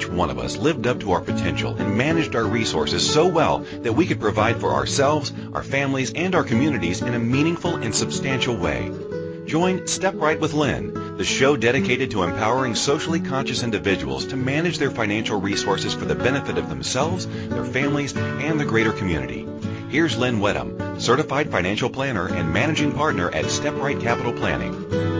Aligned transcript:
each 0.00 0.08
one 0.08 0.30
of 0.30 0.38
us 0.38 0.56
lived 0.56 0.86
up 0.86 0.98
to 1.00 1.12
our 1.12 1.20
potential 1.20 1.76
and 1.76 1.98
managed 1.98 2.34
our 2.34 2.46
resources 2.46 3.06
so 3.06 3.28
well 3.28 3.58
that 3.82 3.92
we 3.92 4.06
could 4.06 4.18
provide 4.18 4.58
for 4.58 4.72
ourselves, 4.72 5.30
our 5.52 5.62
families, 5.62 6.10
and 6.14 6.34
our 6.34 6.42
communities 6.42 7.02
in 7.02 7.12
a 7.12 7.18
meaningful 7.18 7.76
and 7.76 7.94
substantial 7.94 8.56
way. 8.56 8.90
Join 9.44 9.86
Step 9.86 10.14
Right 10.16 10.40
with 10.40 10.54
Lynn, 10.54 11.18
the 11.18 11.24
show 11.24 11.54
dedicated 11.54 12.12
to 12.12 12.22
empowering 12.22 12.76
socially 12.76 13.20
conscious 13.20 13.62
individuals 13.62 14.24
to 14.28 14.36
manage 14.36 14.78
their 14.78 14.90
financial 14.90 15.38
resources 15.38 15.92
for 15.92 16.06
the 16.06 16.14
benefit 16.14 16.56
of 16.56 16.70
themselves, 16.70 17.26
their 17.48 17.66
families, 17.66 18.16
and 18.16 18.58
the 18.58 18.64
greater 18.64 18.92
community. 18.92 19.46
Here's 19.90 20.16
Lynn 20.16 20.40
Wedham, 20.40 20.98
certified 20.98 21.50
financial 21.50 21.90
planner 21.90 22.26
and 22.26 22.54
managing 22.54 22.92
partner 22.92 23.30
at 23.30 23.50
Step 23.50 23.74
Right 23.74 24.00
Capital 24.00 24.32
Planning. 24.32 25.19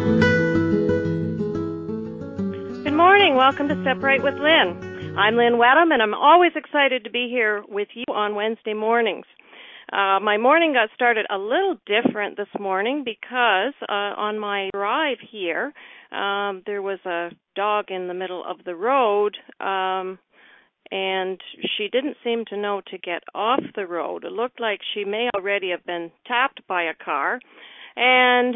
Welcome 3.41 3.69
to 3.69 3.95
Right 3.95 4.23
with 4.23 4.35
Lynn. 4.35 5.17
I'm 5.17 5.35
Lynn 5.35 5.55
Wedham, 5.55 5.95
and 5.95 6.03
I'm 6.03 6.13
always 6.13 6.53
excited 6.55 7.05
to 7.05 7.11
be 7.11 7.29
here 7.31 7.65
with 7.67 7.89
you 7.95 8.05
on 8.13 8.35
Wednesday 8.35 8.75
mornings. 8.75 9.25
Uh, 9.91 10.21
my 10.21 10.37
morning 10.37 10.75
got 10.75 10.91
started 10.95 11.25
a 11.31 11.39
little 11.39 11.77
different 11.87 12.37
this 12.37 12.61
morning 12.61 13.03
because 13.03 13.73
uh, 13.89 14.13
on 14.21 14.39
my 14.39 14.69
drive 14.75 15.17
here, 15.33 15.73
um, 16.13 16.63
there 16.67 16.83
was 16.83 16.99
a 17.07 17.31
dog 17.57 17.87
in 17.89 18.09
the 18.09 18.15
middle 18.15 18.45
of 18.47 18.63
the 18.67 18.77
road. 18.77 19.39
Um, 19.59 20.19
and 20.91 21.41
she 21.79 21.89
didn't 21.91 22.17
seem 22.23 22.45
to 22.51 22.59
know 22.59 22.83
to 22.91 22.99
get 22.99 23.23
off 23.35 23.63
the 23.75 23.87
road. 23.87 24.25
It 24.25 24.33
looked 24.33 24.61
like 24.61 24.81
she 24.93 25.05
may 25.05 25.31
already 25.35 25.71
have 25.71 25.87
been 25.87 26.11
tapped 26.27 26.61
by 26.69 26.83
a 26.83 26.95
car. 26.95 27.41
And 27.97 28.55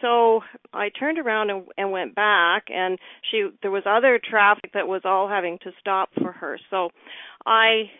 so 0.00 0.40
I 0.72 0.90
turned 0.90 1.18
around 1.18 1.50
and, 1.50 1.64
and 1.76 1.92
went 1.92 2.14
back 2.14 2.64
and 2.68 2.98
she 3.30 3.48
there 3.62 3.70
was 3.70 3.84
other 3.86 4.20
traffic 4.22 4.72
that 4.74 4.88
was 4.88 5.02
all 5.04 5.28
having 5.28 5.58
to 5.64 5.70
stop 5.80 6.10
for 6.20 6.32
her. 6.32 6.58
So 6.70 6.90
I 7.44 7.90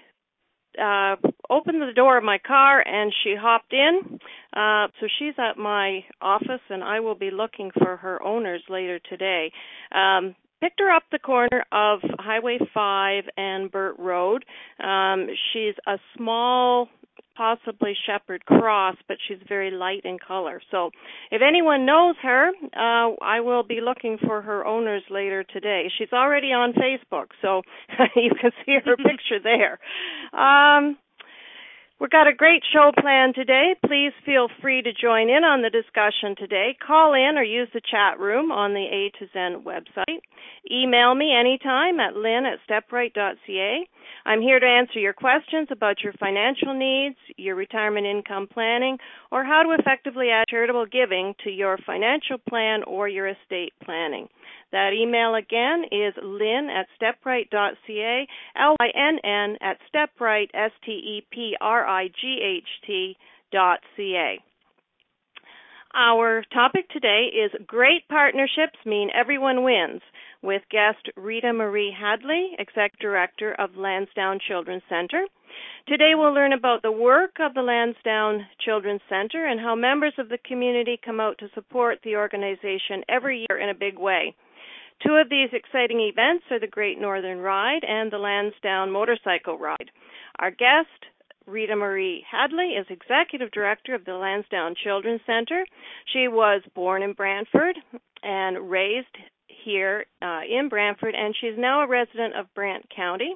uh 0.79 1.17
opened 1.51 1.83
the 1.83 1.93
door 1.95 2.19
of 2.19 2.25
my 2.25 2.39
car 2.39 2.87
and 2.87 3.13
she 3.25 3.35
hopped 3.39 3.73
in. 3.73 4.19
Uh 4.55 4.89
so 5.01 5.09
she's 5.19 5.35
at 5.39 5.59
my 5.59 6.05
office 6.21 6.63
and 6.71 6.85
I 6.85 7.01
will 7.01 7.17
be 7.17 7.31
looking 7.31 7.71
for 7.77 7.97
her 7.97 8.23
owners 8.23 8.63
later 8.69 9.01
today. 9.09 9.51
Um 9.93 10.35
picked 10.61 10.81
her 10.81 10.91
up 10.91 11.05
the 11.11 11.19
corner 11.19 11.65
of 11.73 12.01
Highway 12.19 12.59
5 12.73 13.25
and 13.37 13.71
Burt 13.71 13.97
Road. 13.99 14.45
Um, 14.83 15.29
she's 15.53 15.75
a 15.87 15.99
small, 16.17 16.89
possibly 17.37 17.95
shepherd 18.07 18.45
cross, 18.47 18.97
but 19.07 19.17
she's 19.27 19.39
very 19.49 19.71
light 19.71 20.03
in 20.05 20.19
color. 20.19 20.61
So 20.71 20.91
if 21.31 21.41
anyone 21.47 21.87
knows 21.87 22.17
her, 22.23 22.49
uh, 22.49 23.15
I 23.23 23.41
will 23.41 23.63
be 23.63 23.81
looking 23.81 24.19
for 24.27 24.43
her 24.43 24.67
owners 24.67 25.03
later 25.09 25.45
today. 25.45 25.91
She's 25.99 26.13
already 26.13 26.49
on 26.49 26.73
Facebook, 26.73 27.27
so 27.41 27.63
you 28.17 28.33
can 28.41 28.51
see 28.67 28.77
her 28.85 28.97
picture 28.97 29.39
there. 29.43 29.79
Um, 30.39 30.99
We've 32.01 32.11
got 32.11 32.29
a 32.29 32.33
great 32.33 32.63
show 32.73 32.93
planned 33.01 33.35
today. 33.35 33.75
Please 33.85 34.13
feel 34.25 34.47
free 34.63 34.83
to 34.83 34.93
join 34.93 35.29
in 35.29 35.43
on 35.43 35.63
the 35.63 35.71
discussion 35.71 36.37
today. 36.39 36.77
Call 36.79 37.13
in 37.13 37.37
or 37.37 37.43
use 37.43 37.69
the 37.75 37.81
chat 37.81 38.21
room 38.21 38.53
on 38.53 38.73
the 38.73 38.87
A 38.87 39.11
to 39.19 39.27
Zen 39.33 39.65
website. 39.65 40.23
Email 40.71 41.17
me 41.17 41.35
anytime 41.35 41.99
at 41.99 42.15
lynn 42.15 42.47
at 42.47 42.61
stepright.ca. 42.71 43.89
I'm 44.27 44.41
here 44.41 44.61
to 44.61 44.67
answer 44.67 45.01
your 45.01 45.13
questions 45.13 45.69
about 45.73 46.03
your 46.05 46.13
financial 46.21 46.73
needs, 46.73 47.17
your 47.37 47.57
retirement 47.57 48.07
income 48.07 48.47
planning, 48.47 48.99
or 49.33 49.45
how 49.45 49.65
to 49.65 49.75
effectively 49.77 50.29
add 50.31 50.45
charitable 50.49 50.87
giving 50.87 51.35
to 51.43 51.51
your 51.51 51.79
financial 51.85 52.39
plan 52.49 52.85
or 52.85 53.09
your 53.09 53.27
estate 53.27 53.73
planning. 53.85 54.29
That 54.71 54.93
email 54.93 55.35
again 55.35 55.85
is 55.91 56.15
lynn 56.23 56.69
at 56.69 56.89
stepright.ca, 57.01 58.29
L-I-N-N 58.57 59.57
at 59.63 59.79
stepright, 59.89 60.51
S-T-E-P-R-I-G-H-T 60.53 61.57
dot 63.51 63.81
C-A. 63.97 64.39
Our 65.95 66.45
topic 66.53 66.91
today 66.91 67.31
is 67.35 67.51
Great 67.67 68.07
Partnerships 68.11 68.79
Mean 68.85 69.09
Everyone 69.19 69.65
Wins 69.65 70.03
with 70.43 70.61
guest 70.71 71.09
Rita 71.17 71.55
Marie 71.55 71.91
Hadley, 71.99 72.51
Executive 72.59 73.01
Director 73.01 73.55
of 73.59 73.75
Lansdowne 73.75 74.39
Children's 74.47 74.83
Center. 74.91 75.25
Today 75.89 76.13
we'll 76.15 76.35
learn 76.35 76.53
about 76.53 76.83
the 76.83 76.93
work 76.93 77.37
of 77.41 77.55
the 77.55 77.63
Lansdowne 77.63 78.47
Children's 78.61 79.01
Center 79.09 79.47
and 79.47 79.59
how 79.59 79.75
members 79.75 80.13
of 80.19 80.29
the 80.29 80.39
community 80.47 81.01
come 81.03 81.21
out 81.21 81.39
to 81.39 81.49
support 81.55 82.01
the 82.05 82.17
organization 82.17 83.03
every 83.09 83.47
year 83.49 83.59
in 83.59 83.71
a 83.71 83.75
big 83.75 83.99
way. 83.99 84.37
Two 85.05 85.15
of 85.15 85.29
these 85.31 85.51
exciting 85.53 86.01
events 86.01 86.45
are 86.51 86.59
the 86.59 86.67
Great 86.67 87.01
Northern 87.01 87.39
Ride 87.39 87.85
and 87.87 88.11
the 88.11 88.19
Lansdowne 88.19 88.91
Motorcycle 88.91 89.57
Ride. 89.57 89.91
Our 90.41 90.51
guest, 90.51 90.89
Rita 91.47 91.77
Marie 91.77 92.25
Hadley, 92.31 92.75
is 92.75 92.87
Executive 92.91 93.51
Director 93.53 93.95
of 93.95 94.05
the 94.05 94.15
Lansdowne 94.15 94.75
Children's 94.83 95.21
Center. 95.25 95.65
She 96.13 96.27
was 96.27 96.63
born 96.75 97.03
in 97.03 97.13
Brantford 97.13 97.77
and 98.23 98.71
raised 98.71 99.17
here 99.65 100.07
uh, 100.23 100.41
in 100.49 100.69
Brantford, 100.69 101.15
and 101.15 101.35
she's 101.41 101.57
now 101.57 101.83
a 101.83 101.89
resident 101.89 102.35
of 102.37 102.53
Brant 102.55 102.87
County. 102.95 103.35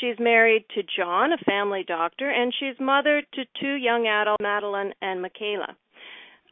She's 0.00 0.16
married 0.18 0.64
to 0.74 0.82
John, 0.96 1.32
a 1.32 1.38
family 1.38 1.84
doctor, 1.86 2.30
and 2.30 2.52
she's 2.58 2.78
mother 2.78 3.22
to 3.34 3.42
two 3.60 3.74
young 3.74 4.06
adults, 4.06 4.42
Madeline 4.42 4.92
and 5.00 5.22
Michaela. 5.22 5.76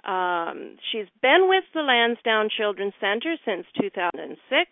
Um, 0.07 0.77
she's 0.93 1.09
been 1.21 1.49
with 1.49 1.65
the 1.75 1.83
Lansdowne 1.83 2.49
Children's 2.57 2.95
Center 3.01 3.37
since 3.45 3.67
2006. 3.81 4.71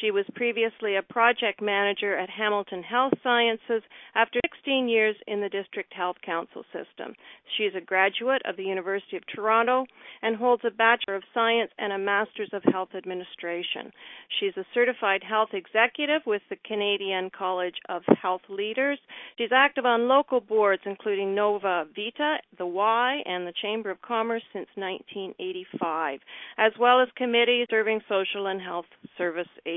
She 0.00 0.10
was 0.10 0.24
previously 0.34 0.96
a 0.96 1.02
project 1.02 1.62
manager 1.62 2.16
at 2.16 2.30
Hamilton 2.30 2.82
Health 2.82 3.12
Sciences 3.22 3.82
after 4.14 4.40
16 4.64 4.88
years 4.88 5.16
in 5.26 5.40
the 5.40 5.48
District 5.48 5.92
Health 5.92 6.16
Council 6.24 6.64
system. 6.72 7.14
She 7.56 7.64
is 7.64 7.74
a 7.74 7.80
graduate 7.80 8.42
of 8.46 8.56
the 8.56 8.64
University 8.64 9.16
of 9.16 9.22
Toronto 9.34 9.86
and 10.22 10.36
holds 10.36 10.62
a 10.64 10.70
Bachelor 10.70 11.16
of 11.16 11.22
Science 11.32 11.70
and 11.78 11.92
a 11.92 11.98
Master's 11.98 12.50
of 12.52 12.62
Health 12.64 12.90
Administration. 12.94 13.92
She's 14.40 14.56
a 14.56 14.66
certified 14.72 15.22
health 15.22 15.50
executive 15.52 16.22
with 16.26 16.42
the 16.48 16.56
Canadian 16.64 17.30
College 17.30 17.76
of 17.88 18.02
Health 18.20 18.42
Leaders. 18.48 18.98
She's 19.36 19.52
active 19.52 19.84
on 19.84 20.08
local 20.08 20.40
boards 20.40 20.82
including 20.86 21.34
Nova 21.34 21.84
Vita, 21.94 22.38
the 22.58 22.66
Y, 22.66 23.22
and 23.26 23.46
the 23.46 23.52
Chamber 23.60 23.90
of 23.90 24.00
Commerce 24.02 24.42
since 24.52 24.68
1985, 24.76 26.20
as 26.58 26.72
well 26.78 27.00
as 27.00 27.08
committees 27.16 27.66
serving 27.70 28.00
social 28.08 28.46
and 28.46 28.60
health 28.60 28.86
service 29.18 29.48
agencies. 29.66 29.73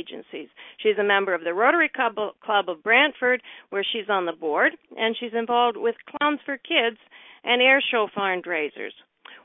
She's 0.83 0.97
a 0.99 1.03
member 1.03 1.33
of 1.33 1.43
the 1.43 1.53
Rotary 1.53 1.89
Club 1.89 2.69
of 2.69 2.83
Brantford, 2.83 3.41
where 3.69 3.83
she's 3.83 4.09
on 4.09 4.25
the 4.25 4.33
board, 4.33 4.73
and 4.95 5.15
she's 5.19 5.33
involved 5.33 5.77
with 5.77 5.95
Clowns 6.09 6.39
for 6.45 6.57
Kids 6.57 6.97
and 7.43 7.61
Air 7.61 7.81
Show 7.91 8.07
fundraisers. 8.17 8.91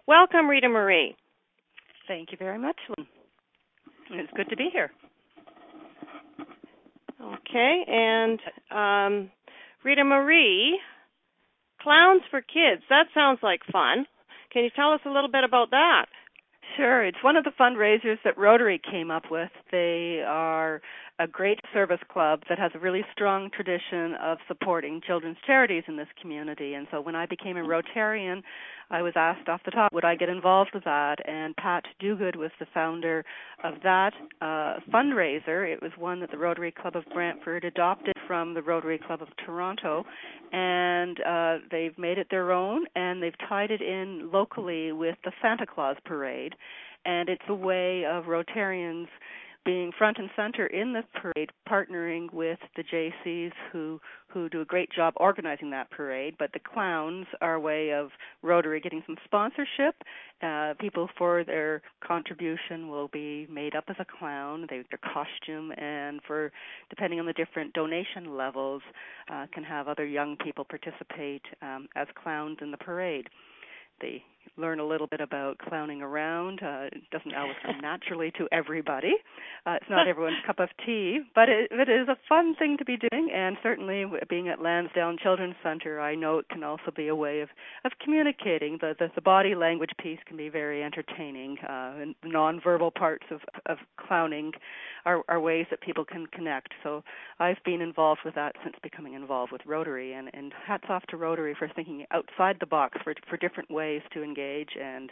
Welcome, 0.06 0.48
Rita 0.48 0.68
Marie. 0.68 1.14
Thank 2.08 2.32
you 2.32 2.38
very 2.38 2.58
much. 2.58 2.76
It's 4.10 4.32
good 4.36 4.48
to 4.50 4.56
be 4.56 4.68
here. 4.72 4.90
Okay, 7.20 7.84
and 7.86 8.40
um, 8.70 9.30
Rita 9.84 10.04
Marie, 10.04 10.80
Clowns 11.80 12.22
for 12.30 12.40
Kids. 12.40 12.82
That 12.90 13.06
sounds 13.14 13.38
like 13.42 13.60
fun. 13.70 14.06
Can 14.52 14.64
you 14.64 14.70
tell 14.74 14.92
us 14.92 15.00
a 15.06 15.10
little 15.10 15.30
bit 15.30 15.44
about 15.44 15.70
that? 15.70 16.06
Sure. 16.76 17.04
It's 17.04 17.22
one 17.22 17.36
of 17.36 17.44
the 17.44 17.50
fundraisers 17.50 18.18
that 18.24 18.38
Rotary 18.38 18.80
came 18.90 19.10
up 19.10 19.24
with. 19.30 19.50
They 19.70 20.22
are 20.26 20.80
a 21.18 21.26
great 21.26 21.60
service 21.72 22.00
club 22.10 22.40
that 22.48 22.58
has 22.58 22.72
a 22.74 22.78
really 22.78 23.04
strong 23.12 23.50
tradition 23.50 24.14
of 24.22 24.38
supporting 24.48 25.00
children's 25.06 25.36
charities 25.46 25.84
in 25.86 25.96
this 25.96 26.08
community. 26.20 26.74
And 26.74 26.86
so 26.90 27.00
when 27.00 27.14
I 27.14 27.26
became 27.26 27.56
a 27.56 27.60
Rotarian, 27.60 28.42
I 28.90 29.02
was 29.02 29.12
asked 29.16 29.48
off 29.48 29.60
the 29.64 29.70
top, 29.70 29.92
would 29.92 30.04
I 30.04 30.16
get 30.16 30.28
involved 30.28 30.70
with 30.72 30.84
that? 30.84 31.16
And 31.26 31.54
Pat 31.56 31.84
Duguid 32.02 32.36
was 32.36 32.50
the 32.58 32.66
founder 32.72 33.24
of 33.62 33.74
that 33.82 34.12
uh, 34.40 34.80
fundraiser. 34.92 35.70
It 35.70 35.82
was 35.82 35.92
one 35.98 36.20
that 36.20 36.30
the 36.30 36.38
Rotary 36.38 36.72
Club 36.72 36.96
of 36.96 37.04
Brantford 37.12 37.64
adopted 37.64 38.11
from 38.26 38.54
the 38.54 38.62
Rotary 38.62 38.98
Club 38.98 39.22
of 39.22 39.28
Toronto, 39.44 40.04
and 40.52 41.18
uh, 41.20 41.58
they've 41.70 41.96
made 41.98 42.18
it 42.18 42.28
their 42.30 42.52
own, 42.52 42.84
and 42.94 43.22
they've 43.22 43.38
tied 43.48 43.70
it 43.70 43.80
in 43.80 44.30
locally 44.32 44.92
with 44.92 45.16
the 45.24 45.32
Santa 45.40 45.66
Claus 45.66 45.96
Parade. 46.04 46.54
And 47.04 47.28
it's 47.28 47.42
a 47.48 47.54
way 47.54 48.04
of 48.04 48.24
Rotarians 48.24 49.08
being 49.64 49.92
front 49.96 50.18
and 50.18 50.28
center 50.34 50.66
in 50.66 50.92
the 50.92 51.02
parade, 51.14 51.50
partnering 51.68 52.32
with 52.32 52.58
the 52.76 52.82
JCs 52.82 53.52
who 53.72 54.00
who 54.28 54.48
do 54.48 54.62
a 54.62 54.64
great 54.64 54.90
job 54.90 55.12
organizing 55.18 55.70
that 55.70 55.90
parade. 55.90 56.34
But 56.38 56.52
the 56.52 56.58
clowns 56.58 57.26
are 57.42 57.54
a 57.54 57.60
way 57.60 57.92
of 57.92 58.08
Rotary 58.42 58.80
getting 58.80 59.02
some 59.06 59.16
sponsorship. 59.24 59.94
Uh, 60.42 60.74
people 60.80 61.08
for 61.18 61.44
their 61.44 61.82
contribution 62.02 62.88
will 62.88 63.08
be 63.08 63.46
made 63.50 63.76
up 63.76 63.84
as 63.88 63.96
a 63.98 64.06
clown, 64.06 64.66
they, 64.70 64.82
their 64.90 65.12
costume, 65.12 65.70
and 65.76 66.20
for 66.26 66.50
depending 66.88 67.20
on 67.20 67.26
the 67.26 67.32
different 67.34 67.72
donation 67.74 68.36
levels, 68.36 68.82
uh, 69.30 69.46
can 69.52 69.62
have 69.62 69.86
other 69.86 70.06
young 70.06 70.36
people 70.42 70.64
participate 70.64 71.42
um, 71.60 71.86
as 71.94 72.08
clowns 72.20 72.58
in 72.62 72.70
the 72.70 72.78
parade. 72.78 73.28
The 74.00 74.18
learn 74.56 74.80
a 74.80 74.86
little 74.86 75.06
bit 75.06 75.20
about 75.20 75.58
clowning 75.58 76.02
around. 76.02 76.60
Uh, 76.62 76.88
it 76.92 77.02
doesn't 77.10 77.34
always 77.34 77.56
come 77.64 77.78
naturally 77.82 78.30
to 78.38 78.46
everybody. 78.52 79.14
Uh, 79.66 79.72
it's 79.80 79.90
not 79.90 80.08
everyone's 80.08 80.36
cup 80.46 80.58
of 80.58 80.68
tea, 80.84 81.20
but 81.34 81.48
it, 81.48 81.70
it 81.70 81.88
is 81.88 82.08
a 82.08 82.16
fun 82.28 82.54
thing 82.58 82.76
to 82.78 82.84
be 82.84 82.96
doing. 82.96 83.30
And 83.34 83.56
certainly, 83.62 84.04
being 84.28 84.48
at 84.48 84.60
Lansdowne 84.60 85.16
Children's 85.22 85.56
Center, 85.62 86.00
I 86.00 86.14
know 86.14 86.38
it 86.38 86.48
can 86.48 86.62
also 86.62 86.90
be 86.94 87.08
a 87.08 87.16
way 87.16 87.40
of 87.40 87.48
of 87.84 87.92
communicating. 88.02 88.78
The 88.80 88.94
the, 88.98 89.08
the 89.14 89.22
body 89.22 89.54
language 89.54 89.92
piece 90.00 90.18
can 90.26 90.36
be 90.36 90.48
very 90.48 90.82
entertaining. 90.82 91.56
Uh, 91.66 91.92
and 92.02 92.14
nonverbal 92.24 92.94
parts 92.94 93.24
of 93.30 93.40
of 93.66 93.78
clowning 93.96 94.52
are, 95.04 95.22
are 95.28 95.40
ways 95.40 95.66
that 95.70 95.80
people 95.80 96.04
can 96.04 96.26
connect. 96.26 96.68
So 96.82 97.02
I've 97.40 97.62
been 97.64 97.80
involved 97.80 98.20
with 98.24 98.34
that 98.34 98.54
since 98.62 98.76
becoming 98.82 99.14
involved 99.14 99.50
with 99.50 99.62
Rotary, 99.66 100.12
and 100.12 100.30
and 100.34 100.52
hats 100.66 100.84
off 100.88 101.04
to 101.08 101.16
Rotary 101.16 101.54
for 101.58 101.68
thinking 101.74 102.04
outside 102.10 102.56
the 102.60 102.66
box 102.66 102.98
for 103.02 103.14
for 103.28 103.36
different 103.36 103.70
ways 103.70 104.02
to 104.12 104.22
engage 104.22 104.31
and 104.38 105.10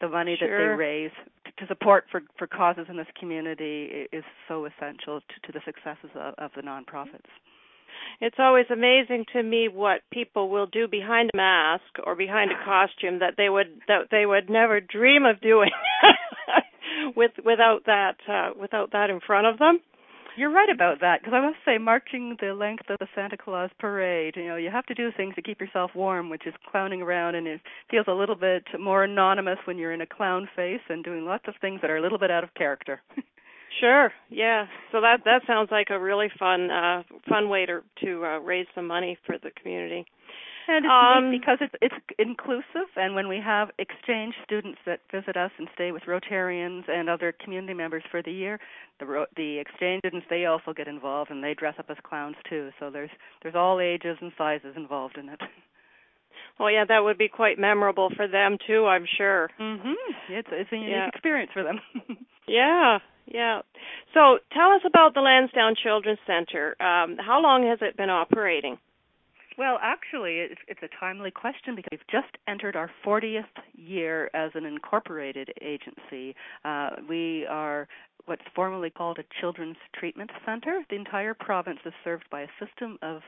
the 0.00 0.08
money 0.08 0.36
sure. 0.38 0.48
that 0.48 0.72
they 0.72 0.76
raise 0.76 1.10
to 1.58 1.66
support 1.66 2.04
for 2.10 2.22
for 2.38 2.46
causes 2.46 2.86
in 2.88 2.96
this 2.96 3.06
community 3.18 4.06
is 4.12 4.24
so 4.46 4.66
essential 4.66 5.20
to, 5.20 5.46
to 5.46 5.52
the 5.52 5.60
successes 5.64 6.10
of, 6.14 6.34
of 6.38 6.50
the 6.54 6.62
nonprofits. 6.62 7.30
It's 8.20 8.36
always 8.38 8.66
amazing 8.70 9.26
to 9.32 9.42
me 9.42 9.68
what 9.68 10.02
people 10.12 10.50
will 10.50 10.66
do 10.66 10.88
behind 10.88 11.30
a 11.34 11.36
mask 11.36 11.98
or 12.04 12.14
behind 12.14 12.50
a 12.52 12.54
costume 12.64 13.20
that 13.20 13.34
they 13.36 13.48
would 13.48 13.80
that 13.88 14.08
they 14.10 14.26
would 14.26 14.48
never 14.48 14.80
dream 14.80 15.24
of 15.24 15.40
doing 15.40 15.70
with 17.16 17.32
without 17.44 17.84
that 17.86 18.16
uh, 18.28 18.50
without 18.58 18.92
that 18.92 19.10
in 19.10 19.20
front 19.20 19.46
of 19.46 19.58
them. 19.58 19.80
You're 20.36 20.52
right 20.52 20.68
about 20.70 21.00
that 21.00 21.20
because 21.20 21.34
I 21.34 21.40
must 21.40 21.58
say, 21.64 21.78
marching 21.78 22.36
the 22.40 22.54
length 22.54 22.88
of 22.90 22.98
the 22.98 23.08
Santa 23.14 23.36
Claus 23.36 23.70
parade, 23.78 24.34
you 24.36 24.46
know, 24.46 24.56
you 24.56 24.70
have 24.70 24.86
to 24.86 24.94
do 24.94 25.10
things 25.16 25.34
to 25.34 25.42
keep 25.42 25.60
yourself 25.60 25.90
warm, 25.94 26.30
which 26.30 26.46
is 26.46 26.54
clowning 26.70 27.02
around, 27.02 27.34
and 27.34 27.46
it 27.46 27.60
feels 27.90 28.06
a 28.08 28.12
little 28.12 28.36
bit 28.36 28.62
more 28.78 29.04
anonymous 29.04 29.58
when 29.64 29.78
you're 29.78 29.92
in 29.92 30.00
a 30.00 30.06
clown 30.06 30.48
face 30.54 30.80
and 30.88 31.02
doing 31.02 31.24
lots 31.24 31.44
of 31.48 31.54
things 31.60 31.80
that 31.80 31.90
are 31.90 31.96
a 31.96 32.02
little 32.02 32.18
bit 32.18 32.30
out 32.30 32.44
of 32.44 32.54
character. 32.54 33.00
Sure. 33.80 34.10
Yeah. 34.30 34.64
So 34.92 35.00
that 35.02 35.18
that 35.24 35.42
sounds 35.46 35.68
like 35.70 35.88
a 35.90 36.00
really 36.00 36.28
fun 36.38 36.70
uh 36.70 37.02
fun 37.28 37.48
way 37.48 37.66
to 37.66 37.80
to 38.02 38.24
uh, 38.24 38.38
raise 38.38 38.66
some 38.74 38.86
money 38.86 39.18
for 39.26 39.36
the 39.38 39.50
community. 39.60 40.06
And 40.68 40.84
it's 40.84 40.92
um, 40.92 41.30
neat 41.30 41.40
because 41.40 41.58
it's 41.62 41.74
it's 41.80 41.94
inclusive, 42.18 42.92
and 42.96 43.14
when 43.14 43.26
we 43.26 43.40
have 43.42 43.70
exchange 43.78 44.34
students 44.44 44.78
that 44.84 45.00
visit 45.10 45.34
us 45.34 45.50
and 45.58 45.66
stay 45.74 45.92
with 45.92 46.02
Rotarians 46.02 46.88
and 46.88 47.08
other 47.08 47.32
community 47.32 47.72
members 47.72 48.02
for 48.10 48.22
the 48.22 48.30
year, 48.30 48.60
the 49.00 49.26
the 49.34 49.58
exchange 49.58 50.00
students 50.00 50.26
they 50.28 50.44
also 50.44 50.74
get 50.74 50.86
involved 50.86 51.30
and 51.30 51.42
they 51.42 51.54
dress 51.54 51.74
up 51.78 51.86
as 51.88 51.96
clowns 52.02 52.36
too. 52.50 52.68
So 52.78 52.90
there's 52.90 53.10
there's 53.42 53.54
all 53.54 53.80
ages 53.80 54.18
and 54.20 54.30
sizes 54.36 54.74
involved 54.76 55.16
in 55.16 55.30
it. 55.30 55.40
Well, 56.58 56.72
yeah, 56.72 56.84
that 56.88 57.04
would 57.04 57.18
be 57.18 57.28
quite 57.28 57.56
memorable 57.56 58.10
for 58.16 58.26
them 58.26 58.58
too, 58.66 58.84
I'm 58.84 59.06
sure. 59.16 59.48
Mhm. 59.60 59.94
It's 60.28 60.48
it's 60.50 60.72
a 60.72 60.76
unique 60.76 60.90
yeah. 60.90 61.06
experience 61.06 61.52
for 61.52 61.62
them. 61.62 61.80
yeah, 62.48 62.98
yeah. 63.26 63.62
So, 64.12 64.38
tell 64.52 64.72
us 64.72 64.82
about 64.84 65.14
the 65.14 65.20
Lansdowne 65.20 65.76
Children's 65.80 66.18
Center. 66.26 66.70
Um, 66.82 67.16
how 67.18 67.40
long 67.40 67.64
has 67.68 67.78
it 67.80 67.96
been 67.96 68.10
operating? 68.10 68.76
Well, 69.58 69.80
actually, 69.82 70.36
it's, 70.36 70.60
it's 70.68 70.80
a 70.84 71.00
timely 71.00 71.32
question 71.32 71.74
because 71.74 71.88
we've 71.90 72.06
just 72.08 72.38
entered 72.46 72.76
our 72.76 72.88
40th 73.04 73.42
year 73.74 74.30
as 74.32 74.52
an 74.54 74.64
incorporated 74.64 75.52
agency. 75.60 76.36
Uh, 76.64 76.90
we 77.08 77.44
are 77.46 77.88
what's 78.26 78.42
formerly 78.54 78.90
called 78.90 79.18
a 79.18 79.24
children's 79.40 79.76
treatment 79.98 80.30
center. 80.46 80.84
The 80.90 80.94
entire 80.94 81.34
province 81.34 81.80
is 81.84 81.92
served 82.04 82.26
by 82.30 82.42
a 82.42 82.46
system 82.64 82.98
of 83.02 83.22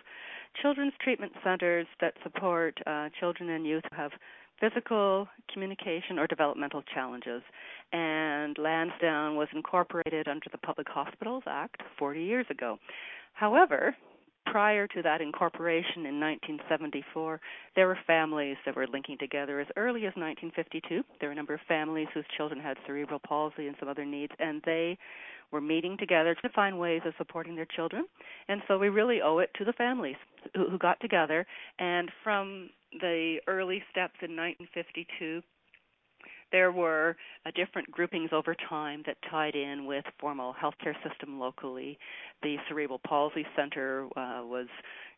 children's 0.62 0.92
treatment 1.02 1.32
centers 1.42 1.88
that 2.00 2.14
support 2.22 2.78
uh, 2.86 3.08
children 3.18 3.50
and 3.50 3.66
youth 3.66 3.82
who 3.90 3.96
have 3.96 4.12
physical, 4.60 5.26
communication, 5.52 6.16
or 6.16 6.28
developmental 6.28 6.82
challenges. 6.94 7.42
And 7.92 8.56
Lansdowne 8.56 9.34
was 9.34 9.48
incorporated 9.52 10.28
under 10.28 10.46
the 10.52 10.58
Public 10.58 10.86
Hospitals 10.88 11.42
Act 11.48 11.82
40 11.98 12.22
years 12.22 12.46
ago. 12.50 12.78
However, 13.32 13.96
prior 14.50 14.86
to 14.88 15.02
that 15.02 15.20
incorporation 15.20 16.06
in 16.06 16.18
1974, 16.20 17.40
there 17.76 17.86
were 17.86 17.98
families 18.06 18.56
that 18.66 18.74
were 18.74 18.86
linking 18.86 19.16
together 19.18 19.60
as 19.60 19.66
early 19.76 20.00
as 20.00 20.14
1952. 20.16 21.02
There 21.20 21.28
were 21.28 21.32
a 21.32 21.36
number 21.36 21.54
of 21.54 21.60
families 21.68 22.08
whose 22.12 22.24
children 22.36 22.60
had 22.60 22.76
cerebral 22.86 23.20
palsy 23.20 23.66
and 23.68 23.76
some 23.78 23.88
other 23.88 24.04
needs, 24.04 24.32
and 24.38 24.60
they 24.64 24.98
were 25.52 25.60
meeting 25.60 25.96
together 25.98 26.34
to 26.34 26.48
find 26.50 26.78
ways 26.78 27.02
of 27.04 27.14
supporting 27.18 27.56
their 27.56 27.66
children. 27.66 28.04
And 28.48 28.62
so 28.68 28.78
we 28.78 28.88
really 28.88 29.20
owe 29.22 29.38
it 29.38 29.50
to 29.58 29.64
the 29.64 29.72
families 29.72 30.16
who, 30.54 30.68
who 30.68 30.78
got 30.78 31.00
together. 31.00 31.46
And 31.78 32.10
from 32.22 32.70
the 33.00 33.38
early 33.46 33.82
steps 33.90 34.14
in 34.22 34.36
1952, 34.36 35.42
there 36.52 36.72
were 36.72 37.16
uh, 37.46 37.50
different 37.54 37.90
groupings 37.90 38.30
over 38.32 38.54
time 38.68 39.02
that 39.06 39.16
tied 39.30 39.54
in 39.54 39.86
with 39.86 40.04
formal 40.18 40.54
healthcare 40.60 40.94
system 41.08 41.38
locally. 41.38 41.98
The 42.42 42.56
Cerebral 42.68 43.00
Palsy 43.06 43.46
Center 43.56 44.06
uh, 44.16 44.42
was 44.44 44.66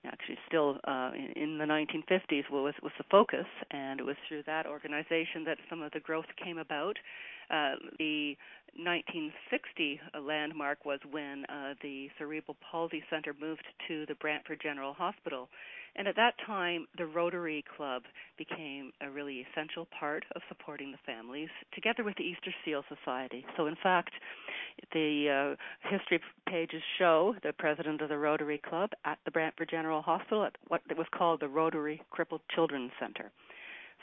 actually 0.04 0.38
still 0.48 0.78
uh, 0.84 1.12
in, 1.36 1.58
the 1.58 1.64
1950s 1.64 2.50
was 2.50 2.74
was 2.82 2.92
the 2.98 3.04
focus, 3.10 3.46
and 3.70 4.00
it 4.00 4.02
was 4.02 4.16
through 4.28 4.42
that 4.46 4.66
organization 4.66 5.44
that 5.46 5.58
some 5.70 5.82
of 5.82 5.92
the 5.92 6.00
growth 6.00 6.26
came 6.42 6.58
about. 6.58 6.96
Uh, 7.50 7.74
the 7.98 8.36
1960 8.76 10.00
landmark 10.22 10.84
was 10.84 10.98
when 11.10 11.44
uh, 11.46 11.74
the 11.82 12.08
Cerebral 12.18 12.56
Palsy 12.70 13.02
Center 13.10 13.34
moved 13.38 13.64
to 13.88 14.06
the 14.06 14.14
Brantford 14.14 14.60
General 14.62 14.94
Hospital 14.94 15.48
and 15.96 16.08
at 16.08 16.16
that 16.16 16.34
time, 16.46 16.86
the 16.96 17.06
Rotary 17.06 17.64
Club 17.76 18.02
became 18.38 18.92
a 19.00 19.10
really 19.10 19.44
essential 19.50 19.86
part 19.98 20.24
of 20.34 20.42
supporting 20.48 20.90
the 20.90 20.98
families, 21.04 21.50
together 21.74 22.02
with 22.02 22.16
the 22.16 22.24
Easter 22.24 22.52
Seal 22.64 22.82
Society. 22.88 23.44
So, 23.56 23.66
in 23.66 23.76
fact, 23.82 24.12
the 24.92 25.56
uh, 25.58 25.88
history 25.90 26.20
pages 26.48 26.82
show 26.98 27.34
the 27.42 27.52
president 27.52 28.00
of 28.00 28.08
the 28.08 28.18
Rotary 28.18 28.58
Club 28.58 28.90
at 29.04 29.18
the 29.24 29.30
Brantford 29.30 29.68
General 29.70 30.02
Hospital 30.02 30.44
at 30.44 30.56
what 30.68 30.80
was 30.96 31.06
called 31.16 31.40
the 31.40 31.48
Rotary 31.48 32.00
Crippled 32.10 32.40
Children's 32.54 32.92
Center. 32.98 33.30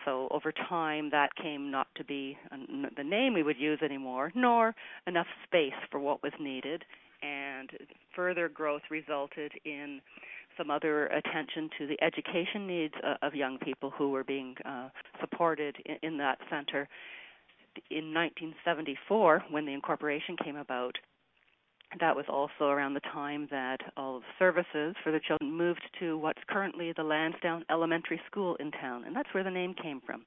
So 0.06 0.28
over 0.32 0.52
time, 0.52 1.10
that 1.12 1.36
came 1.36 1.72
not 1.72 1.88
to 1.96 2.04
be 2.04 2.38
the 2.96 3.04
name 3.04 3.34
we 3.34 3.44
would 3.44 3.60
use 3.60 3.80
anymore, 3.84 4.32
nor 4.34 4.74
enough 5.08 5.28
space 5.46 5.74
for 5.92 6.00
what 6.00 6.24
was 6.24 6.32
needed, 6.40 6.86
and 7.22 7.70
further 8.16 8.48
growth 8.48 8.84
resulted 8.90 9.52
in 9.66 10.00
some 10.60 10.70
other 10.70 11.08
attention 11.08 11.70
to 11.80 11.88
the 11.88 11.98
education 12.04 12.68
needs 12.68 12.94
uh, 13.04 13.16
of 13.26 13.34
young 13.34 13.58
people 13.58 13.92
who 13.98 14.12
were 14.12 14.24
being 14.24 14.56
uh, 14.66 14.90
supported 15.22 15.78
in, 15.86 15.96
in 16.04 16.18
that 16.18 16.38
center. 16.50 16.88
In 17.90 18.14
1974, 18.14 19.46
when 19.50 19.66
the 19.66 19.74
incorporation 19.74 20.36
came 20.44 20.58
about, 20.58 20.96
that 22.00 22.16
was 22.16 22.26
also 22.30 22.66
around 22.66 22.94
the 22.94 23.00
time 23.00 23.48
that 23.50 23.78
all 23.98 24.18
of 24.18 24.22
the 24.22 24.28
services 24.38 24.96
for 25.04 25.12
the 25.12 25.20
children 25.28 25.52
moved 25.52 25.82
to 26.00 26.18
what's 26.18 26.42
currently 26.48 26.94
the 26.96 27.04
Lansdowne 27.04 27.64
Elementary 27.72 28.22
School 28.30 28.56
in 28.60 28.70
town, 28.72 29.06
and 29.06 29.16
that's 29.16 29.30
where 29.34 29.44
the 29.44 29.50
name 29.50 29.74
came 29.82 30.02
from. 30.06 30.24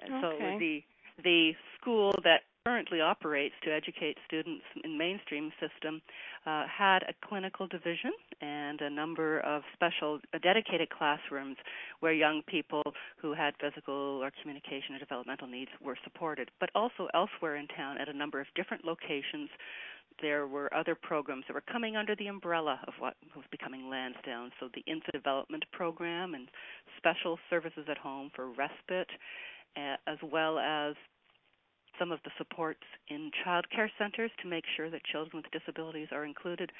Okay. 0.00 0.12
So 0.20 0.58
the 0.58 0.82
the 1.22 1.52
school 1.80 2.12
that 2.24 2.42
currently 2.66 3.02
operates 3.02 3.54
to 3.62 3.70
educate 3.70 4.16
students 4.26 4.64
in 4.84 4.96
mainstream 4.96 5.52
system 5.60 6.00
uh, 6.46 6.64
had 6.66 7.02
a 7.02 7.26
clinical 7.26 7.66
division 7.66 8.10
and 8.40 8.80
a 8.80 8.88
number 8.88 9.40
of 9.40 9.62
special 9.74 10.18
uh, 10.32 10.38
dedicated 10.42 10.88
classrooms 10.88 11.56
where 12.00 12.14
young 12.14 12.40
people 12.46 12.82
who 13.20 13.34
had 13.34 13.52
physical 13.60 14.20
or 14.22 14.30
communication 14.40 14.94
or 14.94 14.98
developmental 14.98 15.46
needs 15.46 15.70
were 15.82 15.96
supported 16.04 16.50
but 16.58 16.70
also 16.74 17.06
elsewhere 17.12 17.56
in 17.56 17.66
town 17.68 17.98
at 17.98 18.08
a 18.08 18.16
number 18.16 18.40
of 18.40 18.46
different 18.56 18.82
locations 18.82 19.50
there 20.22 20.46
were 20.46 20.72
other 20.72 20.94
programs 20.94 21.44
that 21.48 21.54
were 21.54 21.72
coming 21.72 21.96
under 21.96 22.14
the 22.16 22.28
umbrella 22.28 22.80
of 22.86 22.94
what 22.98 23.14
was 23.34 23.44
becoming 23.50 23.90
Lansdowne. 23.90 24.50
So 24.60 24.68
the 24.72 24.84
infant 24.86 25.12
development 25.12 25.64
program 25.72 26.34
and 26.34 26.48
special 26.96 27.36
services 27.50 27.86
at 27.90 27.98
home 27.98 28.30
for 28.32 28.46
respite, 28.46 29.10
uh, 29.76 29.96
as 30.06 30.18
well 30.22 30.60
as 30.60 30.94
some 31.98 32.12
of 32.12 32.20
the 32.24 32.30
supports 32.38 32.82
in 33.08 33.30
child 33.44 33.66
care 33.70 33.90
centers 33.98 34.30
to 34.42 34.48
make 34.48 34.64
sure 34.76 34.90
that 34.90 35.04
children 35.04 35.42
with 35.42 35.50
disabilities 35.52 36.08
are 36.12 36.24
included. 36.24 36.72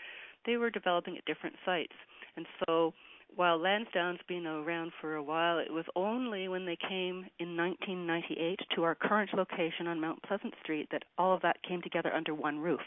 They 0.46 0.56
were 0.56 0.70
developing 0.70 1.16
at 1.16 1.24
different 1.24 1.56
sites. 1.64 1.94
And 2.36 2.46
so 2.66 2.92
while 3.36 3.58
Lansdowne's 3.58 4.20
been 4.28 4.46
around 4.46 4.92
for 5.00 5.16
a 5.16 5.22
while, 5.22 5.58
it 5.58 5.72
was 5.72 5.84
only 5.96 6.48
when 6.48 6.66
they 6.66 6.76
came 6.76 7.26
in 7.38 7.56
1998 7.56 8.60
to 8.74 8.84
our 8.84 8.94
current 8.94 9.30
location 9.34 9.86
on 9.86 10.00
Mount 10.00 10.22
Pleasant 10.22 10.54
Street 10.62 10.88
that 10.92 11.04
all 11.18 11.34
of 11.34 11.42
that 11.42 11.62
came 11.62 11.82
together 11.82 12.12
under 12.12 12.34
one 12.34 12.58
roof. 12.58 12.80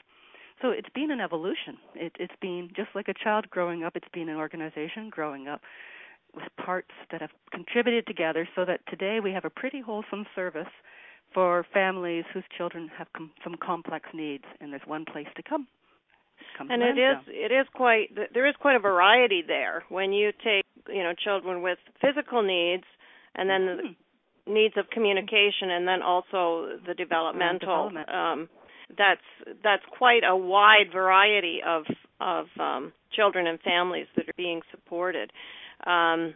So 0.61 0.69
it's 0.69 0.89
been 0.95 1.11
an 1.11 1.19
evolution. 1.19 1.77
It, 1.95 2.13
it's 2.19 2.33
been 2.41 2.69
just 2.75 2.89
like 2.95 3.07
a 3.09 3.13
child 3.13 3.49
growing 3.49 3.83
up, 3.83 3.95
it's 3.95 4.07
been 4.13 4.29
an 4.29 4.37
organization 4.37 5.09
growing 5.09 5.47
up 5.47 5.61
with 6.33 6.45
parts 6.63 6.91
that 7.11 7.21
have 7.21 7.31
contributed 7.51 8.05
together 8.05 8.47
so 8.55 8.65
that 8.65 8.81
today 8.87 9.19
we 9.19 9.31
have 9.31 9.45
a 9.45 9.49
pretty 9.49 9.81
wholesome 9.81 10.25
service 10.35 10.67
for 11.33 11.65
families 11.73 12.25
whose 12.33 12.43
children 12.57 12.89
have 12.97 13.07
com- 13.15 13.31
some 13.43 13.55
complex 13.61 14.07
needs, 14.13 14.43
and 14.59 14.71
there's 14.71 14.85
one 14.85 15.05
place 15.05 15.27
to 15.35 15.43
come. 15.43 15.67
come 16.57 16.69
and 16.71 16.81
to 16.81 16.87
it 16.89 16.97
is 16.97 17.17
it 17.27 17.51
is 17.51 17.67
quite 17.73 18.07
there 18.33 18.47
is 18.47 18.55
quite 18.59 18.75
a 18.75 18.79
variety 18.79 19.43
there 19.45 19.83
when 19.89 20.13
you 20.13 20.31
take 20.43 20.65
you 20.87 21.03
know 21.03 21.13
children 21.13 21.61
with 21.61 21.77
physical 22.01 22.41
needs, 22.41 22.83
and 23.35 23.49
then 23.49 23.61
mm-hmm. 23.61 24.53
needs 24.53 24.75
of 24.77 24.89
communication 24.89 25.71
and 25.71 25.87
then 25.87 26.01
also 26.01 26.79
the 26.87 26.93
developmental 26.93 27.89
development. 27.89 28.09
um 28.09 28.49
that's 28.97 29.21
that's 29.63 29.83
quite 29.97 30.23
a 30.27 30.35
wide 30.35 30.91
variety 30.91 31.59
of 31.65 31.83
of 32.21 32.45
um 32.59 32.93
children 33.11 33.47
and 33.47 33.59
families 33.61 34.07
that 34.15 34.27
are 34.27 34.37
being 34.37 34.61
supported 34.71 35.31
um 35.85 36.33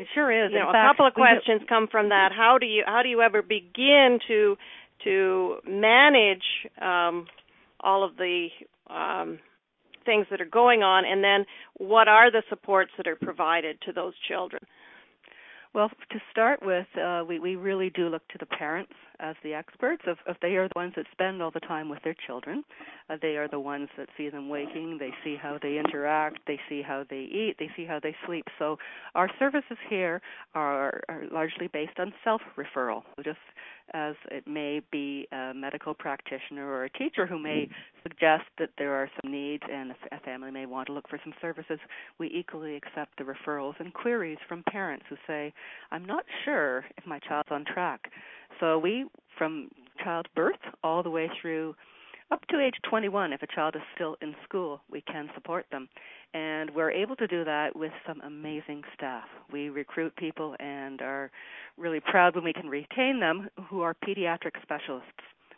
it 0.00 0.06
sure 0.14 0.30
is. 0.44 0.50
you 0.52 0.58
know 0.58 0.64
In 0.64 0.68
a 0.70 0.72
fact, 0.72 0.96
couple 0.96 1.06
of 1.06 1.14
questions 1.14 1.62
come 1.68 1.86
from 1.90 2.08
that. 2.08 2.30
How 2.36 2.58
do 2.58 2.66
you 2.66 2.82
how 2.86 3.02
do 3.02 3.08
you 3.08 3.20
ever 3.22 3.42
begin 3.42 4.18
to 4.28 4.56
to 5.04 5.56
manage 5.66 6.44
um 6.80 7.26
all 7.80 8.04
of 8.04 8.16
the 8.16 8.48
um 8.88 9.38
things 10.06 10.26
that 10.30 10.40
are 10.40 10.46
going 10.62 10.82
on? 10.82 11.04
And 11.04 11.22
then 11.22 11.44
what 11.76 12.08
are 12.08 12.30
the 12.30 12.42
supports 12.48 12.92
that 12.96 13.06
are 13.06 13.16
provided 13.16 13.78
to 13.82 13.92
those 13.92 14.14
children? 14.28 14.62
Well, 15.72 15.88
to 16.10 16.18
start 16.32 16.60
with, 16.62 16.86
uh, 17.00 17.22
we 17.28 17.38
we 17.38 17.54
really 17.56 17.90
do 17.90 18.08
look 18.08 18.26
to 18.28 18.38
the 18.38 18.46
parents 18.46 18.92
as 19.20 19.36
the 19.42 19.54
experts. 19.54 20.02
If, 20.06 20.18
if 20.26 20.36
they 20.40 20.56
are 20.56 20.68
the 20.68 20.72
ones 20.76 20.94
that 20.96 21.06
spend 21.12 21.42
all 21.42 21.50
the 21.50 21.60
time 21.60 21.88
with 21.88 22.02
their 22.02 22.16
children, 22.26 22.64
uh, 23.08 23.16
they 23.20 23.36
are 23.36 23.48
the 23.48 23.60
ones 23.60 23.88
that 23.96 24.08
see 24.16 24.28
them 24.28 24.48
waking. 24.48 24.98
They 24.98 25.10
see 25.22 25.36
how 25.40 25.58
they 25.62 25.78
interact. 25.78 26.40
They 26.46 26.58
see 26.68 26.82
how 26.82 27.04
they 27.08 27.28
eat. 27.30 27.56
They 27.58 27.70
see 27.76 27.84
how 27.84 28.00
they 28.02 28.14
sleep. 28.26 28.46
So 28.58 28.78
our 29.14 29.28
services 29.38 29.78
here 29.88 30.20
are, 30.54 31.02
are 31.08 31.24
largely 31.30 31.68
based 31.68 31.98
on 31.98 32.12
self-referral, 32.24 33.02
just 33.24 33.38
as 33.92 34.14
it 34.30 34.46
may 34.46 34.80
be 34.92 35.26
a 35.32 35.52
medical 35.54 35.94
practitioner 35.94 36.66
or 36.66 36.84
a 36.84 36.90
teacher 36.90 37.26
who 37.26 37.38
may 37.38 37.68
suggest 38.02 38.44
that 38.58 38.70
there 38.78 38.94
are 38.94 39.10
some 39.20 39.32
needs 39.32 39.64
and 39.70 39.92
a 40.12 40.20
family 40.20 40.50
may 40.50 40.66
want 40.66 40.86
to 40.86 40.92
look 40.92 41.08
for 41.08 41.18
some 41.24 41.34
services. 41.40 41.78
We 42.18 42.28
equally 42.28 42.76
accept 42.76 43.18
the 43.18 43.24
referrals 43.24 43.74
and 43.80 43.92
queries 43.92 44.38
from 44.48 44.62
parents 44.70 45.04
who 45.08 45.16
say, 45.26 45.52
I'm 45.90 46.04
not 46.04 46.24
sure 46.44 46.84
if 46.96 47.06
my 47.06 47.18
child's 47.18 47.50
on 47.50 47.64
track. 47.64 48.10
So 48.58 48.78
we, 48.78 49.06
from 49.38 49.70
child 50.02 50.28
birth 50.34 50.60
all 50.82 51.02
the 51.02 51.10
way 51.10 51.30
through 51.40 51.74
up 52.32 52.46
to 52.46 52.60
age 52.60 52.74
21, 52.88 53.32
if 53.32 53.42
a 53.42 53.46
child 53.48 53.74
is 53.74 53.82
still 53.94 54.16
in 54.22 54.34
school, 54.44 54.80
we 54.90 55.00
can 55.00 55.28
support 55.34 55.66
them. 55.72 55.88
And 56.32 56.70
we're 56.70 56.92
able 56.92 57.16
to 57.16 57.26
do 57.26 57.44
that 57.44 57.74
with 57.74 57.90
some 58.06 58.20
amazing 58.20 58.82
staff. 58.94 59.24
We 59.52 59.68
recruit 59.68 60.14
people 60.14 60.54
and 60.60 61.02
are 61.02 61.30
really 61.76 61.98
proud 61.98 62.36
when 62.36 62.44
we 62.44 62.52
can 62.52 62.68
retain 62.68 63.18
them 63.18 63.48
who 63.68 63.80
are 63.80 63.96
pediatric 64.06 64.62
specialists. 64.62 65.10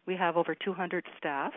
We 0.07 0.17
have 0.17 0.39
over 0.39 0.55
200 0.55 1.05
staff, 1.19 1.53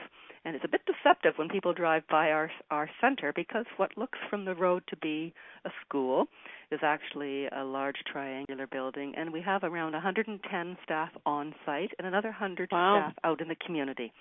and 0.46 0.56
it's 0.56 0.64
a 0.64 0.70
bit 0.70 0.82
deceptive 0.86 1.34
when 1.38 1.50
people 1.50 1.74
drive 1.74 2.04
by 2.10 2.30
our 2.32 2.50
our 2.72 2.90
center 3.02 3.34
because 3.36 3.66
what 3.78 3.98
looks 3.98 4.20
from 4.30 4.46
the 4.46 4.56
road 4.56 4.84
to 4.88 4.96
be 4.98 5.34
a 5.66 5.70
school 5.86 6.28
is 6.72 6.80
actually 6.84 7.48
a 7.48 7.64
large 7.64 7.98
triangular 8.12 8.68
building, 8.68 9.14
and 9.18 9.32
we 9.32 9.42
have 9.42 9.64
around 9.64 9.94
110 9.94 10.78
staff 10.84 11.10
on 11.26 11.54
site 11.66 11.92
and 11.98 12.08
another 12.08 12.30
100 12.30 12.70
Wow. 12.72 13.02
staff 13.12 13.14
out 13.24 13.42
in 13.42 13.48
the 13.48 13.56
community. 13.66 14.12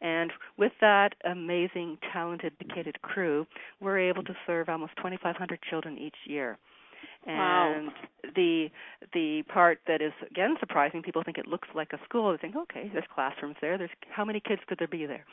And 0.00 0.32
with 0.56 0.72
that 0.80 1.14
amazing, 1.24 1.98
talented, 2.12 2.52
dedicated 2.58 3.00
crew, 3.02 3.46
we're 3.80 3.98
able 3.98 4.22
to 4.24 4.34
serve 4.46 4.68
almost 4.68 4.96
2,500 4.96 5.60
children 5.68 5.98
each 5.98 6.16
year. 6.26 6.58
Wow. 7.26 7.74
And 7.76 7.90
the 8.34 8.68
the 9.12 9.42
part 9.52 9.80
that 9.86 10.00
is 10.00 10.12
again 10.30 10.56
surprising, 10.58 11.02
people 11.02 11.22
think 11.24 11.38
it 11.38 11.46
looks 11.46 11.68
like 11.74 11.92
a 11.92 11.98
school. 12.04 12.32
They 12.32 12.38
think, 12.38 12.56
okay, 12.56 12.90
there's 12.92 13.04
classrooms 13.14 13.56
there. 13.60 13.78
There's 13.78 13.90
how 14.10 14.24
many 14.24 14.40
kids 14.40 14.62
could 14.66 14.78
there 14.78 14.88
be 14.88 15.06
there? 15.06 15.24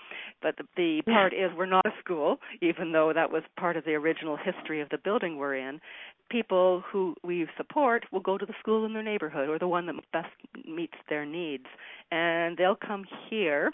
But 0.41 0.55
the, 0.57 0.65
the 0.75 1.01
part 1.03 1.33
is, 1.33 1.51
we're 1.57 1.65
not 1.65 1.85
a 1.85 1.91
school, 2.03 2.38
even 2.61 2.91
though 2.91 3.11
that 3.13 3.31
was 3.31 3.43
part 3.57 3.77
of 3.77 3.85
the 3.85 3.93
original 3.93 4.38
history 4.38 4.81
of 4.81 4.89
the 4.89 4.97
building 4.97 5.38
we're 5.38 5.55
in. 5.55 5.79
People 6.29 6.83
who 6.91 7.15
we 7.23 7.47
support 7.57 8.05
will 8.11 8.19
go 8.19 8.38
to 8.38 8.45
the 8.45 8.53
school 8.59 8.85
in 8.85 8.93
their 8.93 9.03
neighborhood 9.03 9.49
or 9.49 9.57
the 9.57 9.67
one 9.67 9.88
that 9.88 9.95
best 10.13 10.29
meets 10.67 10.93
their 11.09 11.25
needs, 11.25 11.65
and 12.11 12.55
they'll 12.57 12.75
come 12.75 13.03
here 13.29 13.71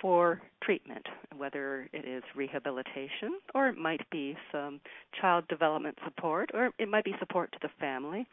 for 0.00 0.40
treatment, 0.66 1.06
whether 1.36 1.88
it 1.92 2.04
is 2.04 2.24
rehabilitation 2.34 3.38
or 3.54 3.68
it 3.68 3.78
might 3.78 4.08
be 4.10 4.36
some 4.52 4.80
child 5.18 5.46
development 5.48 5.96
support 6.04 6.50
or 6.52 6.70
it 6.78 6.88
might 6.88 7.04
be 7.04 7.14
support 7.20 7.50
to 7.52 7.58
the 7.62 7.70
family 7.80 8.26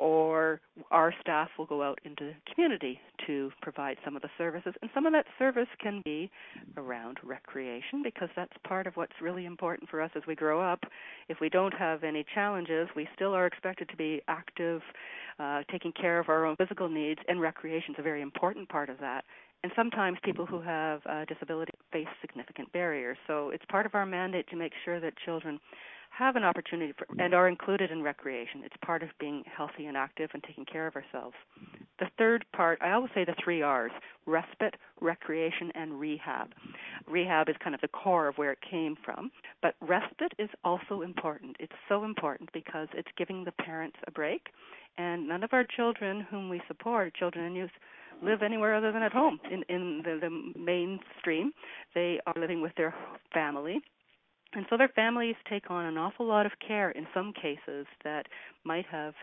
or 0.00 0.62
our 0.90 1.12
staff 1.20 1.50
will 1.58 1.66
go 1.66 1.82
out 1.82 1.98
into 2.04 2.24
the 2.24 2.34
community 2.54 2.98
to 3.26 3.50
provide 3.60 3.98
some 4.02 4.16
of 4.16 4.22
the 4.22 4.30
services. 4.38 4.72
And 4.80 4.90
some 4.94 5.04
of 5.04 5.12
that 5.12 5.26
service 5.38 5.68
can 5.78 6.00
be 6.04 6.30
around 6.78 7.18
recreation 7.22 8.02
because 8.02 8.30
that's 8.34 8.52
part 8.66 8.86
of 8.86 8.96
what's 8.96 9.12
really 9.20 9.44
important 9.44 9.90
for 9.90 10.00
us 10.00 10.10
as 10.16 10.22
we 10.26 10.34
grow 10.34 10.60
up. 10.60 10.80
If 11.28 11.38
we 11.40 11.50
don't 11.50 11.74
have 11.74 12.02
any 12.02 12.24
challenges 12.34 12.88
we 12.96 13.08
still 13.14 13.34
are 13.34 13.46
expected 13.46 13.90
to 13.90 13.96
be 13.96 14.22
active 14.26 14.80
uh, 15.38 15.62
taking 15.70 15.92
care 15.92 16.18
of 16.18 16.30
our 16.30 16.46
own 16.46 16.56
physical 16.56 16.88
needs 16.88 17.20
and 17.28 17.40
recreation 17.40 17.94
is 17.94 17.98
a 17.98 18.02
very 18.02 18.22
important 18.22 18.68
part 18.68 18.88
of 18.88 18.98
that 19.00 19.24
and 19.62 19.72
sometimes 19.76 20.18
people 20.22 20.46
who 20.46 20.60
have 20.60 21.00
uh, 21.06 21.24
disability 21.26 21.72
face 21.92 22.08
significant 22.20 22.72
barriers. 22.72 23.18
So 23.26 23.50
it's 23.50 23.64
part 23.68 23.86
of 23.86 23.94
our 23.94 24.06
mandate 24.06 24.48
to 24.48 24.56
make 24.56 24.72
sure 24.84 25.00
that 25.00 25.12
children 25.24 25.60
have 26.10 26.36
an 26.36 26.44
opportunity 26.44 26.92
for, 26.98 27.06
and 27.22 27.34
are 27.34 27.48
included 27.48 27.90
in 27.90 28.02
recreation. 28.02 28.62
It's 28.64 28.76
part 28.84 29.02
of 29.02 29.10
being 29.18 29.44
healthy 29.56 29.86
and 29.86 29.96
active 29.96 30.30
and 30.34 30.42
taking 30.42 30.64
care 30.64 30.86
of 30.86 30.96
ourselves. 30.96 31.36
The 31.98 32.06
third 32.18 32.44
part, 32.54 32.78
I 32.82 32.92
always 32.92 33.10
say 33.14 33.24
the 33.24 33.34
three 33.42 33.62
R's 33.62 33.92
respite, 34.26 34.74
recreation, 35.00 35.70
and 35.74 35.98
rehab. 35.98 36.48
Rehab 37.08 37.48
is 37.48 37.56
kind 37.62 37.74
of 37.74 37.80
the 37.80 37.88
core 37.88 38.28
of 38.28 38.38
where 38.38 38.52
it 38.52 38.58
came 38.68 38.96
from, 39.04 39.30
but 39.62 39.74
respite 39.80 40.32
is 40.38 40.50
also 40.64 41.02
important. 41.02 41.56
It's 41.60 41.72
so 41.88 42.04
important 42.04 42.50
because 42.52 42.88
it's 42.92 43.08
giving 43.16 43.44
the 43.44 43.52
parents 43.52 43.96
a 44.06 44.10
break. 44.10 44.48
And 44.98 45.28
none 45.28 45.44
of 45.44 45.52
our 45.52 45.64
children 45.64 46.26
whom 46.28 46.48
we 46.48 46.60
support, 46.66 47.14
children 47.14 47.44
and 47.44 47.56
youth, 47.56 47.70
live 48.22 48.42
anywhere 48.42 48.74
other 48.74 48.92
than 48.92 49.02
at 49.02 49.12
home. 49.12 49.40
In 49.50 49.62
in 49.68 50.02
the, 50.04 50.18
the 50.20 50.60
mainstream 50.60 51.52
they 51.94 52.20
are 52.26 52.34
living 52.36 52.60
with 52.62 52.72
their 52.76 52.94
family. 53.32 53.80
And 54.52 54.66
so 54.68 54.76
their 54.76 54.88
families 54.88 55.36
take 55.48 55.70
on 55.70 55.86
an 55.86 55.96
awful 55.96 56.26
lot 56.26 56.44
of 56.44 56.52
care 56.66 56.90
in 56.90 57.06
some 57.14 57.32
cases 57.32 57.86
that 58.02 58.26
might 58.64 58.86
have 58.86 59.14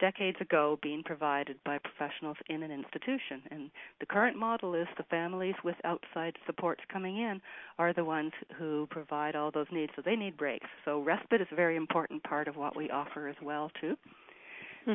decades 0.00 0.36
ago 0.40 0.78
been 0.82 1.02
provided 1.04 1.56
by 1.64 1.78
professionals 1.78 2.36
in 2.48 2.64
an 2.64 2.72
institution. 2.72 3.42
And 3.52 3.70
the 4.00 4.06
current 4.06 4.36
model 4.36 4.74
is 4.74 4.88
the 4.96 5.04
families 5.04 5.54
with 5.62 5.76
outside 5.84 6.36
supports 6.46 6.80
coming 6.92 7.18
in 7.18 7.40
are 7.78 7.92
the 7.92 8.04
ones 8.04 8.32
who 8.58 8.88
provide 8.90 9.36
all 9.36 9.52
those 9.52 9.68
needs. 9.70 9.92
So 9.94 10.02
they 10.04 10.16
need 10.16 10.36
breaks. 10.36 10.66
So 10.84 11.00
respite 11.00 11.40
is 11.40 11.46
a 11.52 11.54
very 11.54 11.76
important 11.76 12.24
part 12.24 12.48
of 12.48 12.56
what 12.56 12.76
we 12.76 12.90
offer 12.90 13.28
as 13.28 13.36
well 13.40 13.70
too. 13.80 13.96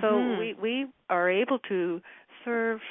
So 0.02 0.18
Mhm. 0.18 0.38
we 0.38 0.54
we 0.62 0.88
are 1.10 1.30
able 1.30 1.60
to 1.60 2.02
serve 2.44 2.82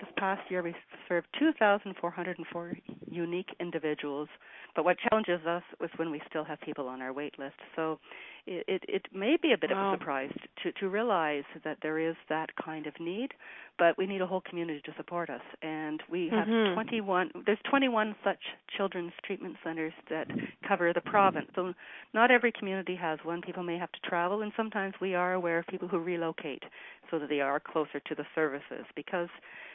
this 0.00 0.08
past 0.16 0.42
year 0.50 0.62
we 0.62 0.74
served 1.08 1.26
2,404 1.38 2.76
unique 3.10 3.48
individuals. 3.60 4.28
But 4.76 4.84
what 4.84 4.96
challenges 5.08 5.44
us 5.46 5.62
is 5.82 5.90
when 5.96 6.10
we 6.10 6.20
still 6.28 6.44
have 6.44 6.60
people 6.60 6.86
on 6.88 7.02
our 7.02 7.12
wait 7.12 7.38
list. 7.38 7.56
So 7.74 7.98
it, 8.46 8.64
it, 8.68 8.82
it 8.88 9.06
may 9.12 9.36
be 9.40 9.52
a 9.52 9.58
bit 9.58 9.70
Wow. 9.70 9.88
of 9.88 9.94
a 9.94 9.98
surprise 9.98 10.32
to, 10.62 10.72
to 10.72 10.88
realize 10.88 11.44
that 11.64 11.78
there 11.82 11.98
is 11.98 12.14
that 12.28 12.50
kind 12.62 12.86
of 12.86 12.94
need, 13.00 13.30
but 13.78 13.96
we 13.98 14.06
need 14.06 14.20
a 14.20 14.26
whole 14.26 14.40
community 14.42 14.80
to 14.84 14.92
support 14.96 15.30
us. 15.30 15.40
And 15.62 16.02
we 16.10 16.28
have 16.28 16.46
Mhm. 16.46 16.74
21, 16.74 17.30
there's 17.46 17.58
21 17.68 18.14
such 18.22 18.38
children's 18.76 19.12
treatment 19.24 19.56
centers 19.64 19.92
that 20.10 20.28
cover 20.66 20.92
the 20.92 21.00
province. 21.00 21.48
So 21.54 21.74
not 22.14 22.30
every 22.30 22.52
community 22.52 22.94
has 22.96 23.18
one. 23.24 23.42
People 23.42 23.62
may 23.64 23.78
have 23.78 23.90
to 23.92 24.00
travel, 24.08 24.42
and 24.42 24.52
sometimes 24.56 24.94
we 25.00 25.14
are 25.14 25.32
aware 25.34 25.58
of 25.58 25.66
people 25.66 25.88
who 25.88 25.98
relocate 25.98 26.62
so 27.10 27.18
that 27.18 27.28
they 27.28 27.40
are 27.40 27.58
closer 27.58 28.00
to 28.00 28.14
the 28.14 28.26
services 28.34 28.84
because 28.94 29.28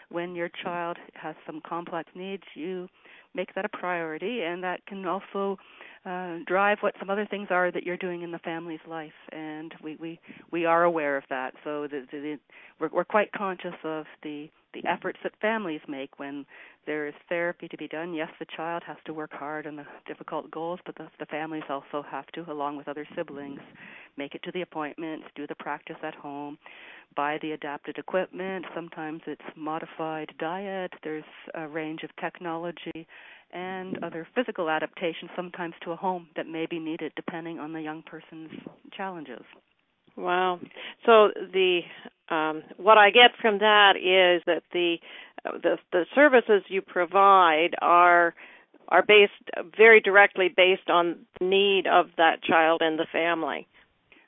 when 0.09 0.35
your 0.35 0.49
child 0.63 0.97
has 1.13 1.35
some 1.45 1.61
complex 1.67 2.09
needs, 2.15 2.43
you 2.55 2.87
make 3.35 3.53
that 3.55 3.65
a 3.65 3.69
priority, 3.69 4.41
and 4.41 4.63
that 4.63 4.85
can 4.85 5.05
also 5.05 5.57
uh, 6.05 6.37
drive 6.45 6.77
what 6.81 6.93
some 6.99 7.09
other 7.09 7.25
things 7.25 7.47
are 7.49 7.71
that 7.71 7.83
you're 7.83 7.97
doing 7.97 8.21
in 8.21 8.31
the 8.31 8.39
family's 8.39 8.79
life. 8.87 9.13
And 9.31 9.73
we 9.81 9.95
we 9.95 10.19
we 10.51 10.65
are 10.65 10.83
aware 10.83 11.17
of 11.17 11.23
that. 11.29 11.53
So 11.63 11.87
the, 11.87 12.05
the, 12.11 12.19
the, 12.19 12.39
we're 12.79 12.89
we're 12.89 13.05
quite 13.05 13.31
conscious 13.31 13.75
of 13.83 14.05
the 14.21 14.49
the 14.73 14.85
efforts 14.87 15.19
that 15.23 15.33
families 15.41 15.81
make 15.87 16.19
when 16.19 16.45
there 16.85 17.07
is 17.07 17.13
therapy 17.29 17.67
to 17.67 17.77
be 17.77 17.87
done. 17.87 18.13
Yes, 18.13 18.29
the 18.39 18.45
child 18.55 18.83
has 18.85 18.97
to 19.05 19.13
work 19.13 19.31
hard 19.31 19.67
on 19.67 19.75
the 19.75 19.85
difficult 20.07 20.51
goals, 20.51 20.79
but 20.85 20.95
the, 20.95 21.07
the 21.19 21.25
families 21.27 21.63
also 21.69 22.03
have 22.09 22.27
to, 22.33 22.49
along 22.51 22.77
with 22.77 22.87
other 22.87 23.07
siblings, 23.15 23.59
make 24.17 24.35
it 24.35 24.43
to 24.43 24.51
the 24.51 24.61
appointments, 24.61 25.25
do 25.35 25.47
the 25.47 25.55
practice 25.55 25.95
at 26.03 26.15
home, 26.15 26.57
buy 27.15 27.37
the 27.41 27.51
adapted 27.51 27.97
equipment. 27.97 28.65
Sometimes 28.75 29.21
it's 29.27 29.41
modified 29.55 30.31
diet. 30.39 30.91
There's 31.03 31.23
a 31.53 31.67
range 31.67 32.03
of 32.03 32.09
technology 32.19 33.07
and 33.53 34.03
other 34.03 34.27
physical 34.33 34.69
adaptations, 34.69 35.29
sometimes 35.35 35.75
to 35.83 35.91
a 35.91 35.95
home 35.95 36.27
that 36.35 36.47
may 36.47 36.65
be 36.65 36.79
needed 36.79 37.11
depending 37.15 37.59
on 37.59 37.71
the 37.71 37.81
young 37.81 38.01
person's 38.03 38.51
challenges. 38.95 39.43
Wow. 40.17 40.59
So 41.05 41.29
the 41.53 41.81
um, 42.29 42.63
what 42.77 42.97
I 42.97 43.09
get 43.09 43.31
from 43.41 43.59
that 43.59 43.95
is 43.97 44.43
that 44.45 44.63
the 44.71 44.97
the 45.43 45.77
the 45.91 46.05
services 46.15 46.63
you 46.67 46.81
provide 46.81 47.71
are 47.81 48.33
are 48.89 49.03
based 49.03 49.31
very 49.77 49.99
directly 49.99 50.49
based 50.55 50.89
on 50.89 51.17
the 51.39 51.45
need 51.45 51.87
of 51.87 52.07
that 52.17 52.43
child 52.43 52.81
and 52.81 52.97
the 52.97 53.07
family. 53.11 53.67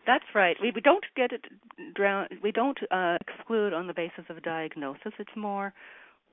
That's 0.05 0.25
right. 0.33 0.57
We 0.61 0.71
we 0.73 0.81
don't 0.81 1.05
get 1.15 1.31
it 1.31 1.45
drown. 1.93 2.27
We 2.43 2.51
don't 2.51 2.77
uh, 2.91 3.17
exclude 3.27 3.73
on 3.73 3.87
the 3.87 3.93
basis 3.93 4.25
of 4.29 4.37
a 4.37 4.41
diagnosis. 4.41 5.13
It's 5.19 5.35
more 5.35 5.73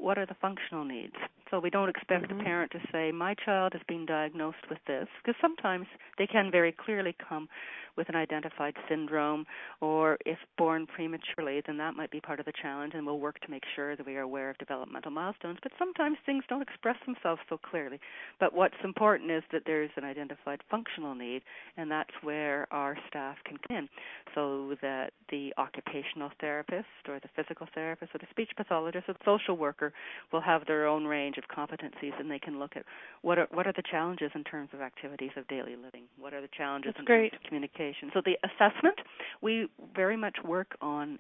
what 0.03 0.19
are 0.19 0.27
the 0.27 0.37
functional 0.41 0.85
needs. 0.85 1.15
So 1.51 1.61
we 1.61 1.71
don't 1.71 1.89
expect 1.89 2.25
mm-hmm. 2.25 2.39
the 2.39 2.45
parent 2.45 2.73
to 2.73 2.79
say, 2.91 3.13
my 3.13 3.35
child 3.45 3.75
has 3.75 3.83
been 3.87 4.07
diagnosed 4.07 4.65
with 4.71 4.79
this, 4.87 5.07
because 5.23 5.39
sometimes 5.41 5.87
they 6.19 6.27
can 6.27 6.51
very 6.51 6.73
clearly 6.73 7.15
come 7.29 7.49
with 7.95 8.09
an 8.09 8.17
identified 8.17 8.75
syndrome, 8.89 9.45
or 9.83 10.17
if 10.25 10.39
born 10.57 10.87
prematurely, 10.87 11.61
then 11.67 11.77
that 11.77 11.95
might 11.95 12.11
be 12.11 12.21
part 12.21 12.41
of 12.41 12.47
the 12.47 12.53
challenge, 12.63 12.95
and 12.95 13.05
we'll 13.05 13.21
work 13.21 13.39
to 13.41 13.51
make 13.51 13.65
sure 13.77 13.95
that 13.97 14.07
we 14.07 14.17
are 14.17 14.23
aware 14.23 14.49
of 14.49 14.57
developmental 14.57 15.11
milestones. 15.11 15.59
But 15.63 15.73
sometimes 15.79 16.17
things 16.25 16.43
don't 16.49 16.63
express 16.63 16.97
themselves 17.05 17.43
so 17.51 17.59
clearly. 17.59 18.01
But 18.41 18.55
what's 18.55 18.75
important 18.83 19.31
is 19.31 19.43
that 19.53 19.65
there's 19.67 19.91
an 19.97 20.05
identified 20.05 20.63
functional 20.71 21.15
need, 21.15 21.43
and 21.77 21.91
that's 21.91 22.15
where 22.23 22.67
our 22.71 22.97
staff 23.09 23.37
can 23.45 23.59
come 23.69 23.77
in, 23.77 23.89
so 24.35 24.75
that 24.81 25.13
the 25.31 25.53
occupational 25.59 26.31
therapist, 26.41 26.87
or 27.07 27.21
the 27.21 27.29
physical 27.37 27.67
therapist, 27.75 28.15
or 28.15 28.19
the 28.19 28.27
speech 28.31 28.51
pathologist, 28.57 29.07
or 29.07 29.13
the 29.13 29.25
social 29.27 29.59
worker 29.59 29.92
will 30.33 30.41
have 30.41 30.67
their 30.67 30.87
own 30.87 31.05
range 31.05 31.37
of 31.39 31.45
competencies, 31.49 32.19
and 32.19 32.31
they 32.31 32.39
can 32.39 32.59
look 32.59 32.77
at 32.77 32.85
what 33.23 33.39
are 33.39 33.49
what 33.53 33.67
are 33.67 33.73
the 33.73 33.83
challenges 33.91 34.31
in 34.35 34.45
terms 34.45 34.71
of 34.73 34.81
activities 34.81 35.31
of 35.37 35.47
daily 35.49 35.77
living, 35.77 36.05
what 36.19 36.33
are 36.33 36.41
the 36.41 36.49
challenges 36.57 36.93
That's 36.95 37.01
in 37.01 37.05
great. 37.05 37.33
terms 37.33 37.41
of 37.43 37.49
communication. 37.49 38.11
So 38.15 38.23
the 38.25 38.39
assessment, 38.45 38.99
we 39.41 39.69
very 39.95 40.17
much 40.17 40.37
work 40.45 40.77
on 40.81 41.19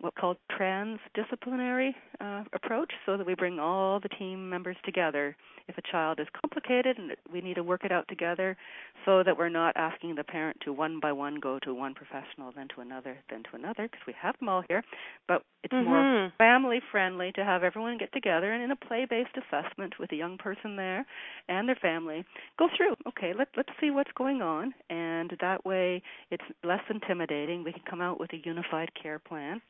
what's 0.00 0.16
called 0.16 0.36
transdisciplinary 0.58 1.90
uh, 2.20 2.44
approach, 2.52 2.92
so 3.04 3.16
that 3.16 3.26
we 3.26 3.34
bring 3.34 3.58
all 3.58 4.00
the 4.00 4.08
team 4.08 4.48
members 4.48 4.76
together. 4.84 5.36
If 5.68 5.76
a 5.76 5.82
child 5.92 6.18
is 6.18 6.26
complicated, 6.40 6.96
and 6.98 7.12
we 7.30 7.40
need 7.40 7.54
to 7.54 7.62
work 7.62 7.84
it 7.84 7.92
out 7.92 8.06
together, 8.08 8.56
so 9.04 9.22
that 9.22 9.36
we're 9.36 9.48
not 9.48 9.76
asking 9.76 10.14
the 10.14 10.24
parent 10.24 10.56
to 10.64 10.72
one 10.72 10.98
by 11.00 11.12
one 11.12 11.40
go 11.40 11.58
to 11.60 11.74
one 11.74 11.94
professional, 11.94 12.52
then 12.54 12.68
to 12.74 12.80
another, 12.80 13.18
then 13.28 13.42
to 13.50 13.56
another, 13.56 13.84
because 13.84 14.06
we 14.06 14.14
have 14.20 14.38
them 14.38 14.48
all 14.48 14.62
here. 14.68 14.82
But 15.26 15.42
it's 15.62 15.74
mm-hmm. 15.74 15.88
more 15.88 16.32
family 16.38 16.80
friendly 16.90 17.32
to 17.32 17.44
have 17.44 17.64
everyone 17.64 17.98
get 17.98 18.12
together 18.12 18.52
and 18.52 18.62
in 18.62 18.70
a 18.70 18.76
play-based 18.76 19.36
assessment 19.36 19.94
with 19.98 20.12
a 20.12 20.16
young 20.16 20.38
person 20.38 20.76
there 20.76 21.04
and 21.48 21.68
their 21.68 21.76
family, 21.76 22.24
go 22.58 22.68
through. 22.76 22.94
Okay, 23.08 23.32
let 23.36 23.48
let's 23.56 23.72
see 23.80 23.90
what's 23.90 24.12
going 24.16 24.40
on, 24.40 24.72
and 24.88 25.36
that 25.40 25.64
way 25.66 26.02
it's 26.30 26.44
less 26.64 26.82
intimidating. 26.88 27.64
We 27.64 27.72
can 27.72 27.82
come 27.88 28.00
out 28.00 28.20
with 28.20 28.32
a 28.32 28.40
unified 28.44 28.90
care 29.00 29.18
plan 29.18 29.60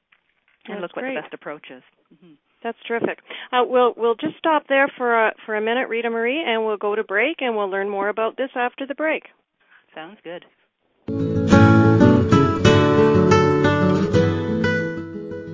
and 0.67 0.83
That's 0.83 0.83
look 0.83 0.97
what 0.97 1.03
the 1.03 1.21
best 1.21 1.35
approach 1.35 1.67
is. 1.71 1.83
Mm-hmm. 2.15 2.35
That's 2.63 2.79
terrific. 2.87 3.19
Uh, 3.53 3.63
we'll 3.67 3.95
we'll 3.97 4.17
just 4.17 4.37
stop 4.39 4.65
there 4.69 4.89
for 4.97 5.29
a 5.29 5.33
for 5.47 5.55
a 5.55 5.61
minute, 5.61 5.89
Rita 5.89 6.11
Marie, 6.11 6.43
and 6.45 6.65
we'll 6.65 6.77
go 6.77 6.95
to 6.95 7.05
break, 7.05 7.37
and 7.41 7.57
we'll 7.57 7.71
learn 7.71 7.89
more 7.89 8.09
about 8.09 8.37
this 8.37 8.51
after 8.57 8.87
the 8.87 8.95
break. 8.95 9.23
Sounds 9.95 10.19
good. 10.25 10.45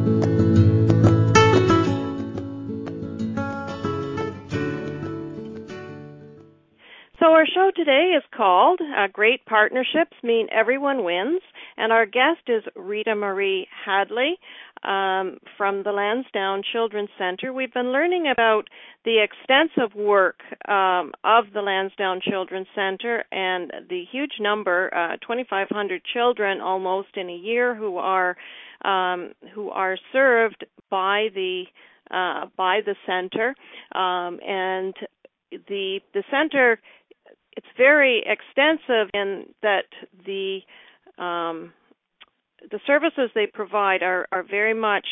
Show 7.66 7.70
today 7.74 8.12
is 8.16 8.22
called 8.36 8.80
uh, 8.80 9.06
Great 9.12 9.44
Partnerships 9.46 10.16
Mean 10.22 10.46
Everyone 10.52 11.04
Wins, 11.04 11.40
and 11.76 11.92
our 11.92 12.06
guest 12.06 12.40
is 12.48 12.62
Rita 12.74 13.14
Marie 13.14 13.66
Hadley 13.84 14.38
um, 14.82 15.38
from 15.56 15.82
the 15.82 15.90
Lansdowne 15.90 16.62
Children's 16.72 17.08
Center. 17.18 17.52
We've 17.52 17.72
been 17.72 17.92
learning 17.92 18.26
about 18.30 18.68
the 19.04 19.22
extensive 19.22 19.94
work 19.96 20.40
um, 20.68 21.12
of 21.24 21.46
the 21.54 21.62
Lansdowne 21.62 22.20
Children's 22.20 22.68
Center 22.74 23.24
and 23.32 23.72
the 23.88 24.04
huge 24.10 24.34
number, 24.40 24.92
uh, 24.94 25.16
2,500 25.22 26.02
children 26.12 26.60
almost 26.60 27.16
in 27.16 27.28
a 27.28 27.36
year, 27.36 27.74
who 27.74 27.96
are 27.96 28.36
um, 28.84 29.32
who 29.54 29.70
are 29.70 29.96
served 30.12 30.64
by 30.90 31.28
the 31.34 31.64
uh, 32.10 32.46
by 32.56 32.80
the 32.84 32.94
center, 33.06 33.54
um, 33.92 34.38
and 34.46 34.94
the 35.68 36.00
the 36.12 36.22
center 36.30 36.78
it's 37.56 37.66
very 37.76 38.22
extensive 38.26 39.10
in 39.14 39.46
that 39.62 39.84
the 40.24 40.60
um, 41.18 41.72
the 42.70 42.80
services 42.86 43.30
they 43.34 43.46
provide 43.46 44.02
are, 44.02 44.26
are 44.32 44.42
very 44.42 44.74
much 44.74 45.06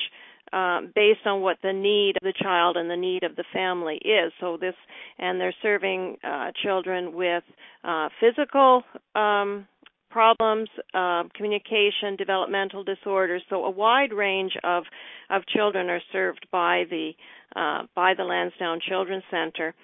um, 0.52 0.92
based 0.94 1.26
on 1.26 1.40
what 1.40 1.56
the 1.62 1.72
need 1.72 2.16
of 2.16 2.22
the 2.22 2.34
child 2.42 2.76
and 2.76 2.90
the 2.90 2.96
need 2.96 3.22
of 3.22 3.36
the 3.36 3.44
family 3.52 3.96
is. 3.96 4.32
So 4.40 4.56
this, 4.60 4.74
and 5.18 5.40
they're 5.40 5.54
serving 5.62 6.16
uh, 6.22 6.52
children 6.62 7.14
with 7.14 7.42
uh, 7.82 8.08
physical 8.20 8.82
um, 9.14 9.66
problems, 10.10 10.68
uh, 10.94 11.24
communication, 11.34 12.14
developmental 12.16 12.84
disorders. 12.84 13.42
So 13.50 13.64
a 13.64 13.70
wide 13.70 14.12
range 14.12 14.52
of 14.62 14.84
of 15.30 15.42
children 15.46 15.90
are 15.90 16.02
served 16.12 16.46
by 16.52 16.84
the 16.88 17.12
uh, 17.56 17.86
by 17.96 18.14
the 18.14 18.24
Lansdowne 18.24 18.80
Children's 18.88 19.24
Center. 19.30 19.74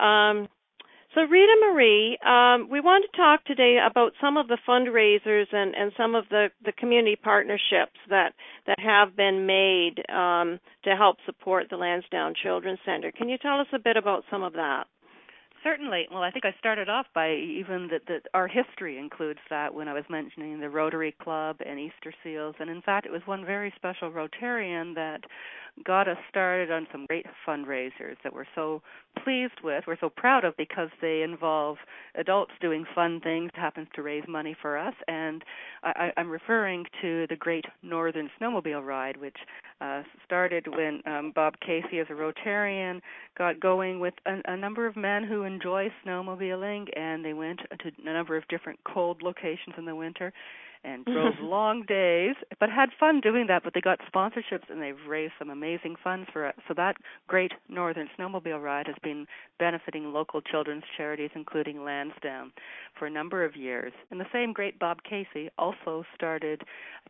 Um, 0.00 0.48
so, 1.14 1.22
Rita 1.22 1.56
Marie, 1.60 2.18
um, 2.26 2.68
we 2.70 2.80
want 2.80 3.04
to 3.10 3.16
talk 3.16 3.44
today 3.44 3.78
about 3.78 4.12
some 4.20 4.36
of 4.36 4.48
the 4.48 4.58
fundraisers 4.68 5.46
and, 5.52 5.74
and 5.74 5.92
some 5.96 6.14
of 6.14 6.24
the, 6.30 6.48
the 6.64 6.72
community 6.72 7.16
partnerships 7.16 7.98
that, 8.10 8.32
that 8.66 8.78
have 8.78 9.16
been 9.16 9.46
made 9.46 10.02
um, 10.08 10.58
to 10.84 10.96
help 10.96 11.16
support 11.26 11.66
the 11.70 11.76
Lansdowne 11.76 12.34
Children's 12.42 12.80
Center. 12.84 13.12
Can 13.12 13.28
you 13.28 13.38
tell 13.38 13.60
us 13.60 13.66
a 13.72 13.78
bit 13.78 13.96
about 13.96 14.24
some 14.30 14.42
of 14.42 14.54
that? 14.54 14.84
Certainly. 15.64 16.08
Well, 16.12 16.22
I 16.22 16.30
think 16.30 16.44
I 16.44 16.54
started 16.58 16.90
off 16.90 17.06
by 17.14 17.32
even 17.32 17.88
that, 17.90 18.02
that 18.08 18.28
our 18.34 18.46
history 18.46 18.98
includes 18.98 19.40
that 19.48 19.72
when 19.72 19.88
I 19.88 19.94
was 19.94 20.04
mentioning 20.10 20.60
the 20.60 20.68
Rotary 20.68 21.16
Club 21.22 21.56
and 21.64 21.80
Easter 21.80 22.12
Seals. 22.22 22.54
And 22.60 22.68
in 22.68 22.82
fact, 22.82 23.06
it 23.06 23.12
was 23.12 23.22
one 23.24 23.46
very 23.46 23.72
special 23.74 24.10
Rotarian 24.12 24.94
that 24.94 25.22
got 25.82 26.06
us 26.06 26.18
started 26.28 26.70
on 26.70 26.86
some 26.92 27.06
great 27.06 27.26
fundraisers 27.48 28.16
that 28.22 28.32
we're 28.32 28.44
so 28.54 28.82
pleased 29.24 29.60
with, 29.64 29.84
we're 29.86 29.98
so 29.98 30.10
proud 30.10 30.44
of 30.44 30.56
because 30.56 30.90
they 31.00 31.22
involve 31.22 31.78
adults 32.14 32.52
doing 32.60 32.84
fun 32.94 33.20
things, 33.20 33.50
happens 33.54 33.88
to 33.94 34.02
raise 34.02 34.22
money 34.28 34.54
for 34.60 34.76
us. 34.78 34.94
And 35.08 35.42
I, 35.82 36.12
I'm 36.16 36.30
referring 36.30 36.84
to 37.02 37.26
the 37.28 37.36
Great 37.36 37.64
Northern 37.82 38.30
Snowmobile 38.40 38.84
Ride, 38.84 39.16
which 39.16 39.36
uh, 39.80 40.02
started 40.24 40.66
when 40.66 41.00
um, 41.06 41.32
Bob 41.34 41.54
Casey, 41.60 41.98
as 41.98 42.06
a 42.10 42.12
Rotarian, 42.12 43.00
got 43.36 43.60
going 43.60 44.00
with 44.00 44.14
a, 44.26 44.40
a 44.52 44.56
number 44.56 44.86
of 44.86 44.96
men 44.96 45.24
who 45.24 45.42
enjoy 45.42 45.88
snowmobiling, 46.04 46.86
and 46.96 47.24
they 47.24 47.32
went 47.32 47.60
to 47.60 47.92
a 48.06 48.12
number 48.12 48.36
of 48.36 48.46
different 48.48 48.78
cold 48.84 49.22
locations 49.22 49.74
in 49.76 49.84
the 49.84 49.94
winter 49.94 50.32
and 50.84 51.04
drove 51.04 51.34
long 51.40 51.84
days, 51.86 52.34
but 52.60 52.70
had 52.70 52.90
fun 52.98 53.20
doing 53.20 53.46
that. 53.48 53.64
But 53.64 53.74
they 53.74 53.80
got 53.80 54.00
sponsorships 54.12 54.68
and 54.70 54.80
they've 54.80 54.94
raised 55.08 55.34
some 55.38 55.50
amazing 55.50 55.96
funds 56.02 56.28
for 56.32 56.48
it. 56.48 56.54
So 56.68 56.74
that 56.76 56.96
great 57.26 57.52
Northern 57.68 58.08
Snowmobile 58.18 58.62
Ride 58.62 58.86
has 58.86 58.96
been 59.02 59.26
benefiting 59.58 60.12
local 60.12 60.40
children's 60.40 60.84
charities, 60.96 61.30
including 61.34 61.84
Lansdowne, 61.84 62.52
for 62.98 63.06
a 63.06 63.10
number 63.10 63.44
of 63.44 63.56
years. 63.56 63.92
And 64.10 64.20
the 64.20 64.26
same 64.32 64.52
great 64.52 64.78
Bob 64.78 64.98
Casey 65.08 65.50
also 65.58 66.04
started 66.14 66.62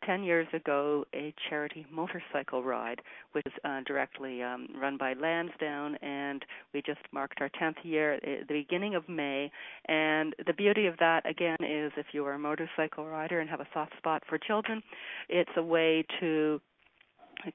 10 0.04 0.22
years 0.22 0.46
ago 0.52 1.04
a 1.14 1.32
charity 1.48 1.86
motorcycle 1.90 2.62
ride, 2.62 3.00
which 3.32 3.46
is 3.46 3.52
uh, 3.64 3.80
directly 3.86 4.42
um, 4.42 4.68
run 4.80 4.96
by 4.96 5.14
Lansdowne, 5.14 5.96
and 6.02 6.44
we 6.72 6.82
just 6.82 7.00
marked 7.12 7.40
our 7.40 7.50
10th 7.60 7.76
year 7.82 8.14
at 8.14 8.22
the 8.48 8.54
beginning 8.54 8.94
of 8.94 9.08
May. 9.08 9.50
And 9.86 10.34
the 10.46 10.52
beauty 10.52 10.86
of 10.86 10.96
that, 10.98 11.28
again, 11.28 11.56
is 11.60 11.92
if 11.96 12.06
you 12.12 12.24
are 12.26 12.34
a 12.34 12.38
motorcycle 12.38 13.06
rider 13.06 13.40
and 13.40 13.48
have 13.48 13.60
a 13.60 13.63
soft 13.72 13.96
spot 13.98 14.22
for 14.28 14.38
children, 14.38 14.82
it's 15.28 15.50
a 15.56 15.62
way 15.62 16.04
to 16.20 16.60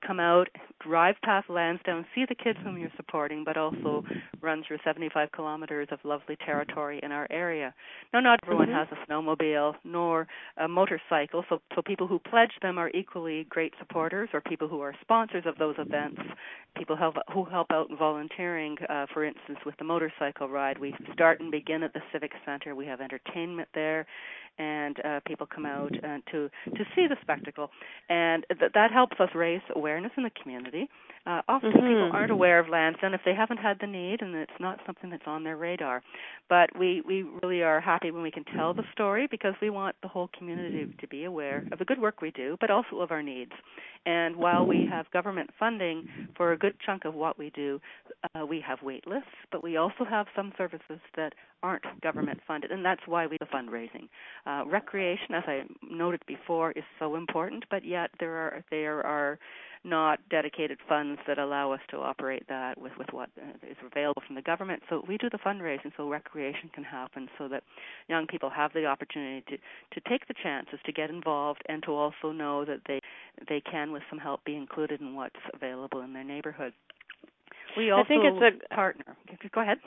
come 0.06 0.20
out, 0.20 0.48
drive 0.82 1.16
past 1.24 1.50
Lansdowne, 1.50 2.06
see 2.14 2.26
the 2.28 2.36
kids 2.36 2.60
whom 2.64 2.78
you're 2.78 2.92
supporting, 2.96 3.44
but 3.44 3.58
also 3.58 4.04
run 4.42 4.64
through 4.68 4.78
75 4.84 5.32
kilometers 5.32 5.88
of 5.92 6.00
lovely 6.04 6.38
territory 6.46 7.00
in 7.04 7.12
our 7.12 7.28
area. 7.30 7.74
Now, 8.14 8.20
not 8.20 8.40
everyone 8.44 8.68
mm-hmm. 8.68 8.78
has 8.78 8.88
a 8.92 9.12
snowmobile 9.12 9.76
nor 9.84 10.28
a 10.58 10.68
motorcycle, 10.68 11.44
so 11.50 11.60
so 11.76 11.82
people 11.82 12.08
who 12.08 12.20
pledge 12.20 12.52
them 12.62 12.78
are 12.78 12.90
equally 12.90 13.46
great 13.50 13.74
supporters, 13.80 14.30
or 14.34 14.42
people 14.42 14.68
who 14.68 14.82
are 14.82 14.94
sponsors 15.02 15.44
of 15.46 15.58
those 15.58 15.76
events. 15.78 16.22
People 16.78 16.96
help, 16.96 17.16
who 17.34 17.46
help 17.46 17.68
out 17.72 17.90
in 17.90 17.98
volunteering, 17.98 18.78
uh, 18.90 19.06
for 19.14 19.26
instance, 19.26 19.58
with 19.66 19.76
the 19.78 19.84
motorcycle 19.84 20.48
ride. 20.48 20.78
We 20.78 20.94
start 21.14 21.40
and 21.40 21.52
begin 21.52 21.84
at 21.84 21.94
the 21.94 22.02
Civic 22.14 22.32
Center. 22.46 22.76
We 22.76 22.86
have 22.86 23.02
entertainment 23.02 23.68
there, 23.74 24.06
and 24.60 25.04
uh, 25.04 25.20
people 25.26 25.48
come 25.48 25.66
out 25.66 25.92
uh, 26.04 26.18
to 26.32 26.50
to 26.76 26.84
see 26.96 27.08
the 27.08 27.16
spectacle, 27.22 27.72
and 28.10 28.46
th- 28.60 28.72
that 28.74 28.92
helps 28.92 29.20
us 29.20 29.30
raise 29.34 29.62
awareness 29.76 30.12
in 30.18 30.24
the 30.24 30.32
community. 30.42 30.88
Uh, 31.26 31.42
often 31.48 31.72
mm-hmm. 31.72 31.80
people 31.80 32.10
aren't 32.14 32.32
aware 32.32 32.60
of 32.60 32.70
Lansdowne 32.70 33.14
if 33.14 33.22
they 33.26 33.34
haven't 33.34 33.58
had 33.58 33.78
the 33.82 33.88
need, 33.88 34.22
and 34.22 34.36
it's 34.36 34.52
not 34.60 34.80
something 34.86 35.10
that's 35.10 35.24
on 35.26 35.44
their 35.44 35.58
radar. 35.58 36.02
But 36.50 36.70
we 36.78 37.02
we 37.08 37.24
really 37.42 37.64
are 37.64 37.80
happy 37.80 38.12
when 38.12 38.22
we 38.22 38.32
can 38.32 38.44
tell 38.44 38.74
the 38.74 38.84
story 38.92 39.28
because 39.30 39.54
we 39.62 39.70
want 39.70 39.96
the 40.02 40.08
whole 40.08 40.30
community 40.38 40.94
to 41.00 41.08
be 41.08 41.24
aware 41.24 41.66
of 41.72 41.80
the 41.80 41.86
good 41.86 42.00
work 42.00 42.22
we 42.22 42.32
do, 42.32 42.58
but 42.60 42.70
also 42.70 42.98
of 43.00 43.12
our 43.12 43.24
needs. 43.24 43.52
And 44.06 44.38
while 44.38 44.66
we 44.66 44.88
have 44.90 45.12
government 45.12 45.50
funding 45.60 46.08
for 46.36 46.54
a 46.54 46.58
good 46.58 46.76
chunk 46.86 47.06
of 47.06 47.14
what 47.14 47.38
we 47.38 47.50
do, 47.52 47.80
uh, 48.34 48.46
we 48.46 48.62
have 48.66 48.80
wait 48.82 49.06
lists, 49.06 49.28
but 49.52 49.62
we 49.62 49.78
also 49.78 50.06
have 50.10 50.28
some 50.36 50.54
services 50.58 51.00
that 51.16 51.34
aren't 51.64 51.84
government 52.02 52.40
funded, 52.48 52.72
and 52.72 52.84
that's 52.84 53.02
why 53.06 53.28
we 53.28 53.38
do 53.38 53.46
fundraising. 53.46 54.08
Uh, 54.46 54.64
recreation, 54.66 55.36
as 55.36 55.44
I 55.48 55.64
noted 55.90 56.22
before, 56.28 56.72
is 56.72 56.84
so 57.00 57.16
important, 57.16 57.66
but 57.70 57.86
yet 57.86 58.12
there 58.20 58.36
are 58.36 58.64
there 58.70 59.06
are 59.06 59.40
not 59.84 60.20
dedicated 60.30 60.78
funds 60.88 61.20
that 61.26 61.38
allow 61.38 61.72
us 61.72 61.80
to 61.90 61.98
operate 61.98 62.44
that 62.50 62.80
with, 62.80 62.92
with 62.98 63.08
what 63.12 63.30
is 63.64 63.78
available 63.86 64.22
from 64.26 64.36
the 64.36 64.42
government. 64.42 64.84
So 64.90 65.04
we 65.08 65.18
do 65.18 65.30
the 65.30 65.38
fundraising 65.38 65.92
so 65.96 66.10
recreation 66.10 66.70
can 66.74 66.84
happen 66.84 67.30
so 67.38 67.48
that 67.48 67.64
young 68.10 68.28
people 68.28 68.50
have 68.50 68.74
the 68.74 68.86
opportunity 68.86 69.44
to, 69.50 69.58
to 70.00 70.10
take 70.10 70.28
the 70.28 70.34
chances 70.44 70.80
to 70.86 70.92
get 70.92 71.10
involved 71.10 71.62
and 71.70 71.82
to 71.84 71.92
also 71.92 72.32
know 72.32 72.66
that 72.66 72.82
they 72.88 73.00
they 73.48 73.62
can 73.62 73.92
with 73.92 74.04
some 74.10 74.20
help 74.20 74.44
be 74.44 74.56
included 74.56 75.00
in 75.00 75.16
what's 75.16 75.36
available 75.54 76.02
in 76.02 76.14
their 76.14 76.26
neighborhood. 76.26 76.74
We 77.78 77.92
also 77.92 78.06
I 78.06 78.08
think 78.08 78.24
it's 78.26 78.56
a 78.72 78.76
partner. 78.76 79.18
Go 79.54 79.62
ahead. 79.62 79.78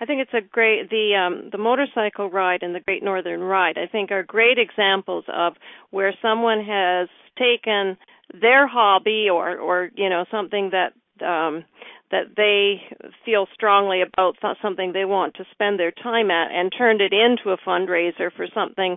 I 0.00 0.04
think 0.04 0.20
it's 0.20 0.34
a 0.34 0.40
great 0.40 0.90
the 0.90 1.14
um 1.14 1.50
the 1.52 1.58
motorcycle 1.58 2.30
ride 2.30 2.62
and 2.62 2.74
the 2.74 2.80
Great 2.80 3.02
Northern 3.02 3.40
Ride 3.40 3.78
I 3.78 3.86
think 3.86 4.10
are 4.10 4.22
great 4.22 4.58
examples 4.58 5.24
of 5.28 5.54
where 5.90 6.12
someone 6.20 6.64
has 6.64 7.08
taken 7.38 7.96
their 8.40 8.66
hobby 8.66 9.28
or 9.30 9.58
or 9.58 9.90
you 9.94 10.08
know 10.08 10.24
something 10.30 10.70
that 10.70 10.92
um 11.24 11.64
that 12.10 12.34
they 12.36 12.82
feel 13.24 13.46
strongly 13.54 14.02
about 14.02 14.36
something 14.60 14.92
they 14.92 15.04
want 15.04 15.34
to 15.34 15.44
spend 15.52 15.78
their 15.78 15.92
time 15.92 16.30
at 16.30 16.50
and 16.50 16.72
turned 16.76 17.00
it 17.00 17.12
into 17.12 17.50
a 17.50 17.56
fundraiser 17.58 18.30
for 18.34 18.46
something 18.52 18.96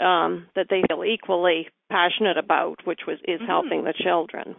um 0.00 0.46
that 0.54 0.66
they 0.70 0.82
feel 0.88 1.04
equally 1.04 1.68
passionate 1.90 2.38
about 2.38 2.76
which 2.84 3.00
was 3.06 3.18
is 3.24 3.40
mm-hmm. 3.40 3.46
helping 3.46 3.84
the 3.84 3.94
children 4.02 4.54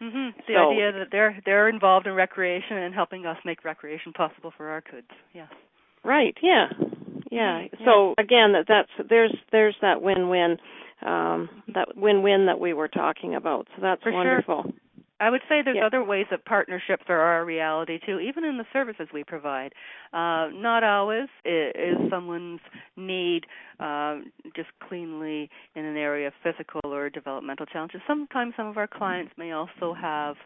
Mm-hmm. 0.00 0.38
The 0.46 0.54
so, 0.54 0.70
idea 0.72 0.92
that 0.92 1.08
they're 1.10 1.40
they're 1.44 1.68
involved 1.68 2.06
in 2.06 2.14
recreation 2.14 2.76
and 2.76 2.94
helping 2.94 3.26
us 3.26 3.36
make 3.44 3.64
recreation 3.64 4.12
possible 4.12 4.52
for 4.56 4.68
our 4.68 4.80
kids. 4.80 5.08
Yes. 5.32 5.48
Right. 6.04 6.36
Yeah. 6.42 6.66
Yeah. 7.30 7.62
Mm-hmm. 7.62 7.84
So 7.84 8.14
again, 8.18 8.52
that 8.52 8.64
that's 8.68 9.08
there's 9.08 9.34
there's 9.52 9.76
that 9.82 10.02
win-win 10.02 10.58
um 11.02 11.48
that 11.74 11.96
win-win 11.96 12.46
that 12.46 12.60
we 12.60 12.72
were 12.72 12.88
talking 12.88 13.34
about. 13.34 13.66
So 13.76 13.82
that's 13.82 14.02
for 14.02 14.12
wonderful. 14.12 14.62
Sure. 14.64 14.72
I 15.18 15.30
would 15.30 15.40
say 15.48 15.62
there's 15.64 15.78
other 15.84 16.04
ways 16.04 16.26
that 16.30 16.44
partnerships 16.44 17.04
are 17.08 17.18
our 17.20 17.44
reality 17.44 17.98
too, 18.04 18.20
even 18.20 18.44
in 18.44 18.58
the 18.58 18.66
services 18.72 19.08
we 19.12 19.24
provide. 19.24 19.72
Uh, 20.12 20.48
not 20.52 20.84
always 20.84 21.28
is 21.44 21.96
someone's 22.10 22.60
need 22.96 23.46
uh, 23.80 24.18
just 24.54 24.68
cleanly 24.88 25.48
in 25.74 25.84
an 25.84 25.96
area 25.96 26.28
of 26.28 26.34
physical 26.42 26.80
or 26.84 27.08
developmental 27.08 27.66
challenges. 27.66 28.00
Sometimes 28.06 28.54
some 28.56 28.66
of 28.66 28.76
our 28.76 28.86
clients 28.88 29.32
may 29.38 29.52
also 29.52 29.94
have 29.94 30.36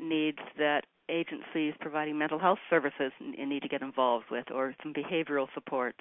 needs 0.00 0.38
that 0.58 0.84
agencies 1.10 1.74
providing 1.80 2.16
mental 2.16 2.38
health 2.38 2.58
services 2.68 3.12
need 3.20 3.62
to 3.62 3.68
get 3.68 3.82
involved 3.82 4.26
with, 4.30 4.50
or 4.50 4.74
some 4.82 4.92
behavioral 4.94 5.46
supports. 5.54 6.00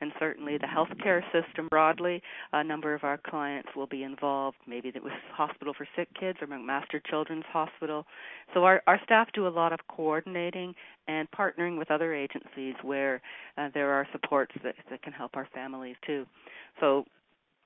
And 0.00 0.12
certainly 0.18 0.58
the 0.58 0.66
healthcare 0.66 1.22
system 1.32 1.68
broadly, 1.68 2.22
a 2.52 2.62
number 2.64 2.94
of 2.94 3.04
our 3.04 3.18
clients 3.18 3.70
will 3.76 3.86
be 3.86 4.02
involved, 4.02 4.56
maybe 4.66 4.90
that 4.90 5.02
was 5.02 5.12
Hospital 5.32 5.72
for 5.76 5.86
Sick 5.96 6.08
Kids 6.18 6.38
or 6.40 6.48
McMaster 6.48 7.00
Children's 7.08 7.44
Hospital. 7.52 8.04
So 8.52 8.64
our, 8.64 8.82
our 8.86 9.00
staff 9.04 9.28
do 9.32 9.46
a 9.46 9.48
lot 9.48 9.72
of 9.72 9.80
coordinating 9.88 10.74
and 11.08 11.28
partnering 11.30 11.78
with 11.78 11.90
other 11.90 12.14
agencies 12.14 12.74
where 12.82 13.20
uh, 13.56 13.68
there 13.74 13.90
are 13.92 14.06
supports 14.12 14.52
that, 14.64 14.74
that 14.90 15.02
can 15.02 15.12
help 15.12 15.36
our 15.36 15.48
families 15.54 15.96
too. 16.06 16.26
So 16.80 17.04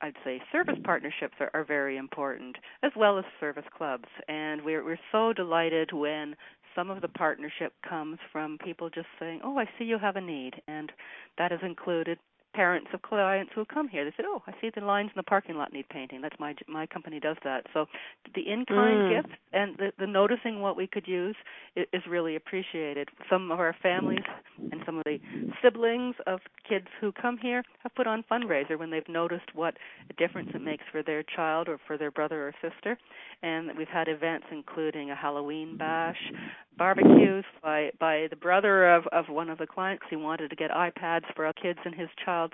I'd 0.03 0.15
say 0.25 0.43
service 0.53 0.77
partnerships 0.85 1.35
are, 1.41 1.51
are, 1.55 1.65
very 1.65 1.97
important, 1.97 2.57
as 2.83 2.93
well 2.97 3.19
as 3.19 3.25
service 3.41 3.65
clubs. 3.77 4.05
And 4.29 4.63
we're 4.63 4.85
we're 4.85 4.99
so 5.11 5.33
delighted 5.33 5.93
when 5.93 6.37
some 6.77 6.91
of 6.91 7.01
the 7.01 7.09
partnership 7.09 7.73
comes 7.89 8.19
from 8.31 8.59
people 8.59 8.91
just 8.91 9.09
saying, 9.19 9.41
"Oh, 9.43 9.59
I 9.59 9.65
see 9.79 9.85
you 9.85 9.99
have 9.99 10.17
a 10.17 10.21
need," 10.21 10.63
and 10.69 10.93
that 11.39 11.51
has 11.51 11.61
included 11.63 12.19
parents 12.57 12.89
of 12.95 13.03
clients 13.03 13.53
who 13.55 13.65
come 13.67 13.87
here. 13.87 14.05
They 14.05 14.13
said, 14.17 14.25
"Oh, 14.27 14.43
I 14.47 14.53
see 14.61 14.71
the 14.75 14.81
lines 14.81 15.11
in 15.15 15.19
the 15.19 15.23
parking 15.35 15.57
lot 15.57 15.73
need 15.73 15.89
painting. 15.91 16.23
That's 16.23 16.41
my 16.41 16.55
my 16.67 16.87
company 16.87 17.21
does 17.21 17.37
that." 17.45 17.67
So 17.75 17.87
the 18.35 18.49
in-kind 18.49 18.99
mm. 19.03 19.15
gift 19.15 19.35
and 19.53 19.77
the, 19.77 19.93
the 19.99 20.07
noticing 20.07 20.61
what 20.61 20.77
we 20.77 20.87
could 20.87 21.07
use 21.07 21.37
is, 21.77 21.87
is 21.93 22.03
really 22.09 22.35
appreciated. 22.37 23.11
Some 23.29 23.51
of 23.51 23.61
our 23.61 23.77
families 23.83 24.25
and 24.73 24.81
some 24.87 24.97
of 24.99 25.05
the 25.05 25.19
siblings 25.63 26.15
of 26.27 26.41
kids 26.69 26.87
who 27.01 27.13
come 27.13 27.37
here 27.37 27.63
have 27.83 27.95
put 27.95 28.07
on 28.07 28.25
fundraiser 28.31 28.79
when 28.79 28.91
they've 28.91 29.09
noticed 29.09 29.55
what 29.55 29.75
a 30.11 30.15
difference 30.15 30.51
it 30.55 30.63
makes 30.63 30.85
for 30.91 31.03
their 31.03 31.23
child 31.23 31.69
or 31.69 31.79
for 31.87 31.99
their 31.99 32.11
brother 32.11 32.49
or 32.49 32.55
sister. 32.63 32.97
And 33.43 33.77
we've 33.77 33.87
had 33.89 34.09
events 34.09 34.47
including 34.51 35.11
a 35.11 35.15
Halloween 35.15 35.77
bash, 35.77 36.33
barbecues 36.79 37.45
by 37.63 37.91
by 38.01 38.27
the 38.31 38.37
brother 38.37 38.89
of 38.95 39.07
of 39.09 39.29
one 39.29 39.51
of 39.51 39.59
the 39.59 39.67
clients. 39.67 40.05
He 40.09 40.17
wanted 40.17 40.49
to 40.49 40.57
get 40.57 40.71
iPads 40.71 41.25
for 41.35 41.45
our 41.45 41.53
kids 41.53 41.79
in 41.85 41.93
his 41.93 42.09
child 42.25 42.46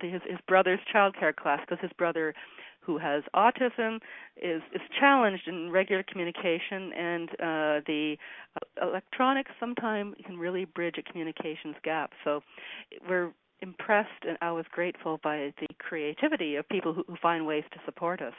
his 0.00 0.22
his 0.28 0.38
brother's 0.46 0.80
child 0.90 1.14
care 1.18 1.32
class 1.32 1.60
because 1.60 1.80
his 1.80 1.92
brother 1.96 2.34
who 2.80 2.98
has 2.98 3.22
autism 3.34 3.96
is 4.36 4.62
is 4.74 4.80
challenged 4.98 5.46
in 5.46 5.70
regular 5.70 6.02
communication 6.02 6.92
and 6.92 7.28
uh 7.30 7.80
the 7.86 8.16
uh, 8.56 8.88
electronics 8.88 9.50
sometimes 9.58 10.14
can 10.26 10.36
really 10.36 10.64
bridge 10.64 10.96
a 10.98 11.02
communications 11.02 11.76
gap. 11.82 12.12
So 12.24 12.42
we're 13.08 13.32
impressed 13.60 14.24
and 14.28 14.36
I 14.42 14.50
was 14.50 14.64
grateful 14.70 15.20
by 15.22 15.52
the 15.60 15.68
creativity 15.78 16.56
of 16.56 16.68
people 16.68 16.92
who, 16.92 17.04
who 17.06 17.16
find 17.22 17.46
ways 17.46 17.64
to 17.72 17.78
support 17.84 18.20
us 18.20 18.34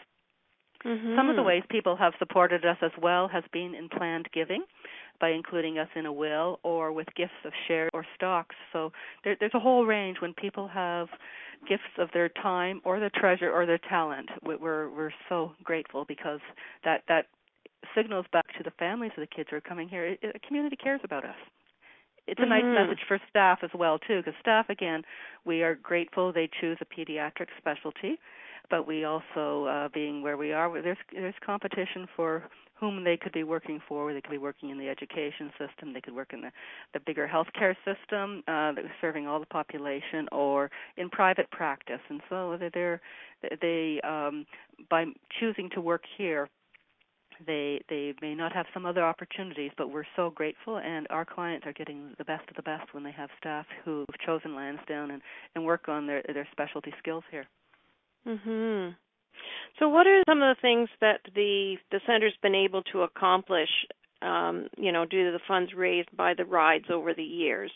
Mm-hmm. 0.85 1.15
Some 1.15 1.29
of 1.29 1.35
the 1.35 1.43
ways 1.43 1.63
people 1.69 1.95
have 1.95 2.13
supported 2.19 2.65
us 2.65 2.77
as 2.81 2.91
well 3.01 3.27
has 3.29 3.43
been 3.53 3.73
in 3.73 3.89
planned 3.89 4.27
giving 4.33 4.63
by 5.19 5.29
including 5.29 5.77
us 5.77 5.87
in 5.95 6.05
a 6.05 6.11
will 6.11 6.59
or 6.63 6.91
with 6.91 7.07
gifts 7.15 7.31
of 7.45 7.53
shares 7.67 7.89
or 7.93 8.05
stocks. 8.15 8.55
So 8.73 8.91
there, 9.23 9.37
there's 9.39 9.53
a 9.53 9.59
whole 9.59 9.85
range 9.85 10.17
when 10.21 10.33
people 10.33 10.67
have 10.67 11.07
gifts 11.67 11.83
of 11.97 12.09
their 12.13 12.29
time 12.29 12.81
or 12.83 12.99
their 12.99 13.11
treasure 13.15 13.51
or 13.51 13.65
their 13.65 13.79
talent. 13.89 14.29
We're 14.43 14.89
we're 14.89 15.13
so 15.29 15.53
grateful 15.63 16.03
because 16.05 16.41
that 16.83 17.03
that 17.07 17.27
signals 17.95 18.25
back 18.33 18.47
to 18.57 18.63
the 18.63 18.71
families 18.71 19.11
of 19.15 19.21
the 19.21 19.35
kids 19.35 19.49
who 19.49 19.57
are 19.57 19.61
coming 19.61 19.87
here. 19.87 20.17
The 20.21 20.39
community 20.45 20.75
cares 20.75 21.01
about 21.03 21.23
us. 21.23 21.35
It's 22.27 22.39
a 22.39 22.43
mm-hmm. 22.43 22.49
nice 22.49 22.87
message 22.87 23.03
for 23.07 23.19
staff 23.29 23.59
as 23.63 23.71
well 23.73 23.99
too, 23.99 24.17
because 24.17 24.33
staff 24.39 24.69
again, 24.69 25.03
we 25.45 25.61
are 25.63 25.75
grateful 25.75 26.31
they 26.31 26.49
choose 26.59 26.77
a 26.81 26.85
pediatric 26.85 27.47
specialty 27.57 28.17
but 28.69 28.87
we 28.87 29.03
also, 29.03 29.65
uh, 29.65 29.89
being 29.93 30.21
where 30.21 30.37
we 30.37 30.51
are, 30.51 30.81
there's 30.81 30.97
there's 31.11 31.35
competition 31.45 32.07
for 32.15 32.43
whom 32.79 33.03
they 33.03 33.15
could 33.15 33.31
be 33.31 33.43
working 33.43 33.79
for. 33.87 34.13
They 34.13 34.21
could 34.21 34.31
be 34.31 34.37
working 34.37 34.69
in 34.69 34.77
the 34.77 34.89
education 34.89 35.51
system. 35.57 35.93
They 35.93 36.01
could 36.01 36.15
work 36.15 36.33
in 36.33 36.41
the, 36.41 36.51
the 36.93 36.99
bigger 36.99 37.29
healthcare 37.31 37.75
system 37.85 38.43
uh, 38.47 38.73
that 38.73 38.83
was 38.83 38.91
serving 38.99 39.27
all 39.27 39.39
the 39.39 39.45
population, 39.45 40.27
or 40.31 40.69
in 40.97 41.09
private 41.09 41.49
practice. 41.51 42.01
And 42.09 42.21
so 42.29 42.57
they're 42.73 42.99
they 43.61 44.01
um, 44.03 44.45
by 44.89 45.05
choosing 45.39 45.69
to 45.71 45.81
work 45.81 46.03
here, 46.17 46.49
they 47.45 47.81
they 47.89 48.13
may 48.21 48.35
not 48.35 48.53
have 48.53 48.65
some 48.73 48.85
other 48.85 49.03
opportunities, 49.03 49.71
but 49.77 49.89
we're 49.91 50.03
so 50.15 50.31
grateful, 50.31 50.77
and 50.79 51.07
our 51.09 51.25
clients 51.25 51.65
are 51.65 51.73
getting 51.73 52.13
the 52.17 52.25
best 52.25 52.49
of 52.49 52.55
the 52.55 52.63
best 52.63 52.93
when 52.93 53.03
they 53.03 53.11
have 53.11 53.29
staff 53.39 53.65
who've 53.85 54.07
chosen 54.25 54.55
Lansdowne 54.55 55.11
and 55.11 55.21
and 55.55 55.63
work 55.63 55.87
on 55.87 56.07
their 56.07 56.23
their 56.33 56.47
specialty 56.51 56.93
skills 56.99 57.23
here. 57.31 57.45
Mhm. 58.27 58.95
So, 59.79 59.89
what 59.89 60.07
are 60.07 60.23
some 60.27 60.41
of 60.43 60.55
the 60.55 60.61
things 60.61 60.89
that 61.01 61.21
the 61.35 61.77
the 61.91 62.01
center's 62.05 62.35
been 62.41 62.55
able 62.55 62.83
to 62.83 63.03
accomplish, 63.03 63.69
um, 64.21 64.67
you 64.77 64.91
know, 64.91 65.05
due 65.05 65.25
to 65.25 65.31
the 65.31 65.43
funds 65.47 65.73
raised 65.73 66.15
by 66.15 66.33
the 66.33 66.45
rides 66.45 66.89
over 66.91 67.13
the 67.13 67.23
years? 67.23 67.71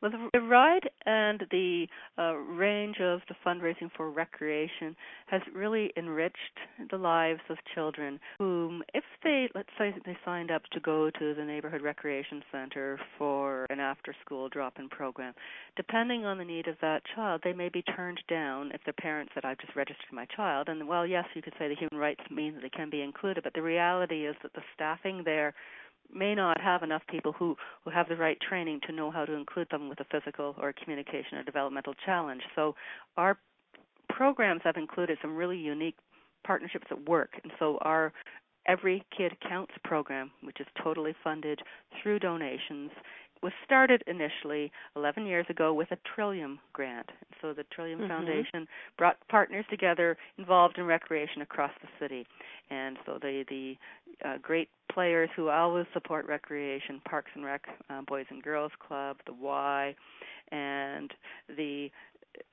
Well, 0.00 0.12
the 0.32 0.40
ride 0.40 0.88
and 1.06 1.44
the 1.50 1.88
uh, 2.16 2.34
range 2.34 2.98
of 3.00 3.20
the 3.28 3.34
fundraising 3.44 3.90
for 3.96 4.10
recreation 4.10 4.94
has 5.26 5.42
really 5.52 5.90
enriched 5.96 6.36
the 6.90 6.96
lives 6.96 7.40
of 7.50 7.56
children 7.74 8.20
whom, 8.38 8.84
if 8.94 9.02
they, 9.24 9.48
let's 9.56 9.68
say, 9.76 9.92
they 10.06 10.16
signed 10.24 10.52
up 10.52 10.62
to 10.72 10.78
go 10.78 11.10
to 11.10 11.34
the 11.34 11.44
neighborhood 11.44 11.82
recreation 11.82 12.44
center 12.52 13.00
for 13.18 13.66
an 13.70 13.80
after 13.80 14.14
school 14.24 14.48
drop 14.48 14.74
in 14.78 14.88
program, 14.88 15.34
depending 15.76 16.24
on 16.24 16.38
the 16.38 16.44
need 16.44 16.68
of 16.68 16.76
that 16.80 17.02
child, 17.16 17.40
they 17.42 17.52
may 17.52 17.68
be 17.68 17.82
turned 17.82 18.20
down 18.28 18.70
if 18.72 18.80
their 18.84 18.94
parents 18.94 19.32
said, 19.34 19.44
I've 19.44 19.58
just 19.58 19.74
registered 19.74 20.12
my 20.12 20.26
child. 20.26 20.68
And, 20.68 20.86
well, 20.86 21.06
yes, 21.06 21.24
you 21.34 21.42
could 21.42 21.54
say 21.58 21.66
the 21.66 21.74
human 21.74 21.98
rights 21.98 22.22
means 22.30 22.54
that 22.54 22.62
they 22.62 22.68
can 22.70 22.88
be 22.88 23.02
included, 23.02 23.42
but 23.42 23.54
the 23.54 23.62
reality 23.62 24.26
is 24.26 24.36
that 24.44 24.52
the 24.52 24.62
staffing 24.74 25.22
there 25.24 25.54
may 26.12 26.34
not 26.34 26.60
have 26.60 26.82
enough 26.82 27.02
people 27.08 27.32
who 27.32 27.56
who 27.84 27.90
have 27.90 28.08
the 28.08 28.16
right 28.16 28.38
training 28.40 28.80
to 28.86 28.92
know 28.92 29.10
how 29.10 29.24
to 29.24 29.32
include 29.32 29.68
them 29.70 29.88
with 29.88 30.00
a 30.00 30.04
physical 30.04 30.54
or 30.60 30.72
communication 30.72 31.38
or 31.38 31.42
developmental 31.42 31.94
challenge. 32.04 32.42
So 32.54 32.74
our 33.16 33.38
programs 34.08 34.62
have 34.64 34.76
included 34.76 35.18
some 35.20 35.36
really 35.36 35.58
unique 35.58 35.96
partnerships 36.44 36.86
at 36.90 37.08
work, 37.08 37.32
and 37.42 37.52
so 37.58 37.78
our 37.82 38.12
Every 38.66 39.02
Kid 39.16 39.32
Counts 39.48 39.72
program, 39.82 40.30
which 40.42 40.60
is 40.60 40.66
totally 40.82 41.14
funded 41.24 41.60
through 42.02 42.18
donations, 42.18 42.90
was 43.42 43.52
started 43.64 44.02
initially 44.06 44.70
11 44.96 45.26
years 45.26 45.46
ago 45.48 45.72
with 45.72 45.90
a 45.92 45.98
Trillium 46.14 46.58
grant. 46.72 47.10
So 47.40 47.52
the 47.52 47.64
Trillium 47.74 48.00
mm-hmm. 48.00 48.08
Foundation 48.08 48.66
brought 48.96 49.16
partners 49.28 49.64
together 49.70 50.16
involved 50.38 50.78
in 50.78 50.84
recreation 50.84 51.42
across 51.42 51.72
the 51.82 51.88
city, 52.00 52.26
and 52.70 52.96
so 53.06 53.18
the 53.20 53.44
the 53.48 53.76
uh, 54.24 54.38
great 54.42 54.68
players 54.92 55.30
who 55.36 55.48
always 55.48 55.86
support 55.92 56.26
recreation, 56.26 57.00
Parks 57.08 57.30
and 57.34 57.44
Rec, 57.44 57.62
uh, 57.88 58.02
Boys 58.06 58.26
and 58.30 58.42
Girls 58.42 58.72
Club, 58.86 59.16
the 59.26 59.32
Y, 59.32 59.94
and 60.50 61.12
the 61.56 61.90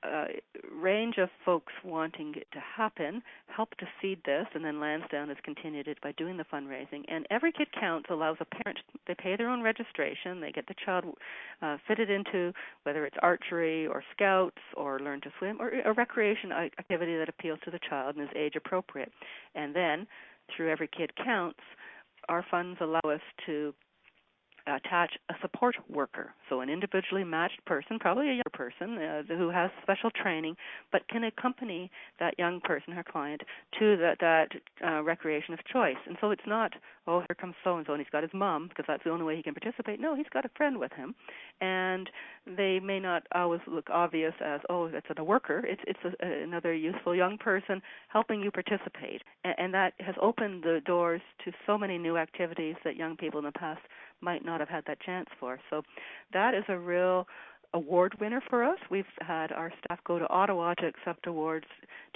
uh, 0.02 0.26
range 0.72 1.16
of 1.18 1.28
folks 1.44 1.72
wanting 1.84 2.34
it 2.36 2.46
to 2.52 2.60
happen 2.60 3.22
helped 3.48 3.78
to 3.78 3.86
seed 4.00 4.20
this, 4.24 4.46
and 4.54 4.64
then 4.64 4.80
Lansdowne 4.80 5.28
has 5.28 5.36
continued 5.44 5.88
it 5.88 6.00
by 6.02 6.12
doing 6.12 6.36
the 6.36 6.44
fundraising. 6.44 7.04
And 7.08 7.26
Every 7.30 7.52
Kid 7.52 7.68
Counts 7.78 8.08
allows 8.10 8.36
a 8.40 8.44
parent, 8.44 8.78
they 9.06 9.14
pay 9.14 9.36
their 9.36 9.48
own 9.48 9.62
registration, 9.62 10.40
they 10.40 10.52
get 10.52 10.66
the 10.66 10.74
child 10.84 11.04
uh, 11.62 11.76
fitted 11.86 12.10
into 12.10 12.52
whether 12.84 13.04
it's 13.04 13.16
archery 13.22 13.86
or 13.86 14.02
scouts 14.12 14.62
or 14.76 15.00
learn 15.00 15.20
to 15.22 15.30
swim 15.38 15.58
or 15.60 15.70
a 15.84 15.92
recreation 15.92 16.52
activity 16.52 17.16
that 17.16 17.28
appeals 17.28 17.58
to 17.64 17.70
the 17.70 17.80
child 17.88 18.16
and 18.16 18.24
is 18.24 18.34
age 18.36 18.54
appropriate. 18.56 19.12
And 19.54 19.74
then 19.74 20.06
through 20.54 20.70
Every 20.70 20.88
Kid 20.88 21.12
Counts, 21.16 21.60
our 22.28 22.44
funds 22.50 22.78
allow 22.80 23.00
us 23.04 23.20
to 23.46 23.74
attach 24.66 25.12
a 25.30 25.34
support 25.40 25.76
worker, 25.88 26.34
so 26.48 26.60
an 26.60 26.68
individually 26.68 27.24
matched 27.24 27.64
person, 27.66 27.98
probably 27.98 28.28
a 28.28 28.34
young 28.34 28.52
person 28.52 28.98
uh, 28.98 29.22
who 29.28 29.50
has 29.50 29.70
special 29.82 30.10
training, 30.10 30.56
but 30.92 31.06
can 31.08 31.24
accompany 31.24 31.90
that 32.18 32.38
young 32.38 32.60
person, 32.60 32.92
her 32.92 33.04
client, 33.04 33.42
to 33.78 33.96
that 33.96 34.18
that 34.20 34.48
uh, 34.86 35.02
recreation 35.02 35.54
of 35.54 35.60
choice. 35.72 35.96
And 36.06 36.16
so 36.20 36.30
it's 36.30 36.46
not, 36.46 36.72
oh, 37.06 37.20
here 37.20 37.36
comes 37.40 37.54
so 37.62 37.76
and 37.76 37.86
so, 37.86 37.92
and 37.92 38.00
he's 38.00 38.10
got 38.10 38.22
his 38.22 38.32
mom 38.34 38.68
because 38.68 38.84
that's 38.88 39.04
the 39.04 39.10
only 39.10 39.24
way 39.24 39.36
he 39.36 39.42
can 39.42 39.54
participate. 39.54 40.00
No, 40.00 40.14
he's 40.14 40.26
got 40.32 40.44
a 40.44 40.50
friend 40.56 40.78
with 40.78 40.92
him, 40.92 41.14
and 41.60 42.10
they 42.46 42.80
may 42.80 43.00
not 43.00 43.22
always 43.34 43.60
look 43.66 43.88
obvious 43.90 44.34
as, 44.44 44.60
oh, 44.68 44.88
that's 44.88 45.06
a 45.16 45.24
worker. 45.24 45.64
It's 45.66 45.82
it's 45.86 46.16
a, 46.20 46.42
another 46.42 46.74
useful 46.74 47.14
young 47.14 47.38
person 47.38 47.80
helping 48.08 48.40
you 48.40 48.50
participate, 48.50 49.22
and, 49.44 49.54
and 49.58 49.74
that 49.74 49.94
has 50.00 50.14
opened 50.20 50.62
the 50.62 50.80
doors 50.84 51.20
to 51.44 51.52
so 51.66 51.78
many 51.78 51.98
new 51.98 52.16
activities 52.16 52.76
that 52.84 52.96
young 52.96 53.16
people 53.16 53.38
in 53.38 53.44
the 53.44 53.52
past 53.52 53.80
might 54.20 54.44
not 54.44 54.60
have 54.60 54.68
had 54.68 54.84
that 54.86 55.00
chance 55.00 55.28
for. 55.38 55.58
So 55.70 55.82
that 56.32 56.54
is 56.54 56.64
a 56.68 56.78
real 56.78 57.26
award 57.74 58.14
winner 58.20 58.42
for 58.48 58.64
us. 58.64 58.78
We've 58.90 59.04
had 59.20 59.52
our 59.52 59.72
staff 59.84 59.98
go 60.04 60.18
to 60.18 60.28
Ottawa 60.28 60.74
to 60.74 60.86
accept 60.86 61.26
awards 61.26 61.66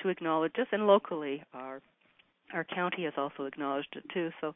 to 0.03 0.09
acknowledge 0.09 0.55
us, 0.59 0.67
and 0.73 0.87
locally 0.87 1.43
our 1.55 1.81
our 2.53 2.65
county 2.65 3.05
has 3.05 3.13
also 3.17 3.45
acknowledged 3.45 3.95
it 3.97 4.05
too. 4.13 4.31
So 4.41 4.55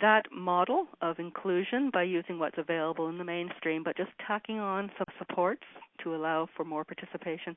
that 0.00 0.24
model 0.32 0.88
of 1.00 1.20
inclusion 1.20 1.90
by 1.92 2.02
using 2.02 2.40
what's 2.40 2.58
available 2.58 3.08
in 3.08 3.18
the 3.18 3.24
mainstream, 3.24 3.84
but 3.84 3.96
just 3.96 4.10
tacking 4.26 4.58
on 4.58 4.90
some 4.98 5.06
supports 5.18 5.62
to 6.02 6.16
allow 6.16 6.48
for 6.56 6.64
more 6.64 6.84
participation, 6.84 7.54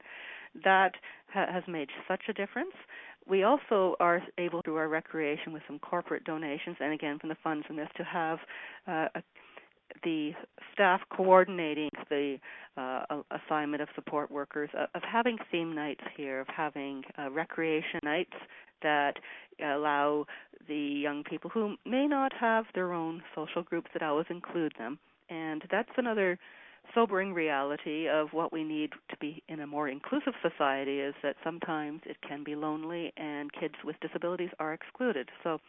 that 0.64 0.92
ha- 1.34 1.52
has 1.52 1.64
made 1.68 1.90
such 2.08 2.22
a 2.30 2.34
difference 2.34 2.74
we 3.28 3.44
also 3.44 3.96
are 4.00 4.22
able 4.38 4.62
through 4.62 4.78
our 4.78 4.88
recreation 4.88 5.54
with 5.54 5.62
some 5.68 5.80
corporate 5.80 6.24
donations 6.24 6.78
and 6.80 6.94
again 6.94 7.20
from 7.20 7.30
the 7.30 7.38
funds 7.44 7.66
from 7.66 7.76
this 7.76 7.90
to 7.98 8.04
have 8.04 8.40
uh, 8.88 9.08
a, 9.16 9.24
the 10.04 10.32
staff 10.74 11.02
coordinating 11.10 11.90
the 12.10 12.38
uh, 12.78 13.04
assignment 13.32 13.82
of 13.82 13.90
support 13.96 14.30
workers 14.32 14.70
of, 14.78 14.88
of 14.96 15.02
having 15.02 15.38
theme 15.52 15.74
nights 15.74 16.04
here 16.16 16.40
of 16.40 16.48
having 16.48 17.04
uh, 17.18 17.30
recreation 17.32 18.00
nights 18.04 18.34
that 18.82 19.16
allow 19.64 20.26
the 20.68 20.76
young 20.76 21.24
people 21.24 21.50
who 21.50 21.76
may 21.86 22.08
not 22.08 22.32
have 22.34 22.66
their 22.74 22.94
own 22.94 23.22
social 23.36 23.62
groups 23.64 23.90
that 23.94 24.04
always 24.04 24.28
include 24.30 24.74
them. 24.78 24.98
And 25.30 25.64
that's 25.70 25.90
another 25.98 26.40
sobering 26.94 27.34
reality 27.34 28.08
of 28.08 28.30
what 28.32 28.52
we 28.52 28.64
need 28.64 28.92
to 29.10 29.18
be 29.20 29.44
in 29.48 29.60
a 29.60 29.68
more 29.68 29.88
inclusive 29.88 30.34
society 30.42 31.00
is 31.00 31.16
that 31.24 31.36
sometimes 31.44 32.02
it 32.06 32.18
can 32.28 32.44
be 32.44 32.56
lonely 32.56 33.14
and 33.18 33.52
kids 33.54 33.76
with 33.84 33.96
disabilities 34.02 34.50
are 34.60 34.74
excluded. 34.74 35.30
So 35.44 35.60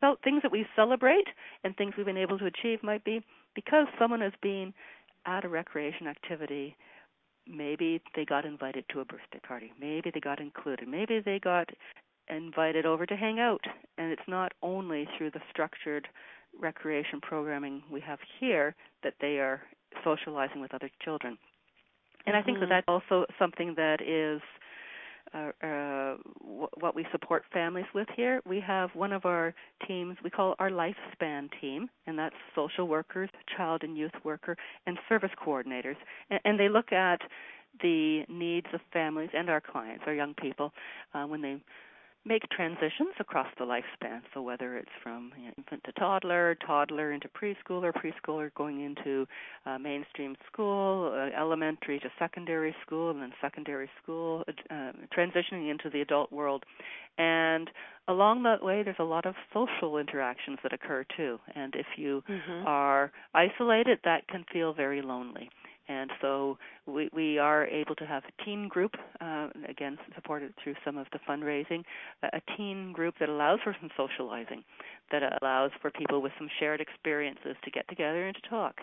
so 0.00 0.16
things 0.24 0.42
that 0.42 0.52
we 0.52 0.66
celebrate 0.74 1.26
and 1.64 1.76
things 1.76 1.94
we've 1.96 2.06
been 2.06 2.16
able 2.16 2.38
to 2.38 2.46
achieve 2.46 2.82
might 2.82 3.04
be 3.04 3.20
because 3.54 3.86
someone 3.98 4.20
has 4.20 4.32
been 4.40 4.72
at 5.26 5.44
a 5.44 5.48
recreation 5.48 6.06
activity 6.06 6.76
maybe 7.46 8.00
they 8.14 8.24
got 8.24 8.44
invited 8.44 8.84
to 8.88 9.00
a 9.00 9.04
birthday 9.04 9.40
party 9.46 9.72
maybe 9.80 10.10
they 10.12 10.20
got 10.20 10.40
included 10.40 10.88
maybe 10.88 11.20
they 11.24 11.38
got 11.38 11.68
invited 12.28 12.86
over 12.86 13.04
to 13.04 13.16
hang 13.16 13.40
out 13.40 13.60
and 13.98 14.12
it's 14.12 14.22
not 14.28 14.52
only 14.62 15.08
through 15.16 15.30
the 15.30 15.40
structured 15.50 16.08
recreation 16.58 17.20
programming 17.20 17.82
we 17.90 18.00
have 18.00 18.18
here 18.38 18.74
that 19.02 19.14
they 19.20 19.38
are 19.38 19.62
socializing 20.04 20.60
with 20.60 20.74
other 20.74 20.90
children. 21.04 21.38
And 22.26 22.36
I 22.36 22.42
think 22.42 22.58
that 22.60 22.66
mm-hmm. 22.66 22.70
that's 22.70 22.88
also 22.88 23.26
something 23.38 23.74
that 23.76 24.00
is 24.00 24.40
uh, 25.34 25.50
uh, 25.64 26.16
w- 26.40 26.68
what 26.78 26.94
we 26.94 27.06
support 27.10 27.42
families 27.52 27.86
with 27.94 28.06
here. 28.14 28.40
We 28.46 28.60
have 28.60 28.90
one 28.94 29.12
of 29.12 29.24
our 29.24 29.54
teams 29.88 30.16
we 30.22 30.30
call 30.30 30.54
our 30.58 30.70
lifespan 30.70 31.48
team, 31.60 31.88
and 32.06 32.18
that's 32.18 32.34
social 32.54 32.86
workers, 32.86 33.30
child 33.56 33.82
and 33.82 33.96
youth 33.96 34.12
worker, 34.24 34.56
and 34.86 34.98
service 35.08 35.30
coordinators, 35.44 35.96
and, 36.30 36.40
and 36.44 36.60
they 36.60 36.68
look 36.68 36.92
at 36.92 37.20
the 37.80 38.24
needs 38.28 38.66
of 38.74 38.80
families 38.92 39.30
and 39.32 39.48
our 39.48 39.60
clients, 39.60 40.04
our 40.06 40.12
young 40.12 40.34
people, 40.34 40.72
uh, 41.14 41.24
when 41.24 41.40
they 41.40 41.56
make 42.24 42.42
transitions 42.50 43.14
across 43.18 43.48
the 43.58 43.64
lifespan. 43.64 44.20
So 44.32 44.42
whether 44.42 44.76
it's 44.76 44.90
from 45.02 45.32
you 45.36 45.46
know, 45.46 45.52
infant 45.58 45.82
to 45.84 45.92
toddler, 45.92 46.56
toddler 46.66 47.12
into 47.12 47.28
preschooler, 47.28 47.92
preschooler 47.92 48.54
going 48.54 48.84
into 48.84 49.26
uh, 49.66 49.78
mainstream 49.78 50.36
school, 50.50 51.12
uh, 51.12 51.38
elementary 51.38 51.98
to 52.00 52.08
secondary 52.18 52.74
school, 52.84 53.10
and 53.10 53.20
then 53.20 53.32
secondary 53.40 53.90
school, 54.02 54.44
uh, 54.48 54.92
transitioning 55.16 55.70
into 55.70 55.90
the 55.90 56.00
adult 56.00 56.30
world. 56.30 56.64
And 57.18 57.68
along 58.08 58.44
that 58.44 58.62
way, 58.62 58.82
there's 58.82 58.96
a 58.98 59.04
lot 59.04 59.26
of 59.26 59.34
social 59.52 59.98
interactions 59.98 60.58
that 60.62 60.72
occur 60.72 61.04
too. 61.16 61.38
And 61.54 61.74
if 61.74 61.86
you 61.96 62.22
mm-hmm. 62.28 62.66
are 62.66 63.10
isolated, 63.34 63.98
that 64.04 64.28
can 64.28 64.44
feel 64.52 64.72
very 64.72 65.02
lonely 65.02 65.50
And 65.92 66.10
so 66.20 66.58
we, 66.86 67.10
we 67.12 67.38
are 67.38 67.66
able 67.66 67.94
to 67.96 68.06
have 68.06 68.22
a 68.24 68.44
teen 68.44 68.68
group, 68.68 68.92
uh, 69.20 69.48
again 69.68 69.98
supported 70.14 70.54
through 70.62 70.74
some 70.84 70.96
of 70.96 71.06
the 71.12 71.18
fundraising, 71.28 71.84
a 72.22 72.40
teen 72.56 72.92
group 72.92 73.14
that 73.20 73.28
allows 73.28 73.58
for 73.62 73.76
some 73.78 73.90
socializing, 73.96 74.64
that 75.10 75.22
allows 75.40 75.70
for 75.82 75.90
people 75.90 76.22
with 76.22 76.32
some 76.38 76.48
shared 76.58 76.80
experiences 76.80 77.56
to 77.64 77.70
get 77.70 77.86
together 77.88 78.26
and 78.26 78.36
to 78.36 78.48
talk. 78.48 78.76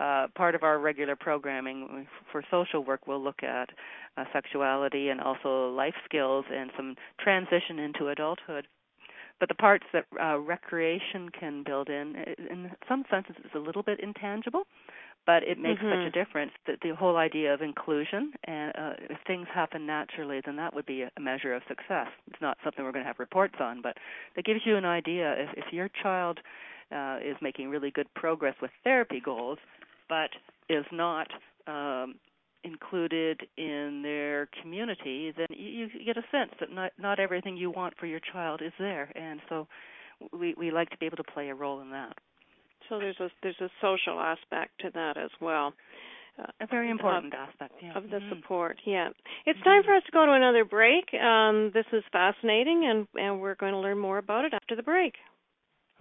Uh, 0.00 0.26
part 0.34 0.54
of 0.54 0.62
our 0.62 0.78
regular 0.78 1.14
programming 1.14 2.06
for 2.32 2.42
social 2.50 2.82
work 2.84 3.06
will 3.06 3.22
look 3.22 3.42
at 3.42 3.70
uh, 4.16 4.24
sexuality 4.32 5.10
and 5.10 5.20
also 5.20 5.70
life 5.70 5.94
skills 6.04 6.44
and 6.52 6.70
some 6.76 6.96
transition 7.20 7.78
into 7.78 8.08
adulthood 8.08 8.66
but 9.38 9.48
the 9.48 9.54
parts 9.54 9.84
that 9.92 10.06
uh, 10.22 10.38
recreation 10.38 11.28
can 11.28 11.62
build 11.62 11.88
in, 11.88 12.16
in 12.38 12.70
some 12.88 13.04
senses, 13.10 13.34
it's 13.44 13.54
a 13.54 13.58
little 13.58 13.82
bit 13.82 14.00
intangible, 14.00 14.62
but 15.26 15.42
it 15.42 15.58
makes 15.58 15.80
mm-hmm. 15.80 16.04
such 16.04 16.06
a 16.06 16.24
difference 16.24 16.52
that 16.66 16.78
the 16.82 16.94
whole 16.94 17.16
idea 17.16 17.52
of 17.52 17.60
inclusion 17.60 18.32
and 18.44 18.72
uh, 18.76 18.92
if 19.10 19.18
things 19.26 19.48
happen 19.52 19.84
naturally, 19.84 20.40
then 20.44 20.56
that 20.56 20.72
would 20.74 20.86
be 20.86 21.02
a 21.02 21.20
measure 21.20 21.52
of 21.52 21.62
success. 21.66 22.06
It's 22.28 22.40
not 22.40 22.56
something 22.62 22.84
we're 22.84 22.92
going 22.92 23.04
to 23.04 23.08
have 23.08 23.18
reports 23.18 23.56
on, 23.60 23.82
but 23.82 23.96
that 24.36 24.44
gives 24.44 24.60
you 24.64 24.76
an 24.76 24.84
idea. 24.84 25.34
If, 25.36 25.66
if 25.66 25.72
your 25.72 25.90
child 26.02 26.38
uh, 26.92 27.18
is 27.24 27.36
making 27.42 27.68
really 27.68 27.90
good 27.90 28.06
progress 28.14 28.54
with 28.62 28.70
therapy 28.84 29.20
goals, 29.22 29.58
but 30.08 30.30
is 30.68 30.84
not 30.92 31.26
um, 31.66 32.14
included 32.62 33.40
in 33.56 34.02
their 34.02 34.48
community, 34.62 35.32
then 35.36 35.46
you, 35.50 35.88
you 35.92 36.04
get 36.04 36.16
a 36.16 36.24
sense 36.30 36.52
that 36.60 36.70
not 36.70 36.92
not 36.98 37.18
everything 37.18 37.56
you 37.56 37.70
want 37.70 37.94
for 37.98 38.06
your 38.06 38.20
child 38.32 38.60
is 38.64 38.72
there, 38.78 39.10
and 39.16 39.40
so 39.48 39.66
we 40.32 40.54
we 40.56 40.70
like 40.70 40.90
to 40.90 40.96
be 40.98 41.06
able 41.06 41.16
to 41.16 41.24
play 41.24 41.48
a 41.48 41.54
role 41.54 41.80
in 41.80 41.90
that. 41.90 42.16
So 42.88 42.98
there's 42.98 43.18
a 43.20 43.30
there's 43.42 43.60
a 43.60 43.70
social 43.80 44.20
aspect 44.20 44.80
to 44.80 44.90
that 44.94 45.16
as 45.16 45.30
well. 45.40 45.74
Uh, 46.38 46.44
a 46.60 46.66
very 46.66 46.90
important 46.90 47.32
of, 47.32 47.48
aspect 47.48 47.72
yeah. 47.82 47.96
of 47.96 48.10
the 48.10 48.16
mm-hmm. 48.16 48.28
support. 48.28 48.78
Yeah, 48.84 49.08
it's 49.46 49.60
time 49.62 49.82
for 49.84 49.94
us 49.94 50.02
to 50.04 50.12
go 50.12 50.26
to 50.26 50.32
another 50.32 50.64
break. 50.64 51.12
Um, 51.14 51.70
this 51.72 51.86
is 51.92 52.04
fascinating, 52.12 52.86
and 52.86 53.06
and 53.20 53.40
we're 53.40 53.54
going 53.54 53.72
to 53.72 53.78
learn 53.78 53.98
more 53.98 54.18
about 54.18 54.44
it 54.44 54.52
after 54.52 54.76
the 54.76 54.82
break. 54.82 55.14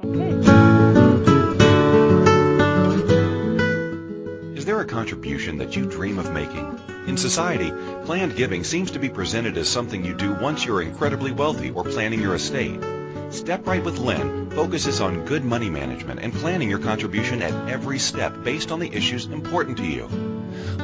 Okay. 0.04 0.36
Is 4.58 4.65
there 4.65 4.82
a 4.82 4.86
contribution 4.86 5.60
that 5.60 5.76
you 5.76 5.86
dream 5.86 6.17
of 6.17 6.34
making? 6.34 6.80
In 7.08 7.17
society, 7.17 7.71
planned 8.04 8.36
giving 8.36 8.63
seems 8.63 8.91
to 8.91 9.00
be 9.00 9.10
presented 9.10 9.58
as 9.58 9.69
something 9.69 10.04
you 10.04 10.15
do 10.15 10.34
once 10.34 10.65
you're 10.65 10.82
incredibly 10.82 11.32
wealthy 11.32 11.69
or 11.69 11.84
planning 11.84 12.19
your 12.19 12.34
estate. 12.34 12.80
Step 13.29 13.67
Right 13.67 13.83
with 13.83 13.99
Lynn 13.99 14.49
focuses 14.51 15.01
on 15.01 15.25
good 15.25 15.43
money 15.43 15.69
management 15.69 16.19
and 16.21 16.33
planning 16.33 16.69
your 16.69 16.79
contribution 16.79 17.41
at 17.41 17.69
every 17.69 17.99
step 17.99 18.43
based 18.43 18.71
on 18.71 18.79
the 18.79 18.91
issues 18.93 19.25
important 19.25 19.77
to 19.77 19.85
you. 19.85 20.07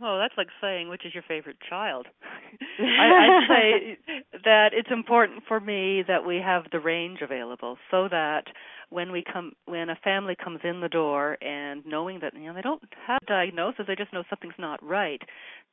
Oh, 0.00 0.16
that's 0.16 0.34
like 0.36 0.48
saying 0.60 0.88
which 0.88 1.04
is 1.04 1.12
your 1.12 1.24
favorite 1.26 1.56
child. 1.68 2.06
I, 2.78 2.84
I'd 2.84 3.48
say 3.48 3.98
that 4.44 4.70
it's 4.72 4.90
important 4.92 5.42
for 5.48 5.58
me 5.58 6.04
that 6.06 6.24
we 6.24 6.36
have 6.36 6.64
the 6.70 6.78
range 6.78 7.18
available 7.20 7.76
so 7.90 8.06
that 8.08 8.44
when 8.90 9.10
we 9.10 9.24
come 9.24 9.52
when 9.66 9.90
a 9.90 9.96
family 9.96 10.36
comes 10.42 10.60
in 10.62 10.80
the 10.80 10.88
door 10.88 11.36
and 11.42 11.84
knowing 11.84 12.20
that 12.20 12.32
you 12.34 12.46
know 12.46 12.54
they 12.54 12.62
don't 12.62 12.82
have 13.06 13.20
diagnosis 13.26 13.86
they 13.88 13.96
just 13.96 14.12
know 14.12 14.22
something's 14.30 14.54
not 14.58 14.82
right 14.82 15.20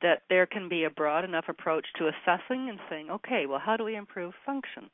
that 0.02 0.22
there 0.28 0.44
can 0.44 0.68
be 0.68 0.84
a 0.84 0.90
broad 0.90 1.24
enough 1.24 1.46
approach 1.48 1.86
to 1.96 2.08
assessing 2.08 2.68
and 2.68 2.78
saying 2.90 3.10
okay 3.10 3.46
well 3.46 3.60
how 3.64 3.76
do 3.76 3.84
we 3.84 3.96
improve 3.96 4.34
function 4.44 4.90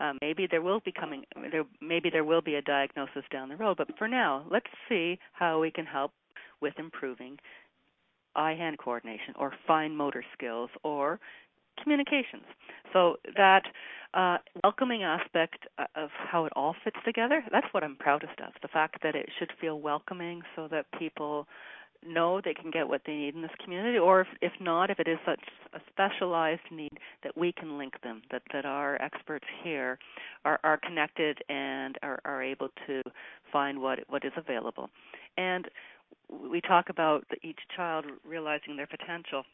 uh, 0.00 0.14
maybe 0.20 0.48
there 0.50 0.62
will 0.62 0.80
be 0.80 0.92
coming 0.92 1.24
there 1.50 1.64
maybe 1.80 2.08
there 2.10 2.24
will 2.24 2.40
be 2.40 2.54
a 2.54 2.62
diagnosis 2.62 3.24
down 3.30 3.50
the 3.50 3.56
road, 3.56 3.76
but 3.76 3.88
for 3.98 4.08
now, 4.08 4.44
let's 4.50 4.66
see 4.88 5.18
how 5.32 5.60
we 5.60 5.70
can 5.70 5.84
help 5.84 6.12
with 6.60 6.74
improving 6.78 7.38
eye-hand 8.36 8.78
coordination 8.78 9.34
or 9.38 9.52
fine 9.66 9.94
motor 9.96 10.24
skills 10.32 10.70
or 10.82 11.18
communications. 11.82 12.44
So 12.92 13.16
that 13.36 13.62
uh, 14.14 14.38
welcoming 14.64 15.02
aspect 15.02 15.66
uh, 15.78 15.84
of 15.94 16.10
how 16.12 16.44
it 16.44 16.52
all 16.56 16.74
fits 16.84 16.96
together, 17.04 17.42
that's 17.50 17.66
what 17.72 17.82
I'm 17.84 17.96
proudest 17.96 18.40
of. 18.40 18.52
The 18.62 18.68
fact 18.68 19.02
that 19.02 19.14
it 19.14 19.28
should 19.38 19.52
feel 19.60 19.80
welcoming 19.80 20.42
so 20.56 20.68
that 20.70 20.86
people 20.98 21.46
know 22.06 22.40
they 22.42 22.54
can 22.54 22.70
get 22.70 22.88
what 22.88 23.02
they 23.06 23.12
need 23.12 23.34
in 23.34 23.42
this 23.42 23.50
community, 23.62 23.98
or 23.98 24.22
if, 24.22 24.28
if 24.40 24.52
not, 24.58 24.90
if 24.90 24.98
it 24.98 25.06
is 25.06 25.18
such 25.26 25.40
a 25.74 25.80
specialized 25.90 26.62
need, 26.70 26.92
that 27.22 27.36
we 27.36 27.52
can 27.52 27.76
link 27.76 27.94
them, 28.02 28.22
that, 28.30 28.42
that 28.52 28.64
our 28.64 29.00
experts 29.02 29.44
here 29.62 29.98
are, 30.44 30.58
are 30.64 30.78
connected 30.78 31.38
and 31.50 31.98
are, 32.02 32.18
are 32.24 32.42
able 32.42 32.68
to 32.86 33.02
find 33.52 33.80
what 33.80 34.00
what 34.08 34.24
is 34.24 34.32
available. 34.36 34.88
And 35.36 35.68
we 36.28 36.60
talk 36.60 36.88
about 36.88 37.24
each 37.42 37.58
child 37.76 38.06
realizing 38.24 38.76
their 38.76 38.86
potential 38.86 39.44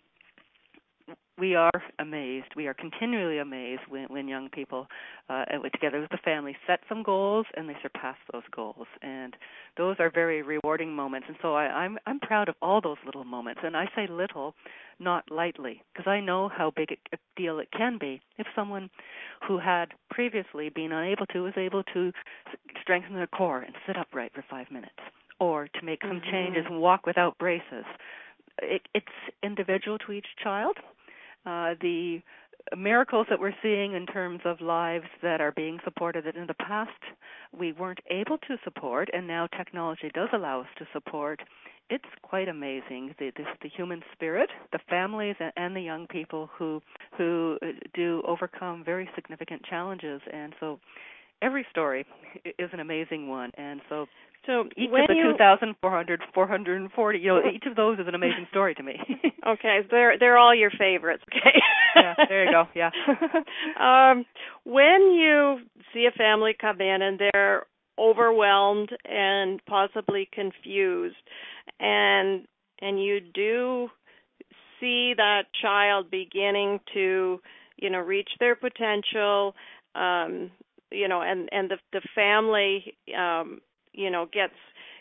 we 1.39 1.55
are 1.55 1.71
amazed. 1.99 2.47
We 2.57 2.67
are 2.67 2.75
continually 2.75 3.39
amazed 3.39 3.83
when, 3.89 4.05
when 4.05 4.27
young 4.27 4.49
people, 4.49 4.87
uh, 5.29 5.45
together 5.73 6.01
with 6.01 6.11
the 6.11 6.19
family, 6.25 6.57
set 6.67 6.81
some 6.89 7.03
goals 7.03 7.47
and 7.57 7.69
they 7.69 7.77
surpass 7.83 8.17
those 8.33 8.43
goals, 8.55 8.87
and 9.03 9.37
those 9.77 9.97
are 9.99 10.11
very 10.11 10.43
rewarding 10.43 10.95
moments. 10.95 11.27
And 11.29 11.37
so 11.43 11.55
I, 11.55 11.65
I'm 11.65 11.99
I'm 12.07 12.21
proud 12.21 12.49
of 12.49 12.55
all 12.63 12.81
those 12.81 12.97
little 13.05 13.25
moments, 13.25 13.61
and 13.63 13.77
I 13.77 13.87
say 13.95 14.07
little, 14.09 14.55
not 14.99 15.31
lightly, 15.31 15.83
because 15.93 16.09
I 16.09 16.21
know 16.21 16.49
how 16.49 16.73
big 16.75 16.89
a 17.13 17.17
deal 17.37 17.59
it 17.59 17.69
can 17.71 17.99
be 17.99 18.21
if 18.39 18.47
someone 18.57 18.89
who 19.47 19.59
had 19.59 19.93
previously 20.11 20.71
been 20.71 20.93
unable 20.93 21.27
to 21.27 21.47
is 21.47 21.55
able 21.57 21.83
to 21.95 22.13
strengthen 22.81 23.15
their 23.15 23.27
core 23.27 23.61
and 23.61 23.75
sit 23.87 23.99
upright 23.99 24.33
for 24.35 24.45
five 24.49 24.71
minutes, 24.71 24.99
or 25.39 25.69
to 25.69 25.85
make 25.85 26.03
some 26.03 26.21
mm-hmm. 26.21 26.31
changes 26.31 26.65
and 26.69 26.81
walk 26.81 27.07
without 27.07 27.39
braces. 27.39 27.85
It, 28.63 28.83
it's 28.95 29.07
individual 29.43 29.99
to 29.99 30.13
each 30.13 30.27
child 30.43 30.77
uh, 31.47 31.75
the 31.81 32.21
miracles 32.77 33.29
that 33.31 33.39
we're 33.39 33.55
seeing 33.63 33.93
in 33.93 34.07
terms 34.07 34.41
of 34.45 34.61
lives 34.61 35.07
that 35.23 35.41
are 35.41 35.53
being 35.53 35.79
supported 35.85 36.25
that 36.25 36.35
in 36.35 36.49
the 36.49 36.55
past 36.55 36.91
we 37.57 37.73
weren't 37.73 38.01
able 38.11 38.39
to 38.39 38.57
support 38.65 39.09
and 39.13 39.29
now 39.29 39.47
technology 39.57 40.11
does 40.13 40.29
allow 40.33 40.61
us 40.61 40.67
to 40.77 40.85
support 40.93 41.41
it's 41.89 42.05
quite 42.23 42.49
amazing 42.49 43.15
the 43.21 43.31
this, 43.37 43.47
the 43.63 43.69
human 43.69 44.03
spirit 44.13 44.51
the 44.73 44.81
families 44.91 45.37
and 45.57 45.77
the 45.77 45.81
young 45.81 46.09
people 46.09 46.51
who 46.59 46.83
who 47.17 47.57
do 47.95 48.21
overcome 48.27 48.83
very 48.85 49.09
significant 49.15 49.63
challenges 49.65 50.21
and 50.33 50.53
so 50.59 50.81
every 51.43 51.67
story 51.71 52.07
is 52.59 52.71
an 52.73 52.81
amazing 52.81 53.29
one, 53.29 53.51
and 53.57 53.81
so 53.89 54.07
so 54.47 54.65
each 54.77 54.89
of 54.89 55.09
the 55.09 55.15
you, 55.15 55.33
2,400, 55.33 56.21
440, 56.33 57.19
you 57.19 57.27
know, 57.27 57.41
each 57.53 57.65
of 57.67 57.75
those 57.75 57.99
is 57.99 58.07
an 58.07 58.15
amazing 58.15 58.47
story 58.51 58.75
to 58.77 58.83
me. 58.83 58.95
okay, 59.47 59.81
they're 59.91 60.19
they're 60.19 60.39
all 60.39 60.55
your 60.55 60.71
favorites. 60.71 61.25
Okay. 61.33 61.59
yeah, 61.97 62.15
there 62.29 62.45
you 62.45 62.53
go. 62.53 62.65
Yeah. 62.75 62.91
um, 63.81 64.25
when 64.65 65.11
you 65.13 65.59
see 65.93 66.07
a 66.07 66.17
family 66.17 66.53
come 66.59 66.81
in 66.81 67.03
and 67.03 67.19
they're 67.19 67.67
overwhelmed 67.99 68.91
and 69.05 69.61
possibly 69.67 70.29
confused, 70.33 71.17
and 71.81 72.47
and 72.81 73.03
you 73.03 73.21
do 73.35 73.89
see 74.79 75.15
that 75.17 75.45
child 75.61 76.11
beginning 76.11 76.81
to, 76.95 77.41
you 77.79 77.91
know, 77.91 77.99
reach 77.99 78.29
their 78.39 78.55
potential, 78.55 79.55
um, 79.95 80.51
you 80.97 81.09
know, 81.09 81.23
and 81.23 81.49
and 81.53 81.71
the 81.71 81.79
the 81.93 82.03
family 82.15 82.97
um 83.17 83.61
you 83.93 84.11
know 84.11 84.27
gets 84.33 84.55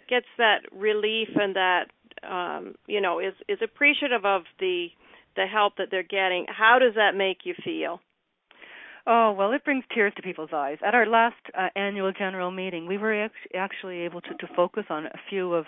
gets 0.09 0.27
that 0.37 0.59
relief 0.71 1.29
and 1.35 1.55
that 1.55 1.85
um 2.27 2.75
you 2.87 3.01
know 3.01 3.19
is 3.19 3.33
is 3.47 3.59
appreciative 3.63 4.25
of 4.25 4.43
the 4.59 4.87
the 5.35 5.45
help 5.45 5.73
that 5.77 5.87
they're 5.91 6.03
getting 6.03 6.45
how 6.47 6.79
does 6.79 6.95
that 6.95 7.15
make 7.15 7.39
you 7.43 7.53
feel 7.63 7.99
Oh, 9.07 9.33
well, 9.37 9.51
it 9.51 9.63
brings 9.63 9.83
tears 9.93 10.13
to 10.15 10.23
people's 10.23 10.49
eyes. 10.51 10.79
At 10.83 10.95
our 10.95 11.05
last 11.05 11.35
uh, 11.55 11.67
annual 11.75 12.11
general 12.11 12.49
meeting, 12.49 12.87
we 12.87 12.97
were 12.97 13.29
actually 13.55 13.99
able 13.99 14.19
to, 14.21 14.33
to 14.33 14.47
focus 14.55 14.85
on 14.89 15.05
a 15.05 15.19
few 15.29 15.53
of 15.53 15.65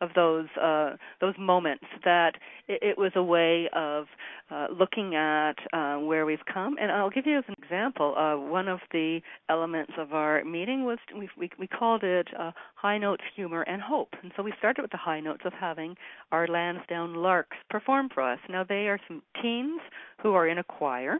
of 0.00 0.10
those 0.14 0.46
uh, 0.60 0.96
those 1.20 1.34
moments 1.38 1.84
that 2.04 2.32
it, 2.66 2.82
it 2.82 2.98
was 2.98 3.12
a 3.16 3.22
way 3.22 3.68
of 3.74 4.06
uh, 4.50 4.66
looking 4.76 5.14
at 5.14 5.54
uh, 5.72 5.96
where 5.96 6.24
we've 6.26 6.44
come. 6.52 6.76
And 6.80 6.90
I'll 6.90 7.10
give 7.10 7.26
you 7.26 7.38
an 7.38 7.54
example. 7.62 8.14
Uh, 8.16 8.36
one 8.36 8.68
of 8.68 8.80
the 8.92 9.20
elements 9.48 9.92
of 9.98 10.12
our 10.12 10.44
meeting 10.44 10.84
was 10.84 10.98
we 11.16 11.28
we, 11.36 11.50
we 11.58 11.66
called 11.66 12.04
it 12.04 12.28
uh, 12.38 12.52
high 12.74 12.98
notes, 12.98 13.22
humor, 13.34 13.62
and 13.62 13.82
hope. 13.82 14.14
And 14.22 14.32
so 14.36 14.42
we 14.42 14.52
started 14.58 14.82
with 14.82 14.90
the 14.92 14.98
high 14.98 15.20
notes 15.20 15.42
of 15.44 15.52
having 15.52 15.96
our 16.32 16.46
Lansdowne 16.46 17.14
Larks 17.14 17.56
perform 17.70 18.08
for 18.12 18.22
us. 18.22 18.38
Now 18.48 18.64
they 18.64 18.88
are 18.88 19.00
some 19.08 19.22
teens 19.42 19.80
who 20.22 20.32
are 20.32 20.48
in 20.48 20.58
a 20.58 20.64
choir 20.64 21.18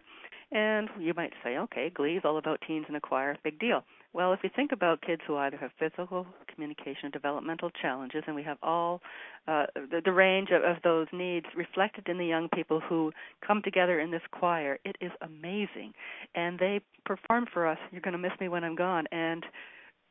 and 0.50 0.88
you 0.98 1.12
might 1.14 1.32
say, 1.44 1.58
okay, 1.58 1.90
Glee 1.94 2.16
is 2.16 2.22
all 2.24 2.38
about 2.38 2.62
teens 2.66 2.86
in 2.88 2.94
a 2.94 3.00
choir, 3.00 3.36
big 3.44 3.58
deal. 3.58 3.84
Well, 4.14 4.32
if 4.32 4.40
you 4.42 4.50
think 4.54 4.72
about 4.72 5.02
kids 5.02 5.22
who 5.26 5.36
either 5.36 5.58
have 5.58 5.70
physical, 5.78 6.26
communication, 6.52 7.10
developmental 7.12 7.70
challenges, 7.70 8.24
and 8.26 8.34
we 8.34 8.42
have 8.42 8.56
all 8.62 9.00
uh, 9.46 9.66
the, 9.74 10.00
the 10.04 10.12
range 10.12 10.48
of, 10.50 10.62
of 10.62 10.82
those 10.82 11.06
needs 11.12 11.46
reflected 11.54 12.08
in 12.08 12.18
the 12.18 12.24
young 12.24 12.48
people 12.48 12.80
who 12.80 13.12
come 13.46 13.60
together 13.62 14.00
in 14.00 14.10
this 14.10 14.22
choir, 14.32 14.78
it 14.84 14.96
is 15.00 15.12
amazing. 15.20 15.92
And 16.34 16.58
they 16.58 16.80
perform 17.04 17.46
for 17.52 17.66
us, 17.66 17.78
You're 17.90 18.00
going 18.00 18.12
to 18.12 18.18
miss 18.18 18.32
me 18.40 18.48
when 18.48 18.64
I'm 18.64 18.76
gone. 18.76 19.06
And 19.12 19.44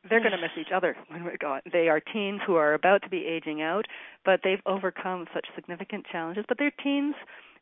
they're 0.08 0.20
going 0.20 0.32
to 0.32 0.40
miss 0.40 0.52
each 0.58 0.72
other 0.74 0.96
when 1.08 1.24
we're 1.24 1.36
gone. 1.36 1.60
They 1.72 1.88
are 1.88 2.00
teens 2.00 2.40
who 2.46 2.54
are 2.54 2.74
about 2.74 3.02
to 3.02 3.08
be 3.08 3.26
aging 3.26 3.62
out, 3.62 3.86
but 4.24 4.40
they've 4.44 4.62
overcome 4.64 5.26
such 5.34 5.46
significant 5.54 6.06
challenges. 6.10 6.44
But 6.48 6.58
they're 6.58 6.72
teens 6.82 7.14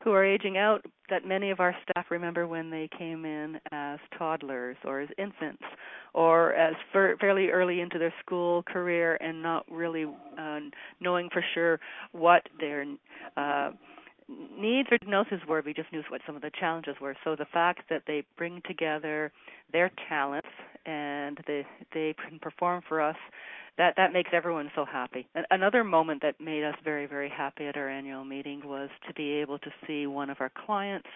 who 0.06 0.12
are 0.12 0.24
aging 0.24 0.56
out 0.56 0.86
that 1.10 1.26
many 1.26 1.50
of 1.50 1.58
our 1.58 1.74
staff 1.82 2.06
remember 2.12 2.46
when 2.46 2.70
they 2.70 2.88
came 2.96 3.24
in 3.24 3.58
as 3.72 3.98
toddlers 4.16 4.76
or 4.84 5.00
as 5.00 5.08
infants 5.18 5.64
or 6.14 6.54
as 6.54 6.74
fairly 6.92 7.48
early 7.48 7.80
into 7.80 7.98
their 7.98 8.14
school 8.24 8.62
career 8.62 9.18
and 9.20 9.42
not 9.42 9.66
really 9.68 10.04
uh, 10.38 10.60
knowing 11.00 11.28
for 11.32 11.44
sure 11.54 11.80
what 12.12 12.42
their 12.60 12.84
uh, 13.36 13.72
needs 14.28 14.88
or 14.90 14.98
diagnoses 14.98 15.40
were. 15.48 15.62
We 15.64 15.74
just 15.74 15.92
knew 15.92 16.02
what 16.08 16.20
some 16.26 16.36
of 16.36 16.42
the 16.42 16.50
challenges 16.58 16.96
were. 17.00 17.16
So 17.24 17.36
the 17.36 17.46
fact 17.52 17.82
that 17.90 18.02
they 18.06 18.24
bring 18.36 18.62
together 18.66 19.32
their 19.72 19.90
talents 20.08 20.48
and 20.84 21.38
they 21.46 21.66
they 21.92 22.14
can 22.28 22.38
perform 22.38 22.82
for 22.88 23.00
us 23.00 23.16
that 23.78 23.94
that 23.96 24.12
makes 24.12 24.30
everyone 24.32 24.70
so 24.74 24.84
happy. 24.84 25.26
And 25.34 25.46
Another 25.50 25.84
moment 25.84 26.22
that 26.22 26.40
made 26.40 26.64
us 26.64 26.74
very 26.84 27.06
very 27.06 27.28
happy 27.28 27.66
at 27.66 27.76
our 27.76 27.88
annual 27.88 28.24
meeting 28.24 28.62
was 28.64 28.90
to 29.06 29.14
be 29.14 29.32
able 29.34 29.58
to 29.60 29.70
see 29.86 30.06
one 30.06 30.30
of 30.30 30.38
our 30.40 30.50
clients 30.66 31.08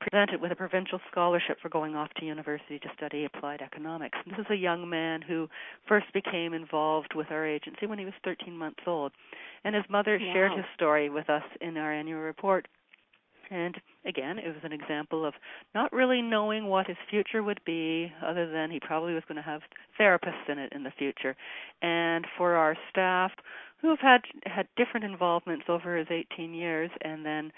presented 0.00 0.40
with 0.40 0.52
a 0.52 0.56
provincial 0.56 1.00
scholarship 1.10 1.58
for 1.60 1.68
going 1.68 1.94
off 1.94 2.12
to 2.18 2.24
university 2.24 2.78
to 2.78 2.88
study 2.96 3.24
applied 3.24 3.62
economics. 3.62 4.18
This 4.26 4.38
is 4.38 4.46
a 4.50 4.56
young 4.56 4.88
man 4.88 5.22
who 5.22 5.48
first 5.88 6.06
became 6.12 6.52
involved 6.52 7.14
with 7.14 7.28
our 7.30 7.46
agency 7.46 7.86
when 7.86 7.98
he 7.98 8.04
was 8.04 8.14
13 8.24 8.56
months 8.56 8.82
old, 8.86 9.12
and 9.64 9.74
his 9.74 9.84
mother 9.88 10.18
wow. 10.20 10.32
shared 10.32 10.52
his 10.52 10.66
story 10.74 11.08
with 11.08 11.28
us 11.30 11.44
in 11.60 11.76
our 11.76 11.92
annual 11.92 12.20
report. 12.20 12.68
And 13.50 13.76
again, 14.04 14.38
it 14.38 14.48
was 14.48 14.64
an 14.64 14.72
example 14.72 15.24
of 15.24 15.34
not 15.74 15.92
really 15.92 16.20
knowing 16.20 16.66
what 16.66 16.86
his 16.86 16.96
future 17.08 17.42
would 17.42 17.60
be, 17.64 18.12
other 18.24 18.50
than 18.50 18.70
he 18.70 18.80
probably 18.80 19.14
was 19.14 19.22
going 19.28 19.36
to 19.36 19.42
have 19.42 19.60
therapists 20.00 20.48
in 20.48 20.58
it 20.58 20.72
in 20.72 20.82
the 20.82 20.92
future. 20.98 21.36
And 21.82 22.26
for 22.36 22.54
our 22.54 22.76
staff 22.90 23.30
who 23.80 23.90
have 23.90 24.00
had 24.00 24.22
had 24.46 24.66
different 24.76 25.04
involvements 25.04 25.66
over 25.68 25.96
his 25.96 26.08
18 26.10 26.54
years, 26.54 26.90
and 27.02 27.24
then 27.24 27.52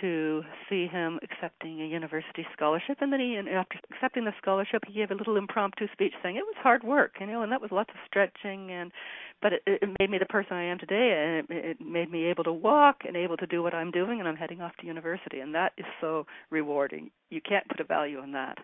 to 0.00 0.42
see 0.68 0.86
him 0.86 1.18
accepting 1.22 1.80
a 1.80 1.86
university 1.86 2.46
scholarship. 2.52 2.98
And 3.00 3.12
then 3.12 3.20
he 3.20 3.34
and 3.34 3.48
after 3.48 3.78
accepting 3.90 4.24
the 4.24 4.32
scholarship 4.40 4.82
he 4.86 4.94
gave 4.94 5.10
a 5.10 5.14
little 5.14 5.36
impromptu 5.36 5.86
speech 5.92 6.12
saying 6.22 6.36
it 6.36 6.44
was 6.44 6.56
hard 6.58 6.82
work 6.82 7.12
you 7.20 7.26
know 7.26 7.42
and 7.42 7.52
that 7.52 7.60
was 7.60 7.70
lots 7.70 7.90
of 7.90 7.96
stretching 8.06 8.70
and 8.70 8.92
but 9.40 9.52
it, 9.54 9.62
it 9.66 9.88
made 9.98 10.10
me 10.10 10.18
the 10.18 10.26
person 10.26 10.56
I 10.56 10.64
am 10.64 10.78
today 10.78 11.42
and 11.48 11.50
it, 11.50 11.64
it 11.64 11.80
made 11.80 12.10
me 12.10 12.24
able 12.26 12.44
to 12.44 12.52
walk 12.52 13.02
and 13.06 13.16
able 13.16 13.36
to 13.36 13.46
do 13.46 13.62
what 13.62 13.74
I'm 13.74 13.90
doing 13.90 14.20
and 14.20 14.28
I'm 14.28 14.36
heading 14.36 14.60
off 14.60 14.76
to 14.80 14.86
university 14.86 15.40
and 15.40 15.54
that 15.54 15.72
is 15.76 15.86
so 16.00 16.26
rewarding. 16.50 17.10
You 17.30 17.40
can't 17.40 17.68
put 17.68 17.80
a 17.80 17.84
value 17.84 18.18
on 18.18 18.32
that. 18.32 18.58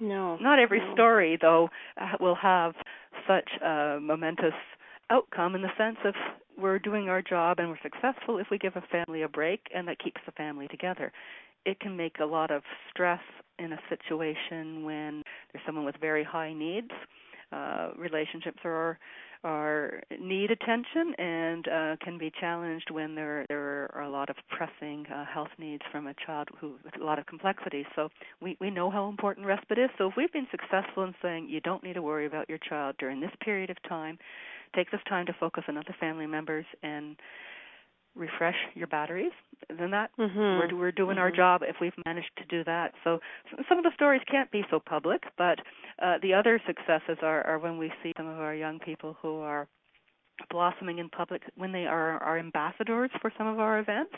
No. 0.00 0.36
Not 0.36 0.58
every 0.58 0.80
no. 0.80 0.94
story 0.94 1.38
though 1.40 1.70
uh, 2.00 2.12
will 2.20 2.36
have 2.36 2.74
such 3.26 3.48
a 3.62 3.98
momentous 4.00 4.54
outcome 5.10 5.54
in 5.54 5.62
the 5.62 5.70
sense 5.78 5.98
of 6.04 6.14
we're 6.58 6.78
doing 6.78 7.08
our 7.08 7.22
job 7.22 7.58
and 7.58 7.68
we're 7.68 7.78
successful 7.82 8.38
if 8.38 8.46
we 8.50 8.58
give 8.58 8.76
a 8.76 8.82
family 8.90 9.22
a 9.22 9.28
break 9.28 9.60
and 9.74 9.86
that 9.88 9.98
keeps 9.98 10.20
the 10.26 10.32
family 10.32 10.68
together. 10.68 11.12
It 11.64 11.80
can 11.80 11.96
make 11.96 12.16
a 12.20 12.24
lot 12.24 12.50
of 12.50 12.62
stress 12.90 13.20
in 13.58 13.72
a 13.72 13.78
situation 13.88 14.84
when 14.84 15.22
there's 15.52 15.64
someone 15.66 15.84
with 15.84 15.96
very 16.00 16.24
high 16.24 16.52
needs. 16.52 16.90
Uh, 17.52 17.90
relationships 17.96 18.58
are 18.64 18.98
are 19.44 20.02
need 20.20 20.50
attention 20.50 21.14
and 21.18 21.68
uh, 21.68 21.96
can 22.02 22.18
be 22.18 22.32
challenged 22.40 22.90
when 22.90 23.14
there 23.14 23.46
there 23.48 23.88
are 23.94 24.02
a 24.02 24.10
lot 24.10 24.28
of 24.28 24.36
pressing 24.48 25.06
uh, 25.14 25.24
health 25.24 25.50
needs 25.58 25.82
from 25.92 26.08
a 26.08 26.14
child 26.26 26.48
who 26.60 26.74
with 26.84 27.00
a 27.00 27.04
lot 27.04 27.18
of 27.18 27.26
complexity. 27.26 27.86
So 27.94 28.08
we 28.40 28.56
we 28.60 28.70
know 28.70 28.90
how 28.90 29.08
important 29.08 29.46
respite 29.46 29.78
is. 29.78 29.90
So 29.98 30.08
if 30.08 30.14
we've 30.16 30.32
been 30.32 30.48
successful 30.50 31.04
in 31.04 31.14
saying 31.22 31.48
you 31.48 31.60
don't 31.60 31.84
need 31.84 31.94
to 31.94 32.02
worry 32.02 32.26
about 32.26 32.48
your 32.48 32.58
child 32.58 32.96
during 32.98 33.20
this 33.20 33.30
period 33.40 33.70
of 33.70 33.76
time, 33.88 34.18
take 34.74 34.90
this 34.90 35.00
time 35.08 35.26
to 35.26 35.32
focus 35.38 35.64
on 35.68 35.76
other 35.76 35.94
family 35.98 36.26
members 36.26 36.66
and 36.82 37.16
refresh 38.16 38.56
your 38.74 38.86
batteries 38.86 39.32
then 39.78 39.90
that 39.90 40.10
mm-hmm. 40.18 40.38
we're 40.38 40.74
we're 40.78 40.92
doing 40.92 41.16
mm-hmm. 41.16 41.20
our 41.20 41.30
job 41.30 41.60
if 41.62 41.76
we've 41.80 41.92
managed 42.06 42.30
to 42.38 42.44
do 42.46 42.64
that 42.64 42.92
so 43.04 43.18
some 43.68 43.78
of 43.78 43.84
the 43.84 43.90
stories 43.94 44.22
can't 44.30 44.50
be 44.50 44.62
so 44.70 44.80
public 44.80 45.22
but 45.36 45.58
uh, 46.02 46.14
the 46.22 46.32
other 46.32 46.60
successes 46.66 47.18
are 47.22 47.46
are 47.46 47.58
when 47.58 47.76
we 47.76 47.92
see 48.02 48.12
some 48.16 48.26
of 48.26 48.38
our 48.38 48.54
young 48.54 48.78
people 48.78 49.16
who 49.20 49.40
are 49.40 49.68
blossoming 50.50 50.98
in 50.98 51.08
public 51.08 51.42
when 51.56 51.72
they 51.72 51.86
are 51.86 52.22
our 52.22 52.38
ambassadors 52.38 53.10
for 53.20 53.30
some 53.36 53.46
of 53.46 53.58
our 53.58 53.78
events 53.78 54.14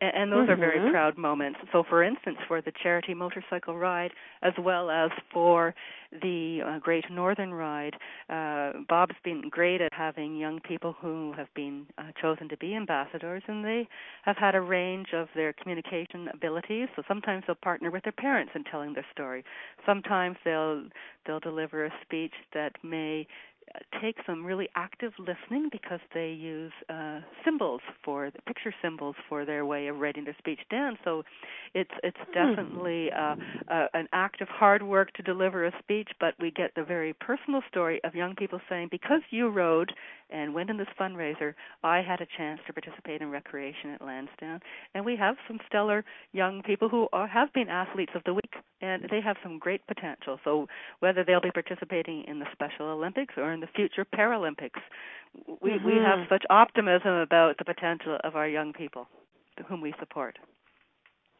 and, 0.00 0.30
those 0.30 0.42
mm-hmm. 0.42 0.50
are 0.50 0.56
very 0.56 0.78
mm-hmm. 0.78 0.90
proud 0.90 1.16
moments. 1.16 1.58
So, 1.72 1.82
for 1.88 2.02
instance, 2.02 2.36
for 2.46 2.60
the 2.60 2.72
charity 2.82 3.14
motorcycle 3.14 3.76
ride, 3.78 4.10
as 4.42 4.52
well 4.58 4.90
as 4.90 5.10
for 5.32 5.74
the 6.22 6.60
uh, 6.66 6.78
Great 6.80 7.04
Northern 7.10 7.52
Ride, 7.52 7.94
uh, 8.28 8.72
Bob's 8.88 9.14
been 9.24 9.48
great 9.50 9.80
at 9.80 9.92
having 9.92 10.36
young 10.36 10.60
people 10.60 10.94
who 11.00 11.32
have 11.36 11.48
been 11.54 11.86
uh, 11.96 12.12
chosen 12.20 12.48
to 12.50 12.56
be 12.58 12.74
ambassadors, 12.74 13.42
and 13.48 13.64
they 13.64 13.88
have 14.24 14.36
had 14.36 14.54
a 14.54 14.60
range 14.60 15.08
of 15.14 15.28
their 15.34 15.52
communication 15.54 16.28
abilities. 16.32 16.88
So 16.94 17.02
sometimes 17.08 17.44
they'll 17.46 17.56
partner 17.56 17.90
with 17.90 18.04
their 18.04 18.12
parents 18.12 18.52
in 18.54 18.64
telling 18.64 18.92
their 18.92 19.06
story. 19.12 19.44
Sometimes 19.86 20.36
they'll 20.44 20.84
they'll 21.26 21.40
deliver 21.40 21.86
a 21.86 21.90
speech 22.04 22.34
that 22.54 22.72
may 22.84 23.26
take 24.00 24.16
some 24.26 24.44
really 24.44 24.68
active 24.74 25.12
listening 25.18 25.68
because 25.70 26.00
they 26.14 26.28
use 26.28 26.72
uh, 26.88 27.20
symbols 27.44 27.80
for 28.04 28.30
the 28.30 28.42
picture 28.42 28.74
symbols 28.82 29.16
for 29.28 29.44
their 29.44 29.64
way 29.66 29.88
of 29.88 29.98
writing 29.98 30.24
their 30.24 30.36
speech 30.38 30.60
down. 30.70 30.98
So 31.04 31.22
it's 31.74 31.90
it's 32.02 32.16
hmm. 32.26 32.32
definitely 32.32 33.10
uh, 33.12 33.36
uh, 33.68 33.86
an 33.94 34.08
act 34.12 34.40
of 34.40 34.48
hard 34.48 34.82
work 34.82 35.12
to 35.14 35.22
deliver 35.22 35.66
a 35.66 35.72
speech, 35.78 36.08
but 36.20 36.34
we 36.40 36.50
get 36.50 36.74
the 36.74 36.84
very 36.84 37.12
personal 37.14 37.62
story 37.68 38.00
of 38.04 38.14
young 38.14 38.34
people 38.34 38.60
saying, 38.68 38.88
because 38.90 39.20
you 39.30 39.48
rode 39.48 39.92
and 40.30 40.54
went 40.54 40.70
in 40.70 40.76
this 40.76 40.88
fundraiser, 40.98 41.54
I 41.82 42.02
had 42.02 42.20
a 42.20 42.26
chance 42.36 42.60
to 42.66 42.72
participate 42.72 43.22
in 43.22 43.30
recreation 43.30 43.90
at 43.90 44.02
Lansdowne. 44.02 44.60
And 44.94 45.04
we 45.04 45.16
have 45.16 45.36
some 45.46 45.58
stellar 45.68 46.04
young 46.32 46.62
people 46.62 46.88
who 46.88 47.08
are, 47.12 47.28
have 47.28 47.52
been 47.52 47.68
athletes 47.68 48.12
of 48.14 48.22
the 48.24 48.34
week, 48.34 48.54
and 48.80 49.06
they 49.10 49.20
have 49.20 49.36
some 49.42 49.58
great 49.58 49.86
potential. 49.86 50.38
So 50.44 50.66
whether 51.00 51.24
they'll 51.24 51.40
be 51.40 51.50
participating 51.50 52.24
in 52.26 52.38
the 52.38 52.46
Special 52.52 52.86
Olympics 52.86 53.34
or 53.36 53.52
in 53.52 53.60
the 53.60 53.68
future 53.74 54.04
Paralympics, 54.04 54.80
we, 55.60 55.72
mm-hmm. 55.72 55.86
we 55.86 55.94
have 55.94 56.26
such 56.28 56.44
optimism 56.50 57.12
about 57.12 57.58
the 57.58 57.64
potential 57.64 58.18
of 58.24 58.36
our 58.36 58.48
young 58.48 58.72
people, 58.72 59.06
whom 59.68 59.80
we 59.80 59.94
support. 59.98 60.38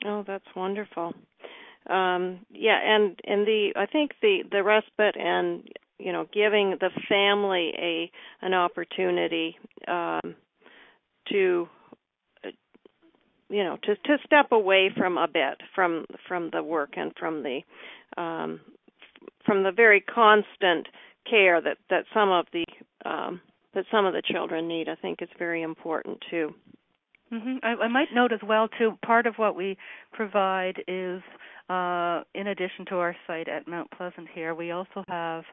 Oh, 0.05 0.24
that's 0.26 0.45
wonderful. 0.55 1.14
um 1.89 2.41
yeah 2.51 2.78
and 2.82 3.20
and 3.24 3.47
the 3.47 3.72
i 3.76 3.87
think 3.87 4.11
the 4.20 4.43
the 4.51 4.62
respite 4.62 5.16
and 5.16 5.68
you 5.99 6.12
know 6.12 6.26
giving 6.32 6.76
the 6.80 6.90
family 7.09 7.72
a 7.78 8.11
an 8.42 8.55
opportunity 8.55 9.57
um 9.88 10.34
to 11.28 11.68
you 13.49 13.64
know 13.64 13.76
to 13.82 13.94
to 13.97 14.16
step 14.24 14.53
away 14.53 14.90
from 14.97 15.18
a 15.18 15.28
bit 15.28 15.61
from 15.74 16.05
from 16.26 16.51
the 16.53 16.62
work 16.62 16.94
and 16.97 17.12
from 17.18 17.42
the 17.42 17.61
um 18.20 18.61
from 19.44 19.62
the 19.62 19.72
very 19.72 20.01
constant 20.01 20.86
care 21.28 21.61
that 21.61 21.78
that 21.90 22.05
some 22.12 22.30
of 22.30 22.47
the 22.53 22.64
um 23.09 23.40
that 23.74 23.84
some 23.90 24.07
of 24.07 24.12
the 24.12 24.22
children 24.22 24.68
need 24.68 24.88
i 24.88 24.94
think 24.94 25.20
is 25.22 25.28
very 25.38 25.62
important 25.62 26.18
too 26.30 26.55
Mm-hmm. 27.32 27.57
I, 27.62 27.84
I 27.84 27.88
might 27.88 28.09
note 28.14 28.32
as 28.32 28.40
well 28.47 28.68
too. 28.78 28.97
Part 29.05 29.26
of 29.26 29.34
what 29.36 29.57
we 29.57 29.76
provide 30.12 30.82
is, 30.86 31.22
uh, 31.69 32.23
in 32.35 32.49
addition 32.49 32.85
to 32.87 32.97
our 32.97 33.17
site 33.27 33.49
at 33.49 33.67
Mount 33.67 33.91
Pleasant 33.91 34.29
here, 34.33 34.55
we 34.55 34.71
also 34.71 35.03
have 35.09 35.45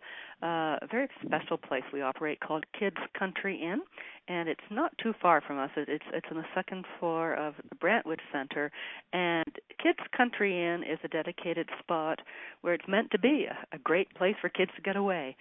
uh, 0.44 0.78
a 0.82 0.88
very 0.92 1.08
special 1.26 1.58
place 1.58 1.84
we 1.92 2.02
operate 2.02 2.40
called 2.40 2.66
Kids 2.78 2.98
Country 3.18 3.60
Inn, 3.62 3.82
and 4.28 4.48
it's 4.48 4.62
not 4.70 4.92
too 5.02 5.14
far 5.22 5.42
from 5.42 5.58
us. 5.58 5.72
It, 5.76 5.90
it's 5.90 6.06
it's 6.14 6.28
on 6.30 6.38
the 6.38 6.46
second 6.54 6.86
floor 7.00 7.34
of 7.34 7.56
the 7.70 7.76
Brantwood 7.76 8.20
Center, 8.32 8.72
and 9.12 9.46
Kids 9.82 10.00
Country 10.16 10.64
Inn 10.64 10.84
is 10.84 11.00
a 11.04 11.08
dedicated 11.08 11.70
spot 11.80 12.20
where 12.62 12.74
it's 12.74 12.88
meant 12.88 13.10
to 13.12 13.20
be 13.20 13.48
a, 13.50 13.76
a 13.76 13.80
great 13.80 14.14
place 14.16 14.36
for 14.40 14.50
kids 14.50 14.72
to 14.76 14.82
get 14.82 14.96
away 14.96 15.36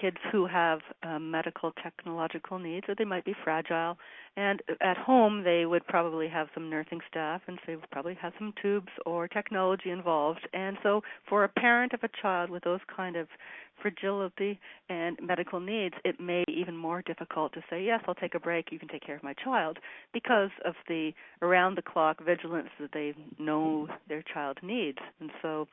kids 0.00 0.16
who 0.30 0.46
have 0.46 0.80
um, 1.02 1.30
medical 1.30 1.72
technological 1.82 2.58
needs 2.58 2.86
or 2.88 2.94
they 2.94 3.04
might 3.04 3.24
be 3.24 3.34
fragile 3.44 3.96
and 4.36 4.62
at 4.80 4.96
home 4.96 5.42
they 5.44 5.66
would 5.66 5.86
probably 5.86 6.28
have 6.28 6.48
some 6.54 6.68
nursing 6.68 7.00
staff 7.08 7.40
and 7.46 7.58
they 7.66 7.76
would 7.76 7.90
probably 7.90 8.16
have 8.20 8.32
some 8.38 8.52
tubes 8.60 8.92
or 9.04 9.26
technology 9.26 9.90
involved. 9.90 10.46
And 10.52 10.76
so 10.82 11.02
for 11.28 11.44
a 11.44 11.48
parent 11.48 11.92
of 11.92 12.00
a 12.02 12.08
child 12.20 12.50
with 12.50 12.64
those 12.64 12.80
kind 12.94 13.16
of 13.16 13.28
fragility 13.80 14.58
and 14.88 15.18
medical 15.22 15.60
needs 15.60 15.94
it 16.04 16.18
may 16.18 16.42
be 16.46 16.52
even 16.54 16.74
more 16.74 17.02
difficult 17.02 17.52
to 17.52 17.60
say 17.68 17.84
yes 17.84 18.02
I'll 18.06 18.14
take 18.14 18.34
a 18.34 18.40
break. 18.40 18.72
You 18.72 18.78
can 18.78 18.88
take 18.88 19.04
care 19.04 19.16
of 19.16 19.22
my 19.22 19.34
child 19.34 19.78
because 20.12 20.50
of 20.64 20.74
the 20.88 21.12
around 21.42 21.76
the 21.76 21.82
clock 21.82 22.24
vigilance 22.24 22.70
that 22.80 22.90
they 22.92 23.14
know 23.38 23.88
their 24.08 24.22
child 24.22 24.58
needs. 24.62 24.98
And 25.20 25.30
so 25.42 25.66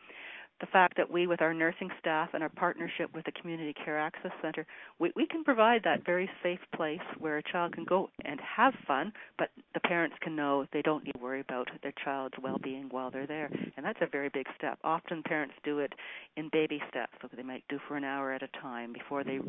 the 0.59 0.67
fact 0.67 0.95
that 0.97 1.11
we, 1.11 1.27
with 1.27 1.41
our 1.41 1.53
nursing 1.53 1.89
staff 1.99 2.29
and 2.33 2.41
our 2.41 2.49
partnership 2.49 3.13
with 3.13 3.25
the 3.25 3.31
Community 3.33 3.73
Care 3.73 3.99
Access 3.99 4.31
Center, 4.41 4.65
we, 4.99 5.11
we 5.15 5.25
can 5.25 5.43
provide 5.43 5.81
that 5.83 6.05
very 6.05 6.29
safe 6.41 6.59
place 6.75 6.99
where 7.19 7.37
a 7.37 7.43
child 7.51 7.73
can 7.73 7.83
go 7.83 8.09
and 8.23 8.39
have 8.39 8.73
fun, 8.87 9.11
but 9.37 9.49
the 9.73 9.79
parents 9.81 10.15
can 10.21 10.35
know 10.35 10.65
they 10.71 10.81
don't 10.81 11.03
need 11.03 11.13
to 11.13 11.19
worry 11.19 11.41
about 11.41 11.69
their 11.81 11.93
child's 12.03 12.35
well-being 12.41 12.87
while 12.91 13.11
they're 13.11 13.27
there, 13.27 13.49
and 13.75 13.85
that's 13.85 13.99
a 14.01 14.07
very 14.07 14.29
big 14.29 14.47
step. 14.57 14.79
Often 14.83 15.23
parents 15.23 15.55
do 15.63 15.79
it 15.79 15.93
in 16.37 16.49
baby 16.51 16.81
steps, 16.89 17.13
so 17.21 17.27
they 17.35 17.43
might 17.43 17.63
do 17.69 17.79
for 17.87 17.97
an 17.97 18.03
hour 18.03 18.31
at 18.31 18.43
a 18.43 18.47
time 18.61 18.93
before 18.93 19.23
they 19.23 19.39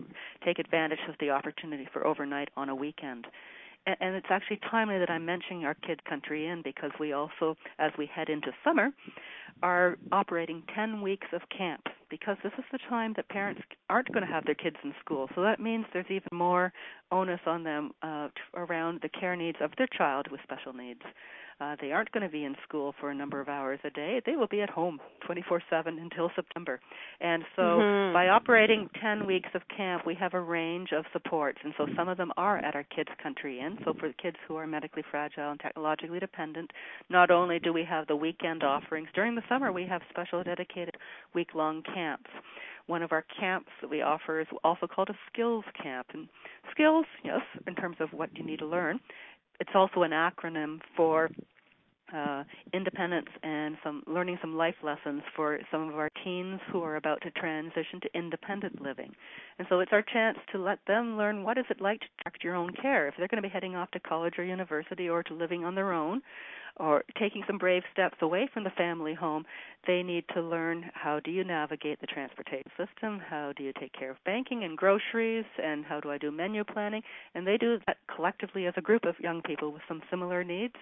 take 0.44 0.58
advantage 0.58 0.98
of 1.08 1.14
the 1.20 1.30
opportunity 1.30 1.86
for 1.92 2.06
overnight 2.06 2.48
on 2.56 2.68
a 2.68 2.74
weekend 2.74 3.26
and 3.86 4.14
it's 4.14 4.26
actually 4.30 4.58
timely 4.70 4.98
that 4.98 5.10
I'm 5.10 5.26
mentioning 5.26 5.64
our 5.64 5.74
Kid 5.74 6.04
Country 6.04 6.48
Inn 6.48 6.62
because 6.62 6.90
we 6.98 7.12
also, 7.12 7.56
as 7.78 7.92
we 7.98 8.06
head 8.06 8.28
into 8.28 8.50
summer, 8.64 8.90
are 9.62 9.96
operating 10.12 10.62
10 10.74 11.02
weeks 11.02 11.26
of 11.32 11.42
camp 11.56 11.82
because 12.10 12.36
this 12.42 12.52
is 12.58 12.64
the 12.72 12.78
time 12.88 13.12
that 13.16 13.28
parents 13.28 13.60
aren't 13.90 14.10
going 14.12 14.26
to 14.26 14.32
have 14.32 14.44
their 14.44 14.54
kids 14.54 14.76
in 14.84 14.94
school. 15.04 15.28
So 15.34 15.42
that 15.42 15.60
means 15.60 15.84
there's 15.92 16.06
even 16.10 16.28
more 16.32 16.72
onus 17.12 17.40
on 17.46 17.62
them 17.62 17.92
uh, 18.02 18.28
around 18.54 19.00
the 19.02 19.08
care 19.08 19.36
needs 19.36 19.58
of 19.60 19.70
their 19.76 19.88
child 19.96 20.28
with 20.30 20.40
special 20.42 20.72
needs. 20.72 21.02
Uh, 21.60 21.76
they 21.80 21.92
aren't 21.92 22.10
going 22.12 22.22
to 22.22 22.32
be 22.32 22.44
in 22.44 22.54
school 22.66 22.94
for 23.00 23.10
a 23.10 23.14
number 23.14 23.40
of 23.40 23.48
hours 23.48 23.78
a 23.84 23.90
day. 23.90 24.20
They 24.24 24.36
will 24.36 24.48
be 24.48 24.60
at 24.60 24.70
home 24.70 25.00
24/7 25.28 25.60
until 26.00 26.30
September. 26.34 26.80
And 27.20 27.44
so 27.56 27.62
mm-hmm. 27.62 28.12
by 28.12 28.28
operating 28.28 28.88
10 29.00 29.26
weeks 29.26 29.48
of 29.54 29.62
camp, 29.74 30.04
we 30.06 30.14
have 30.14 30.34
a 30.34 30.40
range 30.40 30.90
of 30.92 31.04
supports. 31.12 31.58
And 31.64 31.72
so 31.76 31.86
some 31.96 32.08
of 32.08 32.16
them 32.16 32.32
are 32.36 32.58
at 32.58 32.74
our 32.74 32.84
Kids 32.84 33.10
Country 33.22 33.60
Inn. 33.60 33.78
So 33.84 33.94
for 33.98 34.08
the 34.08 34.14
kids 34.14 34.36
who 34.46 34.56
are 34.56 34.66
medically 34.66 35.04
fragile 35.10 35.50
and 35.50 35.60
technologically 35.60 36.20
dependent, 36.20 36.70
not 37.08 37.30
only 37.30 37.58
do 37.58 37.72
we 37.72 37.84
have 37.84 38.06
the 38.06 38.16
weekend 38.16 38.62
offerings, 38.62 39.08
during 39.14 39.34
the 39.34 39.42
summer 39.48 39.72
we 39.72 39.86
have 39.86 40.02
special 40.10 40.42
dedicated 40.42 40.96
week-long 41.34 41.82
camps 41.94 42.30
one 42.86 43.02
of 43.02 43.12
our 43.12 43.24
camps 43.40 43.70
that 43.80 43.88
we 43.88 44.02
offer 44.02 44.40
is 44.40 44.46
also 44.62 44.86
called 44.86 45.08
a 45.08 45.16
skills 45.32 45.64
camp. 45.80 46.08
And 46.12 46.28
skills, 46.70 47.06
yes, 47.24 47.40
in 47.66 47.74
terms 47.74 47.96
of 48.00 48.12
what 48.12 48.36
you 48.36 48.44
need 48.44 48.58
to 48.58 48.66
learn, 48.66 49.00
it's 49.60 49.70
also 49.74 50.02
an 50.02 50.10
acronym 50.10 50.80
for 50.96 51.30
uh, 52.14 52.44
independence 52.72 53.28
and 53.42 53.76
some 53.82 54.02
learning 54.06 54.38
some 54.40 54.56
life 54.56 54.74
lessons 54.82 55.22
for 55.34 55.58
some 55.70 55.88
of 55.88 55.94
our 55.96 56.10
teens 56.22 56.60
who 56.70 56.82
are 56.82 56.96
about 56.96 57.20
to 57.22 57.30
transition 57.32 58.00
to 58.00 58.08
independent 58.14 58.80
living. 58.80 59.12
And 59.58 59.66
so 59.68 59.80
it's 59.80 59.92
our 59.92 60.02
chance 60.02 60.38
to 60.52 60.58
let 60.58 60.78
them 60.86 61.16
learn 61.16 61.42
what 61.42 61.58
is 61.58 61.64
it 61.70 61.80
like 61.80 62.00
to 62.00 62.06
direct 62.22 62.44
your 62.44 62.54
own 62.54 62.72
care. 62.80 63.08
If 63.08 63.14
they're 63.16 63.28
going 63.28 63.42
to 63.42 63.48
be 63.48 63.52
heading 63.52 63.74
off 63.74 63.90
to 63.92 64.00
college 64.00 64.34
or 64.38 64.44
university 64.44 65.08
or 65.08 65.22
to 65.24 65.34
living 65.34 65.64
on 65.64 65.74
their 65.74 65.92
own, 65.92 66.20
or 66.76 67.04
taking 67.18 67.42
some 67.46 67.58
brave 67.58 67.82
steps 67.92 68.16
away 68.20 68.48
from 68.52 68.64
the 68.64 68.70
family 68.70 69.14
home, 69.14 69.44
they 69.86 70.02
need 70.02 70.24
to 70.34 70.40
learn 70.40 70.90
how 70.94 71.20
do 71.20 71.30
you 71.30 71.44
navigate 71.44 72.00
the 72.00 72.06
transportation 72.06 72.70
system, 72.76 73.20
how 73.20 73.52
do 73.56 73.62
you 73.62 73.72
take 73.78 73.92
care 73.92 74.10
of 74.10 74.16
banking 74.24 74.64
and 74.64 74.76
groceries, 74.76 75.44
and 75.62 75.84
how 75.84 76.00
do 76.00 76.10
I 76.10 76.18
do 76.18 76.30
menu 76.30 76.64
planning. 76.64 77.02
And 77.34 77.46
they 77.46 77.56
do 77.56 77.78
that 77.86 77.98
collectively 78.14 78.66
as 78.66 78.74
a 78.76 78.82
group 78.82 79.04
of 79.04 79.14
young 79.20 79.42
people 79.42 79.72
with 79.72 79.82
some 79.86 80.02
similar 80.10 80.42
needs. 80.42 80.74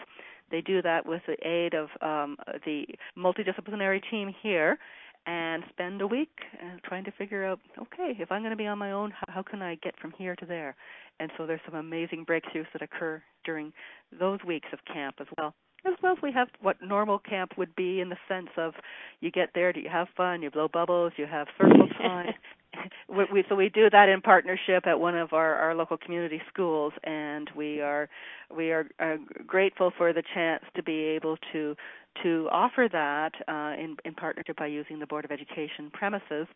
They 0.50 0.60
do 0.60 0.82
that 0.82 1.06
with 1.06 1.22
the 1.26 1.36
aid 1.46 1.74
of 1.74 1.88
um, 2.00 2.36
the 2.64 2.86
multidisciplinary 3.16 4.00
team 4.10 4.34
here 4.42 4.78
and 5.26 5.62
spend 5.70 6.00
a 6.00 6.06
week 6.06 6.30
uh, 6.60 6.78
trying 6.84 7.04
to 7.04 7.12
figure 7.12 7.44
out 7.44 7.60
okay 7.78 8.16
if 8.18 8.32
i'm 8.32 8.42
going 8.42 8.50
to 8.50 8.56
be 8.56 8.66
on 8.66 8.76
my 8.76 8.90
own 8.90 9.12
how, 9.12 9.34
how 9.34 9.42
can 9.42 9.62
i 9.62 9.76
get 9.76 9.94
from 10.00 10.12
here 10.18 10.34
to 10.34 10.44
there 10.44 10.74
and 11.20 11.30
so 11.36 11.46
there's 11.46 11.60
some 11.64 11.76
amazing 11.76 12.26
breakthroughs 12.26 12.66
that 12.72 12.82
occur 12.82 13.22
during 13.44 13.72
those 14.18 14.40
weeks 14.44 14.66
of 14.72 14.80
camp 14.92 15.14
as 15.20 15.28
well 15.38 15.54
as 15.86 15.94
well 16.02 16.12
as 16.12 16.18
we 16.22 16.32
have 16.32 16.48
what 16.60 16.76
normal 16.82 17.18
camp 17.18 17.52
would 17.56 17.74
be 17.74 18.00
in 18.00 18.08
the 18.08 18.16
sense 18.28 18.50
of 18.56 18.74
you 19.20 19.30
get 19.30 19.50
there, 19.54 19.72
do 19.72 19.80
you 19.80 19.88
have 19.88 20.08
fun, 20.16 20.42
you 20.42 20.50
blow 20.50 20.68
bubbles, 20.68 21.12
you 21.16 21.26
have 21.26 21.46
circle 21.58 21.88
time. 21.98 22.32
we, 23.08 23.24
we, 23.32 23.44
so 23.48 23.54
we 23.54 23.68
do 23.68 23.90
that 23.90 24.08
in 24.08 24.20
partnership 24.20 24.86
at 24.86 24.98
one 24.98 25.16
of 25.16 25.32
our, 25.32 25.54
our 25.56 25.74
local 25.74 25.96
community 25.96 26.40
schools, 26.52 26.92
and 27.04 27.50
we 27.56 27.80
are 27.80 28.08
we 28.54 28.70
are, 28.70 28.86
are 28.98 29.18
grateful 29.46 29.92
for 29.96 30.12
the 30.12 30.22
chance 30.34 30.64
to 30.76 30.82
be 30.82 31.00
able 31.00 31.36
to 31.52 31.74
to 32.22 32.48
offer 32.52 32.88
that 32.92 33.32
uh, 33.48 33.74
in, 33.82 33.96
in 34.04 34.14
partnership 34.14 34.56
by 34.56 34.66
using 34.66 34.98
the 34.98 35.06
Board 35.06 35.24
of 35.24 35.30
Education 35.30 35.90
premises 35.92 36.46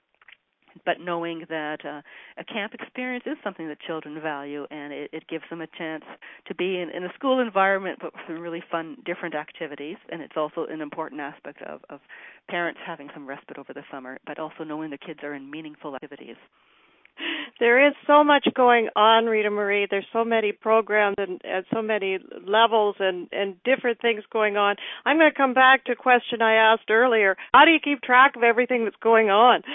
but 0.84 1.00
knowing 1.00 1.44
that 1.48 1.84
uh, 1.84 2.02
a 2.38 2.44
camp 2.44 2.74
experience 2.74 3.24
is 3.26 3.36
something 3.42 3.68
that 3.68 3.78
children 3.80 4.20
value, 4.20 4.66
and 4.70 4.92
it, 4.92 5.10
it 5.12 5.28
gives 5.28 5.44
them 5.50 5.60
a 5.60 5.66
chance 5.78 6.04
to 6.46 6.54
be 6.54 6.80
in, 6.80 6.90
in 6.90 7.04
a 7.04 7.12
school 7.14 7.40
environment, 7.40 7.98
but 8.00 8.12
with 8.12 8.22
some 8.26 8.40
really 8.40 8.62
fun, 8.70 8.96
different 9.04 9.34
activities. 9.34 9.96
And 10.10 10.20
it's 10.22 10.36
also 10.36 10.66
an 10.66 10.80
important 10.80 11.20
aspect 11.20 11.62
of, 11.62 11.80
of 11.90 12.00
parents 12.48 12.80
having 12.84 13.08
some 13.14 13.26
respite 13.26 13.58
over 13.58 13.72
the 13.72 13.82
summer, 13.90 14.18
but 14.26 14.38
also 14.38 14.64
knowing 14.64 14.90
the 14.90 14.98
kids 14.98 15.20
are 15.22 15.34
in 15.34 15.50
meaningful 15.50 15.94
activities 15.94 16.36
there 17.60 17.86
is 17.86 17.94
so 18.06 18.22
much 18.24 18.46
going 18.54 18.88
on, 18.96 19.26
Rita 19.26 19.50
Marie. 19.50 19.86
There's 19.90 20.06
so 20.12 20.24
many 20.24 20.52
programs 20.52 21.16
and, 21.18 21.40
and 21.44 21.64
so 21.72 21.82
many 21.82 22.18
levels 22.46 22.96
and, 22.98 23.28
and 23.32 23.56
different 23.64 24.00
things 24.00 24.22
going 24.32 24.56
on. 24.56 24.76
I'm 25.04 25.18
going 25.18 25.30
to 25.30 25.36
come 25.36 25.54
back 25.54 25.84
to 25.84 25.92
a 25.92 25.96
question 25.96 26.42
I 26.42 26.54
asked 26.54 26.90
earlier. 26.90 27.36
How 27.52 27.64
do 27.64 27.70
you 27.70 27.80
keep 27.82 28.02
track 28.02 28.36
of 28.36 28.42
everything 28.42 28.84
that's 28.84 28.96
going 29.02 29.30
on? 29.30 29.62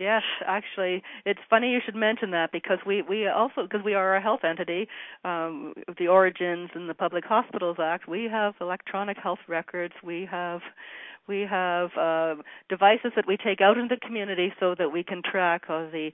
Yes, 0.00 0.22
actually, 0.46 1.02
it's 1.26 1.40
funny 1.50 1.72
you 1.72 1.80
should 1.84 1.94
mention 1.94 2.30
that 2.30 2.52
because 2.52 2.78
we 2.86 3.02
we 3.02 3.28
also 3.28 3.64
because 3.64 3.84
we 3.84 3.92
are 3.92 4.16
a 4.16 4.22
health 4.22 4.40
entity, 4.44 4.88
um, 5.26 5.74
the 5.98 6.08
Origins 6.08 6.70
and 6.74 6.88
the 6.88 6.94
Public 6.94 7.22
Hospitals 7.26 7.76
Act. 7.78 8.08
We 8.08 8.26
have 8.32 8.54
electronic 8.62 9.18
health 9.22 9.40
records. 9.46 9.92
We 10.02 10.26
have 10.30 10.62
we 11.30 11.46
have 11.48 11.90
uh, 11.96 12.34
devices 12.68 13.12
that 13.14 13.26
we 13.26 13.36
take 13.36 13.60
out 13.60 13.78
into 13.78 13.94
the 13.94 14.06
community 14.06 14.52
so 14.58 14.74
that 14.76 14.90
we 14.92 15.04
can 15.04 15.22
track 15.22 15.62
all 15.68 15.88
the 15.90 16.10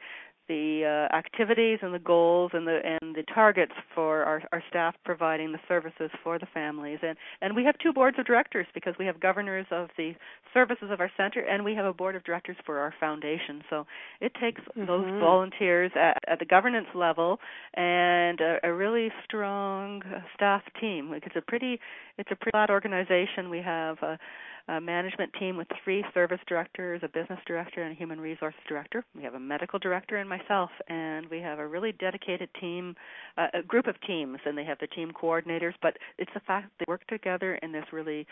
the 0.49 0.85
uh, 0.85 1.15
activities 1.15 1.81
and 1.83 1.93
the 1.93 1.99
goals 1.99 2.53
and 2.55 2.67
the 2.67 2.79
and 2.85 3.17
the 3.17 3.25
targets 3.35 3.73
for 3.95 4.23
our, 4.23 4.43
our 4.53 4.63
staff 4.69 4.95
providing 5.05 5.51
the 5.53 5.59
services 5.67 6.11
for 6.23 6.39
the 6.39 6.47
families. 6.55 6.99
And 7.03 7.17
and 7.41 7.57
we 7.57 7.65
have 7.65 7.77
two 7.83 7.93
boards 7.93 8.19
of 8.19 8.27
directors 8.27 8.67
because 8.75 8.95
we 8.99 9.07
have 9.07 9.19
governors 9.19 9.67
of 9.71 9.89
the 9.97 10.13
services 10.55 10.89
of 10.91 11.01
our 11.01 11.11
center 11.17 11.41
and 11.41 11.65
we 11.65 11.75
have 11.75 11.85
a 11.85 11.93
board 11.93 12.15
of 12.15 12.25
directors 12.25 12.57
for 12.65 12.79
our 12.79 12.95
foundation. 13.01 13.63
So 13.69 13.87
it 14.21 14.33
takes 14.41 14.61
mm-hmm. 14.61 14.87
those 14.87 15.07
volunteers 15.21 15.91
at, 15.97 16.19
at 16.29 16.39
the 16.39 16.47
governance 16.47 16.89
level 16.95 17.39
and 17.75 18.41
a, 18.41 18.59
a 18.63 18.73
really 18.73 19.11
strong 19.25 20.03
staff 20.35 20.63
team. 20.81 21.11
Like 21.11 21.25
it's 21.27 21.37
a 21.37 21.43
pretty 21.43 21.81
it's 22.19 22.31
a 22.31 22.37
pretty 22.37 22.53
flat 22.53 22.71
organization. 22.71 23.51
We 23.51 23.63
have 23.63 23.97
uh, 24.01 24.17
a 24.69 24.81
management 24.81 25.33
team 25.39 25.57
with 25.57 25.69
three 25.85 26.05
service 26.13 26.41
directors, 26.49 27.01
a 27.05 27.09
business 27.09 27.39
director, 27.47 27.83
and 27.83 27.93
a 27.93 27.95
human 27.95 28.21
resources 28.21 28.61
director. 28.69 29.05
We 29.15 29.23
have 29.23 29.35
a 29.35 29.41
medical 29.41 29.79
director 29.79 30.17
and 30.17 30.29
myself, 30.29 30.71
and 30.89 31.27
we 31.31 31.39
have 31.41 31.59
a 31.59 31.67
really 31.67 31.93
dedicated 31.93 32.49
team, 32.61 32.97
uh, 33.39 33.47
a 33.55 33.63
group 33.63 33.87
of 33.87 33.95
teams, 34.07 34.39
and 34.45 34.59
they 34.59 34.65
have 34.65 34.79
the 34.79 34.89
team 34.89 35.13
coordinators. 35.13 35.75
But 35.81 35.97
it's 36.19 36.33
the 36.35 36.41
fact 36.41 36.71
they 36.79 36.85
work 36.89 37.07
together 37.07 37.57
in 37.63 37.73
this 37.73 37.85
really 37.93 38.27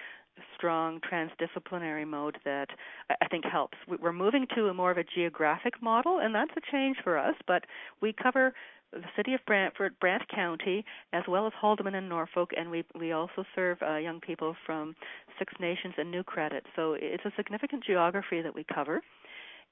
strong 0.57 1.01
transdisciplinary 1.01 2.07
mode 2.07 2.39
that 2.45 2.69
I 3.09 3.29
think 3.29 3.45
helps. 3.45 3.79
We're 3.87 4.13
moving 4.13 4.47
to 4.57 4.69
a 4.69 4.75
more 4.75 4.91
of 4.91 4.99
a 4.99 5.05
geographic 5.05 5.81
model, 5.81 6.19
and 6.19 6.35
that's 6.35 6.51
a 6.57 6.73
change 6.73 6.97
for 7.05 7.17
us. 7.17 7.37
But 7.47 7.65
we 8.01 8.13
cover 8.13 8.53
the 8.95 9.09
city 9.17 9.35
of 9.35 9.41
Brantford, 9.47 9.99
Brant 10.01 10.23
County, 10.29 10.85
as 11.13 11.23
well 11.29 11.47
as 11.47 11.53
Haldimand 11.61 11.95
and 11.95 12.09
Norfolk, 12.09 12.51
and 12.57 12.71
we 12.71 12.85
we 12.99 13.13
also 13.13 13.45
serve 13.55 13.79
uh, 13.83 13.97
young 13.97 14.21
people 14.21 14.55
from 14.65 14.95
Six 15.39 15.53
Nations 15.61 15.95
and 15.99 16.11
New 16.11 16.23
Credit. 16.23 16.65
So 16.77 16.97
it's 16.99 17.25
a 17.25 17.33
significant 17.37 17.85
geography 17.85 18.43
that 18.43 18.55
we 18.55 18.65
cover, 18.73 19.03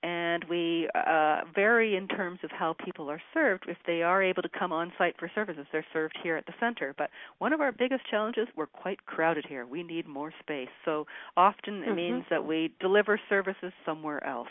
and 0.02 0.44
we 0.50 0.88
uh, 0.94 1.42
vary 1.54 1.96
in 1.96 2.08
terms 2.08 2.40
of 2.42 2.50
how 2.50 2.74
people 2.84 3.08
are 3.10 3.22
served. 3.32 3.64
If 3.68 3.78
they 3.86 4.02
are 4.02 4.22
able 4.22 4.42
to 4.42 4.48
come 4.48 4.72
on 4.72 4.92
site 4.98 5.14
for 5.18 5.30
services, 5.34 5.66
they're 5.70 5.86
served 5.92 6.18
here 6.22 6.36
at 6.36 6.46
the 6.46 6.54
center. 6.58 6.94
But 6.98 7.10
one 7.38 7.52
of 7.52 7.60
our 7.60 7.72
biggest 7.72 8.02
challenges, 8.10 8.48
we're 8.56 8.66
quite 8.66 9.04
crowded 9.06 9.46
here. 9.48 9.66
We 9.66 9.82
need 9.82 10.08
more 10.08 10.32
space. 10.40 10.68
So 10.84 11.06
often 11.36 11.82
it 11.82 11.86
mm-hmm. 11.86 11.94
means 11.94 12.24
that 12.30 12.44
we 12.44 12.74
deliver 12.80 13.20
services 13.28 13.72
somewhere 13.86 14.24
else. 14.26 14.48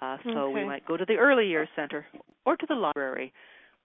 Uh, 0.00 0.16
so 0.24 0.30
okay. 0.30 0.54
we 0.54 0.64
might 0.64 0.86
go 0.86 0.96
to 0.96 1.04
the 1.04 1.16
early 1.16 1.46
years 1.46 1.68
center 1.76 2.06
or 2.46 2.56
to 2.56 2.66
the 2.66 2.74
library 2.74 3.34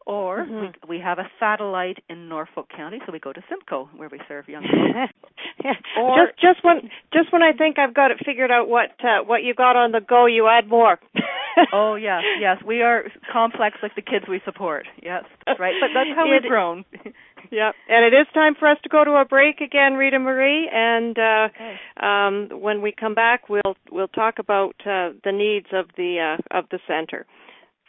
or 0.05 0.45
mm-hmm. 0.45 0.87
we, 0.87 0.97
we 0.97 1.03
have 1.03 1.19
a 1.19 1.27
satellite 1.39 1.97
in 2.09 2.29
Norfolk 2.29 2.67
County, 2.75 2.99
so 3.05 3.11
we 3.11 3.19
go 3.19 3.33
to 3.33 3.41
Simcoe 3.49 3.89
where 3.95 4.09
we 4.09 4.19
serve 4.27 4.47
young 4.47 4.63
people. 4.63 5.29
yeah. 5.63 5.73
Or 5.99 6.27
just 6.27 6.39
just 6.39 6.65
when 6.65 6.89
just 7.13 7.33
when 7.33 7.41
I 7.41 7.53
think 7.53 7.79
I've 7.79 7.93
got 7.93 8.11
it 8.11 8.17
figured 8.25 8.51
out 8.51 8.69
what 8.69 8.91
uh, 9.03 9.23
what 9.25 9.43
you 9.43 9.53
got 9.53 9.75
on 9.75 9.91
the 9.91 10.01
go, 10.01 10.25
you 10.25 10.47
add 10.47 10.67
more. 10.67 10.99
oh 11.73 11.95
yes, 11.95 12.21
yes, 12.39 12.57
we 12.65 12.81
are 12.81 13.05
complex 13.31 13.77
like 13.81 13.95
the 13.95 14.01
kids 14.01 14.25
we 14.29 14.41
support. 14.45 14.87
Yes, 15.01 15.23
that's 15.45 15.59
right. 15.59 15.73
But 15.79 15.89
that's 15.93 16.09
how 16.15 16.29
we've 16.29 16.47
grown. 16.47 16.85
yeah, 17.51 17.71
and 17.89 18.05
it 18.05 18.15
is 18.15 18.27
time 18.33 18.53
for 18.59 18.69
us 18.69 18.77
to 18.83 18.89
go 18.89 19.03
to 19.03 19.11
a 19.11 19.25
break 19.25 19.61
again, 19.61 19.93
Rita 19.93 20.19
Marie. 20.19 20.69
And 20.71 21.17
uh, 21.17 21.47
okay. 21.49 21.75
um, 21.99 22.61
when 22.61 22.81
we 22.81 22.91
come 22.91 23.15
back, 23.15 23.49
we'll 23.49 23.75
we'll 23.91 24.07
talk 24.09 24.35
about 24.39 24.75
uh, 24.81 25.17
the 25.23 25.31
needs 25.31 25.67
of 25.73 25.87
the 25.97 26.37
uh, 26.37 26.57
of 26.57 26.65
the 26.69 26.79
center. 26.87 27.25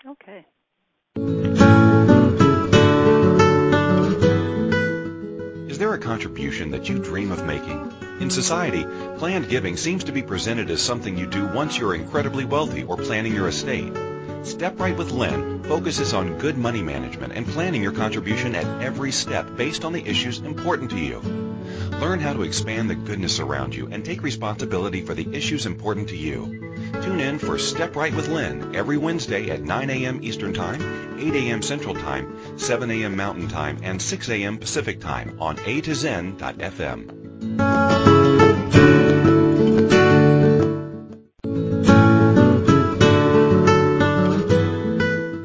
Okay. 0.09 0.47
A 5.97 5.99
contribution 5.99 6.71
that 6.73 6.89
you 6.89 6.99
dream 6.99 7.33
of 7.33 7.47
making? 7.47 7.93
In 8.21 8.29
society, 8.29 8.85
planned 9.19 9.49
giving 9.49 9.77
seems 9.79 10.05
to 10.05 10.13
be 10.13 10.23
presented 10.23 10.71
as 10.71 10.83
something 10.83 11.17
you 11.17 11.27
do 11.27 11.47
once 11.47 11.79
you're 11.79 11.95
incredibly 11.95 12.45
wealthy 12.45 12.83
or 12.85 12.99
planning 12.99 13.35
your 13.35 13.49
estate. 13.49 13.93
Step 14.43 14.79
Right 14.79 14.97
with 14.97 15.11
Lynn 15.11 15.63
focuses 15.65 16.13
on 16.13 16.39
good 16.39 16.59
money 16.59 16.83
management 16.83 17.33
and 17.33 17.47
planning 17.47 17.83
your 17.83 17.93
contribution 17.93 18.55
at 18.55 18.83
every 18.83 19.11
step 19.11 19.57
based 19.57 19.85
on 19.85 19.93
the 19.93 20.07
issues 20.07 20.39
important 20.39 20.91
to 20.91 20.99
you. 20.99 21.21
Learn 22.01 22.21
how 22.21 22.35
to 22.35 22.43
expand 22.43 22.91
the 22.91 22.95
goodness 22.95 23.41
around 23.41 23.75
you 23.75 23.87
and 23.87 24.05
take 24.05 24.23
responsibility 24.23 25.01
for 25.01 25.15
the 25.15 25.35
issues 25.35 25.65
important 25.65 26.11
to 26.11 26.17
you. 26.17 26.77
Tune 27.03 27.21
in 27.21 27.39
for 27.39 27.59
Step 27.59 27.97
Right 27.97 28.15
with 28.15 28.29
Lynn 28.29 28.77
every 28.77 28.99
Wednesday 28.99 29.49
at 29.49 29.63
9 29.63 29.89
a.m. 29.89 30.21
Eastern 30.23 30.53
Time, 30.53 31.19
8 31.19 31.35
a.m. 31.35 31.63
Central 31.63 31.95
Time, 31.95 32.59
7 32.59 32.91
a.m. 32.91 33.17
Mountain 33.17 33.49
Time, 33.49 33.79
and 33.83 34.01
6 34.01 34.29
a.m. 34.29 34.59
Pacific 34.59 35.01
Time 35.01 35.39
on 35.41 35.59
A 35.65 35.81
to 35.81 35.95
Zen.fm. 35.95 37.17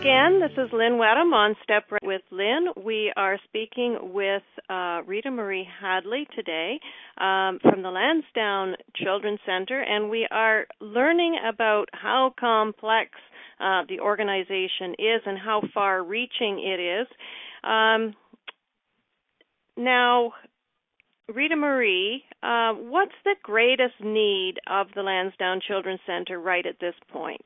Again. 0.01 0.41
This 0.41 0.53
is 0.53 0.73
Lynn 0.73 0.95
Wedham 0.95 1.33
on 1.35 1.55
Step 1.63 1.85
Right 1.91 2.03
with 2.03 2.23
Lynn. 2.31 2.69
We 2.83 3.13
are 3.17 3.39
speaking 3.45 3.99
with 4.15 4.43
uh, 4.69 5.03
Rita 5.07 5.31
Marie 5.31 5.69
Hadley 5.81 6.27
today 6.35 6.81
um, 7.19 7.59
from 7.61 7.83
the 7.83 7.91
Lansdowne 7.91 8.77
Children's 8.97 9.41
Center, 9.45 9.81
and 9.81 10.09
we 10.09 10.27
are 10.31 10.67
learning 10.81 11.39
about 11.47 11.91
how 11.93 12.33
complex 12.41 13.11
uh, 13.61 13.83
the 13.89 14.01
organization 14.01 14.95
is 14.99 15.21
and 15.27 15.39
how 15.39 15.63
far 15.75 16.03
reaching 16.03 16.59
it 16.65 16.81
is. 16.81 17.07
Um, 17.63 18.15
now, 19.77 20.33
Rita 21.29 21.57
Marie, 21.57 22.25
uh, 22.43 22.73
what's 22.73 23.13
the 23.25 23.37
greatest 23.43 24.01
need 24.03 24.55
of 24.67 24.87
the 24.95 25.03
Lansdowne 25.03 25.61
Children's 25.67 26.01
Center 26.07 26.41
right 26.41 26.65
at 26.65 26.81
this 26.81 26.95
point? 27.13 27.43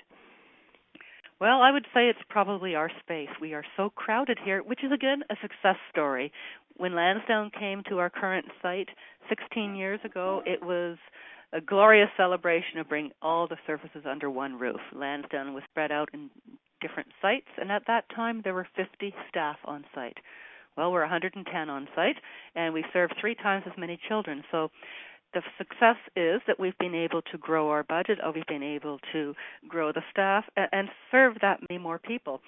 Well, 1.40 1.60
I 1.62 1.70
would 1.70 1.86
say 1.92 2.08
it's 2.08 2.18
probably 2.28 2.74
our 2.74 2.90
space. 3.00 3.28
We 3.40 3.54
are 3.54 3.64
so 3.76 3.90
crowded 3.90 4.38
here, 4.44 4.62
which 4.62 4.84
is 4.84 4.92
again 4.92 5.22
a 5.30 5.36
success 5.42 5.76
story. 5.90 6.32
When 6.76 6.94
Lansdowne 6.94 7.50
came 7.58 7.82
to 7.88 7.98
our 7.98 8.10
current 8.10 8.46
site 8.62 8.88
16 9.28 9.74
years 9.74 10.00
ago, 10.04 10.42
it 10.46 10.62
was 10.62 10.96
a 11.52 11.60
glorious 11.60 12.10
celebration 12.16 12.78
of 12.78 12.88
bringing 12.88 13.12
all 13.22 13.46
the 13.46 13.56
services 13.66 14.04
under 14.08 14.30
one 14.30 14.58
roof. 14.58 14.80
Lansdowne 14.92 15.54
was 15.54 15.62
spread 15.70 15.92
out 15.92 16.08
in 16.12 16.30
different 16.80 17.08
sites, 17.22 17.48
and 17.58 17.70
at 17.70 17.86
that 17.86 18.04
time 18.14 18.40
there 18.42 18.54
were 18.54 18.66
50 18.76 19.14
staff 19.28 19.56
on 19.64 19.84
site. 19.94 20.18
Well, 20.76 20.90
we're 20.90 21.02
110 21.02 21.70
on 21.70 21.88
site, 21.94 22.16
and 22.56 22.74
we 22.74 22.84
serve 22.92 23.10
three 23.20 23.36
times 23.36 23.64
as 23.66 23.78
many 23.78 23.98
children. 24.08 24.42
So 24.50 24.70
the 25.34 25.42
success 25.58 25.96
is 26.16 26.40
that 26.46 26.58
we've 26.58 26.78
been 26.78 26.94
able 26.94 27.22
to 27.22 27.38
grow 27.38 27.70
our 27.70 27.82
budget, 27.82 28.18
or 28.24 28.32
we've 28.32 28.46
been 28.46 28.62
able 28.62 28.98
to 29.12 29.34
grow 29.68 29.92
the 29.92 30.02
staff 30.10 30.44
and 30.56 30.88
serve 31.10 31.34
that 31.42 31.60
many 31.68 31.78
more 31.78 31.98
people. 31.98 32.40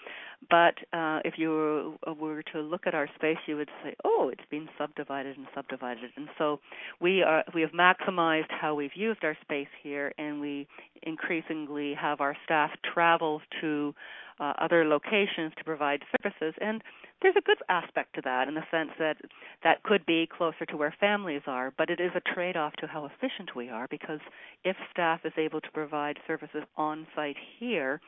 But 0.48 0.74
uh, 0.92 1.20
if 1.24 1.34
you 1.38 1.98
were 2.18 2.42
to 2.52 2.60
look 2.60 2.86
at 2.86 2.94
our 2.94 3.08
space, 3.16 3.38
you 3.46 3.56
would 3.56 3.70
say, 3.82 3.94
"Oh, 4.04 4.30
it's 4.32 4.48
been 4.50 4.68
subdivided 4.78 5.36
and 5.36 5.46
subdivided." 5.54 6.10
And 6.16 6.28
so 6.38 6.60
we 7.00 7.22
are 7.22 7.44
we 7.54 7.62
have 7.62 7.72
maximized 7.72 8.50
how 8.50 8.74
we've 8.74 8.94
used 8.94 9.24
our 9.24 9.36
space 9.42 9.68
here, 9.82 10.12
and 10.18 10.40
we 10.40 10.66
increasingly 11.02 11.94
have 11.94 12.20
our 12.20 12.36
staff 12.44 12.70
travel 12.94 13.40
to 13.60 13.94
uh, 14.40 14.52
other 14.58 14.84
locations 14.84 15.52
to 15.56 15.64
provide 15.64 16.02
services. 16.22 16.54
And 16.60 16.82
there's 17.22 17.36
a 17.36 17.42
good 17.42 17.58
aspect 17.68 18.14
to 18.14 18.20
that 18.24 18.48
in 18.48 18.54
the 18.54 18.64
sense 18.70 18.90
that 18.98 19.16
that 19.64 19.82
could 19.82 20.04
be 20.04 20.28
closer 20.30 20.66
to 20.66 20.76
where 20.76 20.94
families 21.00 21.42
are, 21.46 21.72
but 21.78 21.88
it 21.88 22.00
is 22.00 22.10
a 22.14 22.34
trade 22.34 22.56
off 22.56 22.74
to 22.74 22.86
how 22.86 23.06
efficient 23.06 23.56
we 23.56 23.70
are 23.70 23.86
because 23.90 24.20
if 24.64 24.76
staff 24.90 25.20
is 25.24 25.32
able 25.38 25.60
to 25.60 25.70
provide 25.72 26.18
services 26.26 26.62
on 26.76 27.06
site 27.14 27.36
here, 27.58 28.00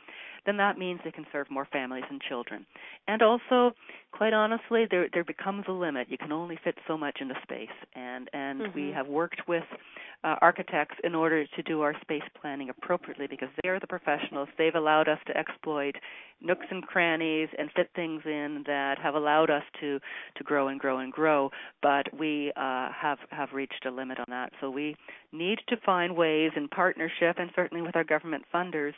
then 0.47 0.57
that 0.59 0.79
means 0.79 1.01
they 1.05 1.11
can 1.11 1.27
serve 1.33 1.51
more 1.51 1.67
families 1.73 2.05
and 2.11 2.21
children. 2.21 2.65
And 3.07 3.23
also, 3.23 3.73
quite 4.13 4.33
honestly, 4.33 4.87
there 4.91 5.09
there 5.13 5.25
becomes 5.25 5.65
a 5.69 5.73
limit. 5.73 6.09
You 6.11 6.19
can 6.19 6.33
only 6.33 6.59
fit 6.63 6.77
so 6.87 6.97
much 6.97 7.19
into 7.21 7.35
space, 7.43 7.69
and 7.95 8.31
and 8.33 8.61
mm-hmm. 8.61 8.79
we 8.79 8.91
have 8.93 9.07
worked 9.09 9.43
with 9.49 9.65
uh, 10.25 10.37
architects 10.41 10.97
in 11.05 11.15
order 11.15 11.47
to 11.47 11.63
do 11.63 11.81
our 11.83 11.95
space 12.01 12.23
planning 12.41 12.71
appropriately 12.71 13.27
because 13.27 13.49
they 13.63 13.69
are 13.69 13.81
the 13.81 13.87
professionals. 13.87 14.49
They've 14.57 14.75
allowed 14.75 15.09
us 15.09 15.19
to 15.27 15.37
exploit 15.37 15.97
nooks 16.41 16.67
and 16.71 16.87
crannies 16.87 17.49
and 17.59 17.71
fit 17.75 17.91
things 17.95 18.23
in 18.25 18.63
that 18.67 18.99
have 18.99 19.15
allowed 19.15 19.51
us 19.51 19.65
to 19.81 19.99
to 20.37 20.45
grow 20.45 20.69
and 20.69 20.81
grow 20.81 20.99
and 20.99 21.13
grow. 21.13 21.51
But 21.83 22.07
we 22.17 22.53
uh, 22.57 22.91
have 22.93 23.19
have 23.31 23.53
reached 23.53 23.85
a 23.87 23.91
limit 23.91 24.19
on 24.19 24.27
that. 24.29 24.53
So 24.61 24.71
we 24.71 24.97
need 25.33 25.59
to 25.69 25.77
find 25.85 26.17
ways 26.17 26.53
in 26.57 26.69
partnership 26.69 27.37
and 27.39 27.51
certainly 27.55 27.83
with 27.83 27.97
our 27.97 28.05
government 28.05 28.45
funders 28.55 28.95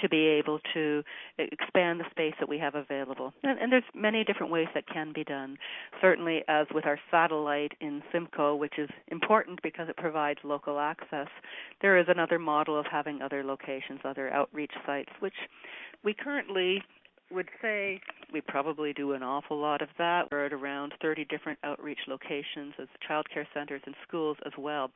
to 0.00 0.08
be 0.08 0.26
able 0.26 0.58
to 0.74 1.02
expand 1.38 2.00
the 2.00 2.04
space 2.10 2.34
that 2.40 2.48
we 2.48 2.58
have 2.58 2.74
available. 2.74 3.32
And, 3.42 3.58
and, 3.58 3.72
there's 3.72 3.84
many 3.94 4.24
different 4.24 4.52
ways 4.52 4.68
that 4.74 4.86
can 4.86 5.12
be 5.12 5.24
done. 5.24 5.56
Certainly, 6.00 6.42
as 6.48 6.66
with 6.74 6.86
our 6.86 6.98
satellite 7.10 7.72
in 7.80 8.02
Simcoe, 8.12 8.54
which 8.54 8.78
is 8.78 8.88
important 9.08 9.60
because 9.62 9.88
it 9.88 9.96
provides 9.96 10.38
local 10.44 10.78
access, 10.78 11.28
there 11.80 11.98
is 11.98 12.06
another 12.08 12.38
model 12.38 12.78
of 12.78 12.86
having 12.90 13.22
other 13.22 13.42
locations, 13.42 14.00
other 14.04 14.30
outreach 14.30 14.72
sites, 14.86 15.10
which 15.20 15.34
we 16.04 16.14
currently 16.14 16.82
would 17.32 17.48
say 17.60 18.00
we 18.32 18.40
probably 18.40 18.92
do 18.92 19.12
an 19.12 19.22
awful 19.22 19.58
lot 19.58 19.82
of 19.82 19.88
that. 19.98 20.28
We're 20.30 20.46
at 20.46 20.52
around 20.52 20.94
30 21.00 21.24
different 21.26 21.58
outreach 21.64 21.98
locations 22.08 22.74
as 22.80 22.88
child 23.06 23.26
care 23.32 23.46
centers 23.54 23.82
and 23.86 23.94
schools 24.06 24.36
as 24.46 24.52
well. 24.58 24.90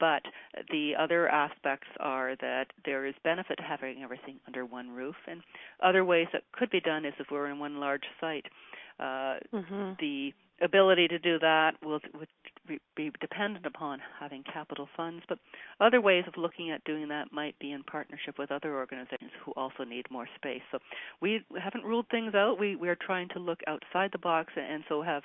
But 0.00 0.22
the 0.70 0.94
other 0.98 1.28
aspects 1.28 1.88
are 2.00 2.34
that 2.40 2.66
there 2.84 3.06
is 3.06 3.14
benefit 3.22 3.58
to 3.58 3.62
having 3.62 4.02
everything 4.02 4.40
under 4.46 4.64
one 4.64 4.90
roof, 4.90 5.16
and 5.28 5.42
other 5.82 6.04
ways 6.04 6.26
that 6.32 6.42
could 6.52 6.70
be 6.70 6.80
done 6.80 7.04
is 7.04 7.14
if 7.18 7.26
we're 7.30 7.48
in 7.48 7.58
one 7.58 7.78
large 7.78 8.04
site. 8.20 8.46
Uh, 8.98 9.38
mm-hmm. 9.52 9.92
The 10.00 10.32
ability 10.62 11.08
to 11.08 11.18
do 11.18 11.38
that 11.38 11.72
will 11.82 12.00
would 12.18 12.28
be 12.96 13.10
dependent 13.20 13.66
upon 13.66 13.98
having 14.18 14.44
capital 14.44 14.88
funds, 14.96 15.22
but 15.28 15.38
other 15.80 16.00
ways 16.00 16.24
of 16.28 16.36
looking 16.36 16.70
at 16.70 16.84
doing 16.84 17.08
that 17.08 17.32
might 17.32 17.58
be 17.58 17.72
in 17.72 17.82
partnership 17.82 18.38
with 18.38 18.52
other 18.52 18.76
organizations 18.76 19.32
who 19.44 19.52
also 19.52 19.84
need 19.84 20.06
more 20.10 20.28
space. 20.36 20.62
So 20.70 20.78
we 21.20 21.40
haven't 21.60 21.84
ruled 21.84 22.06
things 22.10 22.34
out. 22.34 22.58
We 22.58 22.76
we 22.76 22.88
are 22.88 22.96
trying 22.96 23.28
to 23.30 23.38
look 23.38 23.60
outside 23.66 24.10
the 24.12 24.18
box, 24.18 24.52
and 24.56 24.84
so 24.88 25.02
have 25.02 25.22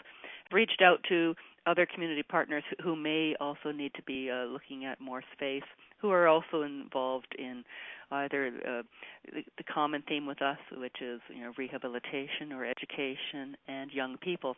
reached 0.52 0.82
out 0.82 1.00
to 1.10 1.36
other 1.68 1.86
community 1.86 2.24
partners 2.24 2.64
who 2.84 2.96
may 2.96 3.36
also 3.40 3.72
need 3.72 3.94
to 3.96 4.04
be 4.04 4.30
uh, 4.30 4.46
looking 4.46 4.86
at 4.86 5.02
more 5.02 5.24
space, 5.34 5.64
who 6.00 6.10
are 6.12 6.28
also 6.28 6.62
involved 6.62 7.36
in 7.38 7.64
either 8.12 8.48
uh, 8.68 8.84
the, 9.34 9.44
the 9.58 9.64
common 9.64 10.04
theme 10.08 10.26
with 10.26 10.42
us, 10.42 10.58
which 10.78 11.02
is 11.02 11.20
you 11.30 11.42
know 11.42 11.52
rehabilitation 11.58 12.52
or 12.54 12.66
education 12.66 13.56
and 13.68 13.92
young 13.92 14.18
people. 14.18 14.56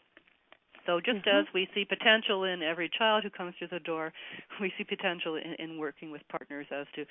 So 0.88 1.00
just 1.00 1.20
mm-hmm. 1.20 1.38
as 1.38 1.46
we 1.54 1.68
see 1.76 1.86
potential 1.86 2.46
in 2.46 2.64
every 2.64 2.90
child 2.98 3.24
who 3.24 3.30
comes 3.30 3.54
through 3.60 3.68
the 3.70 3.80
door, 3.80 4.14
we 4.62 4.72
see 4.78 4.84
potential 4.84 5.36
in, 5.36 5.54
in 5.60 5.78
working 5.78 6.10
with 6.10 6.22
partners 6.30 6.66
as 6.72 6.88
to 6.96 7.06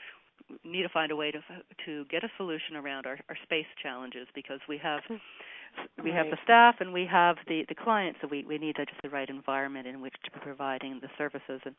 need 0.64 0.82
to 0.82 0.88
find 0.88 1.12
a 1.12 1.16
way 1.16 1.30
to 1.30 1.40
to 1.84 2.04
get 2.10 2.22
a 2.24 2.28
solution 2.36 2.76
around 2.76 3.06
our, 3.06 3.18
our 3.28 3.36
space 3.42 3.66
challenges 3.82 4.26
because 4.34 4.60
we 4.68 4.78
have 4.78 5.00
we 6.04 6.10
have 6.10 6.26
the 6.30 6.38
staff 6.44 6.76
and 6.80 6.92
we 6.92 7.06
have 7.10 7.36
the 7.48 7.64
the 7.68 7.74
clients 7.74 8.18
so 8.22 8.28
we 8.30 8.44
we 8.44 8.56
need 8.56 8.76
just 8.76 9.02
the 9.02 9.10
right 9.10 9.28
environment 9.28 9.86
in 9.86 10.00
which 10.00 10.14
to 10.24 10.30
be 10.30 10.38
providing 10.40 11.00
the 11.00 11.08
services. 11.18 11.60
And 11.64 11.74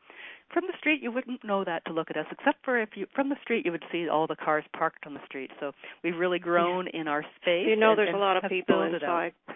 from 0.52 0.64
the 0.66 0.76
street 0.78 1.02
you 1.02 1.10
wouldn't 1.10 1.44
know 1.44 1.64
that 1.64 1.84
to 1.86 1.92
look 1.92 2.10
at 2.10 2.16
us 2.16 2.26
except 2.30 2.64
for 2.64 2.80
if 2.80 2.90
you 2.94 3.06
from 3.14 3.28
the 3.28 3.36
street 3.42 3.64
you 3.64 3.72
would 3.72 3.84
see 3.90 4.08
all 4.08 4.26
the 4.26 4.36
cars 4.36 4.64
parked 4.76 5.06
on 5.06 5.14
the 5.14 5.24
street. 5.24 5.50
So 5.60 5.72
we've 6.04 6.16
really 6.16 6.38
grown 6.38 6.88
yeah. 6.92 7.00
in 7.00 7.08
our 7.08 7.24
space 7.40 7.66
you 7.68 7.76
know 7.76 7.90
and, 7.90 7.98
there's 7.98 8.08
and 8.08 8.16
a 8.16 8.20
lot 8.20 8.36
of 8.36 8.50
people 8.50 8.82
inside. 8.82 9.32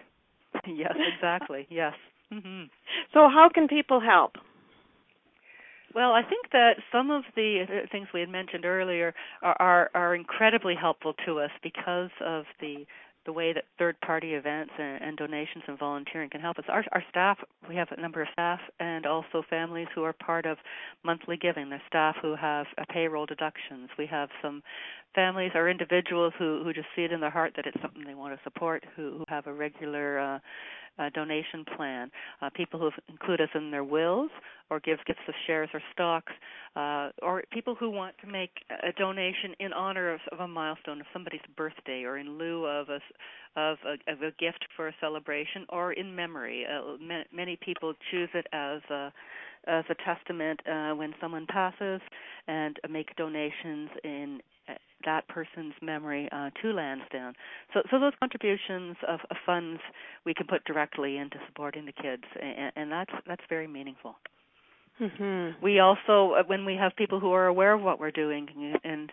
Yes 0.67 0.95
exactly. 1.17 1.67
Yes 1.71 1.95
mm-hmm. 2.33 2.65
so 3.13 3.29
how 3.29 3.49
can 3.53 3.69
people 3.69 4.01
help 4.01 4.33
well, 5.95 6.13
I 6.13 6.23
think 6.23 6.51
that 6.53 6.77
some 6.91 7.11
of 7.11 7.25
the 7.37 7.65
uh, 7.69 7.87
things 7.91 8.09
we 8.15 8.21
had 8.21 8.31
mentioned 8.31 8.65
earlier 8.65 9.15
are, 9.43 9.57
are, 9.61 9.91
are 9.95 10.15
incredibly 10.15 10.75
helpful 10.75 11.13
to 11.27 11.41
us 11.41 11.51
because 11.63 12.11
of 12.25 12.45
the 12.61 12.87
the 13.25 13.33
way 13.33 13.53
that 13.53 13.65
third 13.79 14.01
party 14.01 14.35
events 14.35 14.73
and, 14.79 15.03
and 15.03 15.17
donations 15.17 15.63
and 15.69 15.79
volunteering 15.79 16.29
can 16.29 16.41
help 16.41 16.59
us. 16.59 16.65
Our, 16.69 16.85
our 16.93 17.05
staff, 17.09 17.39
we 17.69 17.77
have 17.77 17.89
a 17.97 18.01
number 18.01 18.21
of 18.21 18.29
staff 18.33 18.59
and 18.81 19.07
also 19.07 19.45
families 19.49 19.87
who 19.95 20.03
are 20.03 20.13
part 20.13 20.45
of 20.45 20.59
monthly 21.05 21.37
giving. 21.37 21.71
There's 21.71 21.83
staff 21.87 22.17
who 22.21 22.35
have 22.35 22.67
payroll 22.91 23.27
deductions. 23.27 23.91
We 23.97 24.07
have 24.07 24.29
some 24.43 24.63
families 25.15 25.53
or 25.55 25.69
individuals 25.69 26.33
who, 26.39 26.63
who 26.65 26.73
just 26.73 26.89
see 26.97 27.03
it 27.03 27.13
in 27.13 27.21
their 27.21 27.31
heart 27.31 27.53
that 27.57 27.67
it's 27.67 27.81
something 27.81 28.03
they 28.05 28.15
want 28.15 28.35
to 28.35 28.43
support, 28.43 28.85
who, 28.97 29.19
who 29.19 29.25
have 29.29 29.47
a 29.47 29.53
regular 29.53 30.19
uh, 30.19 30.39
uh, 30.99 31.09
donation 31.15 31.65
plan. 31.77 32.11
Uh, 32.41 32.51
people 32.55 32.79
who 32.79 32.91
include 33.09 33.41
us 33.41 33.49
in 33.55 33.71
their 33.71 33.85
wills 33.85 34.31
or 34.71 34.81
give 34.81 34.99
gifts 35.07 35.21
of 35.29 35.35
shares 35.47 35.69
or 35.75 35.83
stocks, 35.93 36.33
uh, 36.77 37.11
or 37.23 37.43
people 37.53 37.75
who 37.75 37.91
want 37.91 38.15
to 38.19 38.27
make 38.27 38.51
a 38.83 38.93
donation 38.93 39.55
in 39.61 39.73
honor 39.73 40.13
of, 40.15 40.21
of 40.33 40.41
a 40.41 40.49
milestone 40.49 41.01
of 41.01 41.07
somebody's 41.13 41.41
birthday 41.57 42.05
or 42.05 42.19
in 42.19 42.39
lieu 42.39 42.65
of 42.65 42.89
a 42.89 42.99
of 43.55 43.77
a, 43.87 44.11
of 44.11 44.23
a 44.23 44.31
gift 44.39 44.65
for 44.77 44.89
a 44.89 44.95
celebration 44.99 45.67
or 45.69 45.93
in 45.93 46.15
memory. 46.15 46.65
Uh, 46.65 46.97
ma- 47.01 47.25
many 47.35 47.59
people 47.63 47.93
choose 48.11 48.31
it 48.35 48.47
as 48.53 48.81
a 48.91 49.13
as 49.67 49.85
a 49.91 49.95
testament 50.05 50.61
uh, 50.67 50.93
when 50.95 51.15
someone 51.21 51.47
passes 51.47 52.01
and 52.49 52.79
make 52.91 53.15
donations 53.17 53.91
in 54.05 54.41
that 55.05 55.27
person's 55.29 55.75
memory 55.83 56.29
uh, 56.33 56.51
to 56.61 56.73
Lansdowne. 56.73 57.35
So, 57.75 57.83
so 57.91 57.99
those 57.99 58.13
contributions 58.21 58.97
of, 59.07 59.21
of, 59.31 59.37
funds 59.45 59.81
we 60.25 60.35
can 60.35 60.47
put 60.47 60.65
directly 60.65 61.17
into 61.17 61.37
supporting 61.47 61.87
the 61.87 61.93
kids, 61.93 62.25
and, 62.41 62.73
and 62.77 62.93
that's 62.93 63.13
that's 63.27 63.43
very 63.49 63.67
meaningful. 63.67 64.17
Mm-hmm. 65.01 65.65
We 65.65 65.81
also, 65.81 66.35
uh, 66.35 66.43
when 66.47 66.65
we 66.65 66.77
have 66.77 66.93
people 66.97 67.19
who 67.19 67.33
are 67.33 67.47
aware 67.47 67.73
of 67.73 67.83
what 67.83 67.99
we're 67.99 68.11
doing, 68.11 68.47
and 68.85 69.11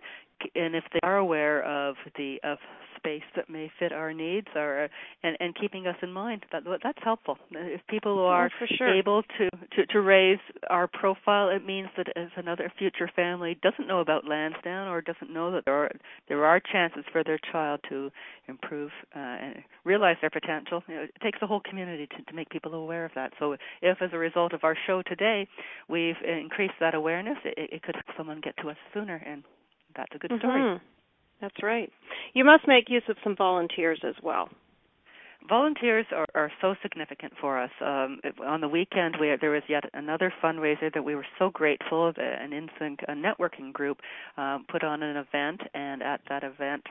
and 0.55 0.75
if 0.75 0.83
they 0.93 0.99
are 1.03 1.17
aware 1.17 1.63
of 1.63 1.95
the 2.17 2.37
of 2.43 2.57
space 2.99 3.23
that 3.35 3.49
may 3.49 3.71
fit 3.79 3.91
our 3.91 4.13
needs 4.13 4.47
or 4.55 4.89
and 5.23 5.37
and 5.39 5.55
keeping 5.55 5.87
us 5.87 5.95
in 6.01 6.11
mind 6.11 6.45
that 6.51 6.63
that's 6.83 6.99
helpful 7.03 7.37
if 7.51 7.81
people 7.87 8.19
are 8.19 8.49
oh, 8.61 8.65
sure. 8.77 8.93
able 8.93 9.23
to, 9.37 9.49
to 9.75 9.85
to 9.87 10.01
raise 10.01 10.39
our 10.69 10.87
profile 10.87 11.49
it 11.49 11.65
means 11.65 11.87
that 11.97 12.07
if 12.15 12.31
another 12.35 12.71
future 12.77 13.09
family 13.15 13.57
doesn't 13.63 13.87
know 13.87 13.99
about 13.99 14.25
Lansdowne 14.25 14.87
or 14.87 15.01
doesn't 15.01 15.31
know 15.33 15.51
that 15.51 15.63
there 15.65 15.73
are 15.73 15.91
there 16.27 16.45
are 16.45 16.59
chances 16.59 17.03
for 17.11 17.23
their 17.23 17.39
child 17.51 17.79
to 17.89 18.11
improve 18.47 18.91
uh, 19.15 19.19
and 19.19 19.55
realize 19.85 20.17
their 20.21 20.29
potential 20.29 20.83
you 20.87 20.95
know, 20.95 21.03
it 21.03 21.13
takes 21.23 21.39
the 21.39 21.47
whole 21.47 21.61
community 21.61 22.07
to, 22.07 22.23
to 22.23 22.33
make 22.33 22.49
people 22.49 22.73
aware 22.73 23.05
of 23.05 23.11
that 23.15 23.31
so 23.39 23.55
if 23.81 24.01
as 24.01 24.09
a 24.13 24.17
result 24.17 24.53
of 24.53 24.63
our 24.63 24.75
show 24.87 25.01
today 25.03 25.47
we've 25.87 26.17
increased 26.27 26.73
that 26.79 26.93
awareness 26.93 27.37
it, 27.45 27.69
it 27.71 27.83
could 27.83 27.95
help 27.95 28.17
someone 28.17 28.41
get 28.41 28.55
to 28.57 28.69
us 28.69 28.77
sooner 28.93 29.15
and 29.25 29.43
that's 29.99 30.15
a 30.15 30.17
good 30.17 30.31
story 30.39 30.61
mm-hmm. 30.61 30.85
That's 31.41 31.55
right. 31.63 31.89
You 32.33 32.43
must 32.43 32.67
make 32.67 32.89
use 32.89 33.03
of 33.07 33.15
some 33.23 33.35
volunteers 33.35 33.99
as 34.05 34.15
well. 34.21 34.49
Volunteers 35.47 36.05
are, 36.11 36.25
are 36.35 36.51
so 36.61 36.75
significant 36.81 37.33
for 37.39 37.57
us. 37.57 37.71
Um, 37.81 38.19
on 38.45 38.59
the 38.59 38.67
weekend, 38.67 39.15
we, 39.19 39.33
there 39.39 39.51
was 39.51 39.63
yet 39.69 39.85
another 39.93 40.33
fundraiser 40.43 40.93
that 40.93 41.03
we 41.03 41.15
were 41.15 41.25
so 41.39 41.49
grateful. 41.49 42.11
That 42.15 42.41
an 42.41 42.51
InSync 42.51 42.97
a 43.07 43.13
networking 43.13 43.71
group 43.71 43.99
um, 44.37 44.65
put 44.69 44.83
on 44.83 45.01
an 45.01 45.15
event, 45.15 45.61
and 45.73 46.03
at 46.03 46.19
that 46.27 46.43
event, 46.43 46.83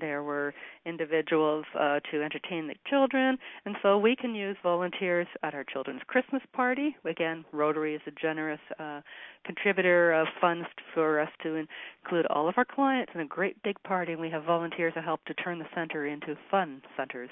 there 0.00 0.22
were 0.22 0.54
individuals 0.84 1.64
uh, 1.78 2.00
to 2.10 2.22
entertain 2.22 2.66
the 2.66 2.74
children, 2.88 3.38
and 3.64 3.76
so 3.82 3.98
we 3.98 4.14
can 4.16 4.34
use 4.34 4.56
volunteers 4.62 5.26
at 5.42 5.54
our 5.54 5.64
children's 5.64 6.02
Christmas 6.06 6.42
party. 6.52 6.96
Again, 7.04 7.44
Rotary 7.52 7.94
is 7.94 8.02
a 8.06 8.10
generous 8.10 8.60
uh, 8.78 9.00
contributor 9.44 10.12
of 10.12 10.26
funds 10.40 10.66
for 10.94 11.20
us 11.20 11.30
to 11.42 11.64
include 12.04 12.26
all 12.26 12.48
of 12.48 12.54
our 12.58 12.64
clients 12.64 13.12
in 13.14 13.20
a 13.20 13.26
great 13.26 13.62
big 13.62 13.82
party, 13.82 14.12
and 14.12 14.20
we 14.20 14.30
have 14.30 14.44
volunteers 14.44 14.94
to 14.94 15.02
help 15.02 15.24
to 15.24 15.34
turn 15.34 15.58
the 15.58 15.66
center 15.74 16.06
into 16.06 16.36
fun 16.50 16.82
centers. 16.96 17.30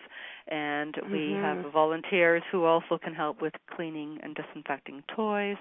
And 0.48 0.94
we 1.10 1.18
mm-hmm. 1.18 1.42
have 1.42 1.72
volunteers 1.72 2.42
who 2.50 2.64
also 2.64 2.98
can 3.02 3.14
help 3.14 3.42
with 3.42 3.52
cleaning 3.74 4.18
and 4.22 4.34
disinfecting 4.34 5.02
toys, 5.14 5.56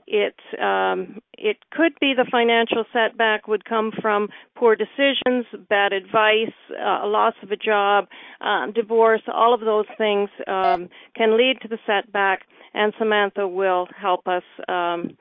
it 0.06 0.36
um, 0.60 1.20
it 1.36 1.58
could 1.70 1.92
be 2.00 2.14
the 2.14 2.26
financial 2.30 2.84
setback 2.92 3.48
would 3.48 3.64
come 3.64 3.92
from 4.00 4.28
poor 4.54 4.76
decisions, 4.76 5.46
bad 5.68 5.92
advice, 5.92 6.52
uh, 6.70 7.04
a 7.04 7.06
loss 7.06 7.34
of 7.42 7.50
a 7.50 7.56
job, 7.56 8.06
um, 8.40 8.72
divorce. 8.72 9.22
All 9.32 9.54
of 9.54 9.60
those 9.60 9.86
things 9.98 10.30
um, 10.46 10.88
can 11.16 11.36
lead 11.36 11.60
to 11.62 11.68
the 11.68 11.78
setback, 11.86 12.42
and 12.72 12.92
Samantha 12.98 13.48
will 13.48 13.88
help 13.96 14.26
us 14.28 14.44
um, 14.68 15.16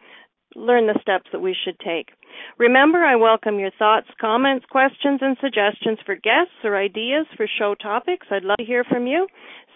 learn 0.55 0.87
the 0.87 0.99
steps 1.01 1.29
that 1.31 1.39
we 1.41 1.55
should 1.63 1.79
take. 1.79 2.09
Remember, 2.57 2.99
I 2.99 3.15
welcome 3.15 3.59
your 3.59 3.71
thoughts, 3.77 4.07
comments, 4.19 4.65
questions, 4.69 5.19
and 5.21 5.37
suggestions 5.41 5.99
for 6.05 6.15
guests 6.15 6.53
or 6.63 6.77
ideas 6.77 7.25
for 7.35 7.47
show 7.59 7.75
topics. 7.75 8.27
I'd 8.31 8.43
love 8.43 8.57
to 8.57 8.65
hear 8.65 8.83
from 8.83 9.07
you. 9.07 9.27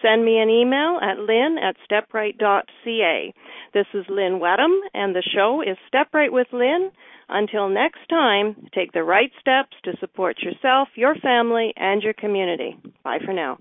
Send 0.02 0.24
me 0.24 0.38
an 0.40 0.50
email 0.50 1.00
at 1.02 1.20
lynn 1.20 1.58
at 1.58 1.76
stepright.ca. 1.90 3.34
This 3.74 3.88
is 3.94 4.06
Lynn 4.10 4.40
Wedham, 4.40 4.80
and 4.94 5.16
the 5.16 5.24
show 5.36 5.62
is 5.62 5.78
Step 5.88 6.08
Right 6.14 6.32
with 6.32 6.48
Lynn. 6.52 6.92
Until 7.30 7.68
next 7.68 8.08
time, 8.10 8.68
take 8.74 8.92
the 8.94 9.04
right 9.04 9.32
steps 9.40 9.76
to 9.84 9.98
support 10.00 10.38
yourself, 10.42 10.90
your 10.96 11.16
family, 11.16 11.74
and 11.76 12.02
your 12.02 12.14
community. 12.14 12.78
Bye 13.04 13.20
for 13.26 13.34
now. 13.34 13.58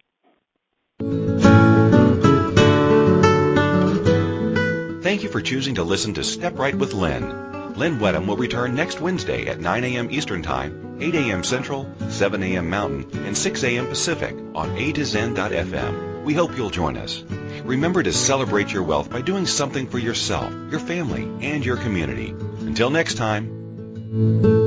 Thank 5.07 5.23
you 5.23 5.29
for 5.29 5.41
choosing 5.41 5.77
to 5.77 5.85
listen 5.85 6.15
to 6.15 6.25
Step 6.25 6.59
Right 6.59 6.75
with 6.75 6.93
Lynn. 6.93 7.75
Lynn 7.75 8.01
Wedham 8.01 8.27
will 8.27 8.37
return 8.37 8.75
next 8.75 9.01
Wednesday 9.01 9.47
at 9.47 9.61
9 9.61 9.85
a.m. 9.85 10.11
Eastern 10.11 10.43
Time, 10.43 10.99
8 11.01 11.15
a.m. 11.15 11.45
Central, 11.45 11.89
7 12.09 12.43
a.m. 12.43 12.69
Mountain, 12.69 13.07
and 13.25 13.39
6 13.39 13.63
a.m. 13.63 13.87
Pacific 13.87 14.35
on 14.57 14.77
A 14.77 14.91
to 14.91 15.05
Zen.fm. 15.05 16.25
We 16.25 16.35
hope 16.35 16.57
you'll 16.57 16.71
join 16.71 16.97
us. 16.97 17.23
Remember 17.63 18.03
to 18.03 18.13
celebrate 18.13 18.73
your 18.73 18.83
wealth 18.83 19.09
by 19.09 19.21
doing 19.21 19.47
something 19.47 19.87
for 19.87 20.01
yourself, 20.01 20.53
your 20.73 20.81
family, 20.81 21.23
and 21.41 21.65
your 21.65 21.77
community. 21.77 22.31
Until 22.67 22.91
next 22.91 23.15
time. 23.15 24.66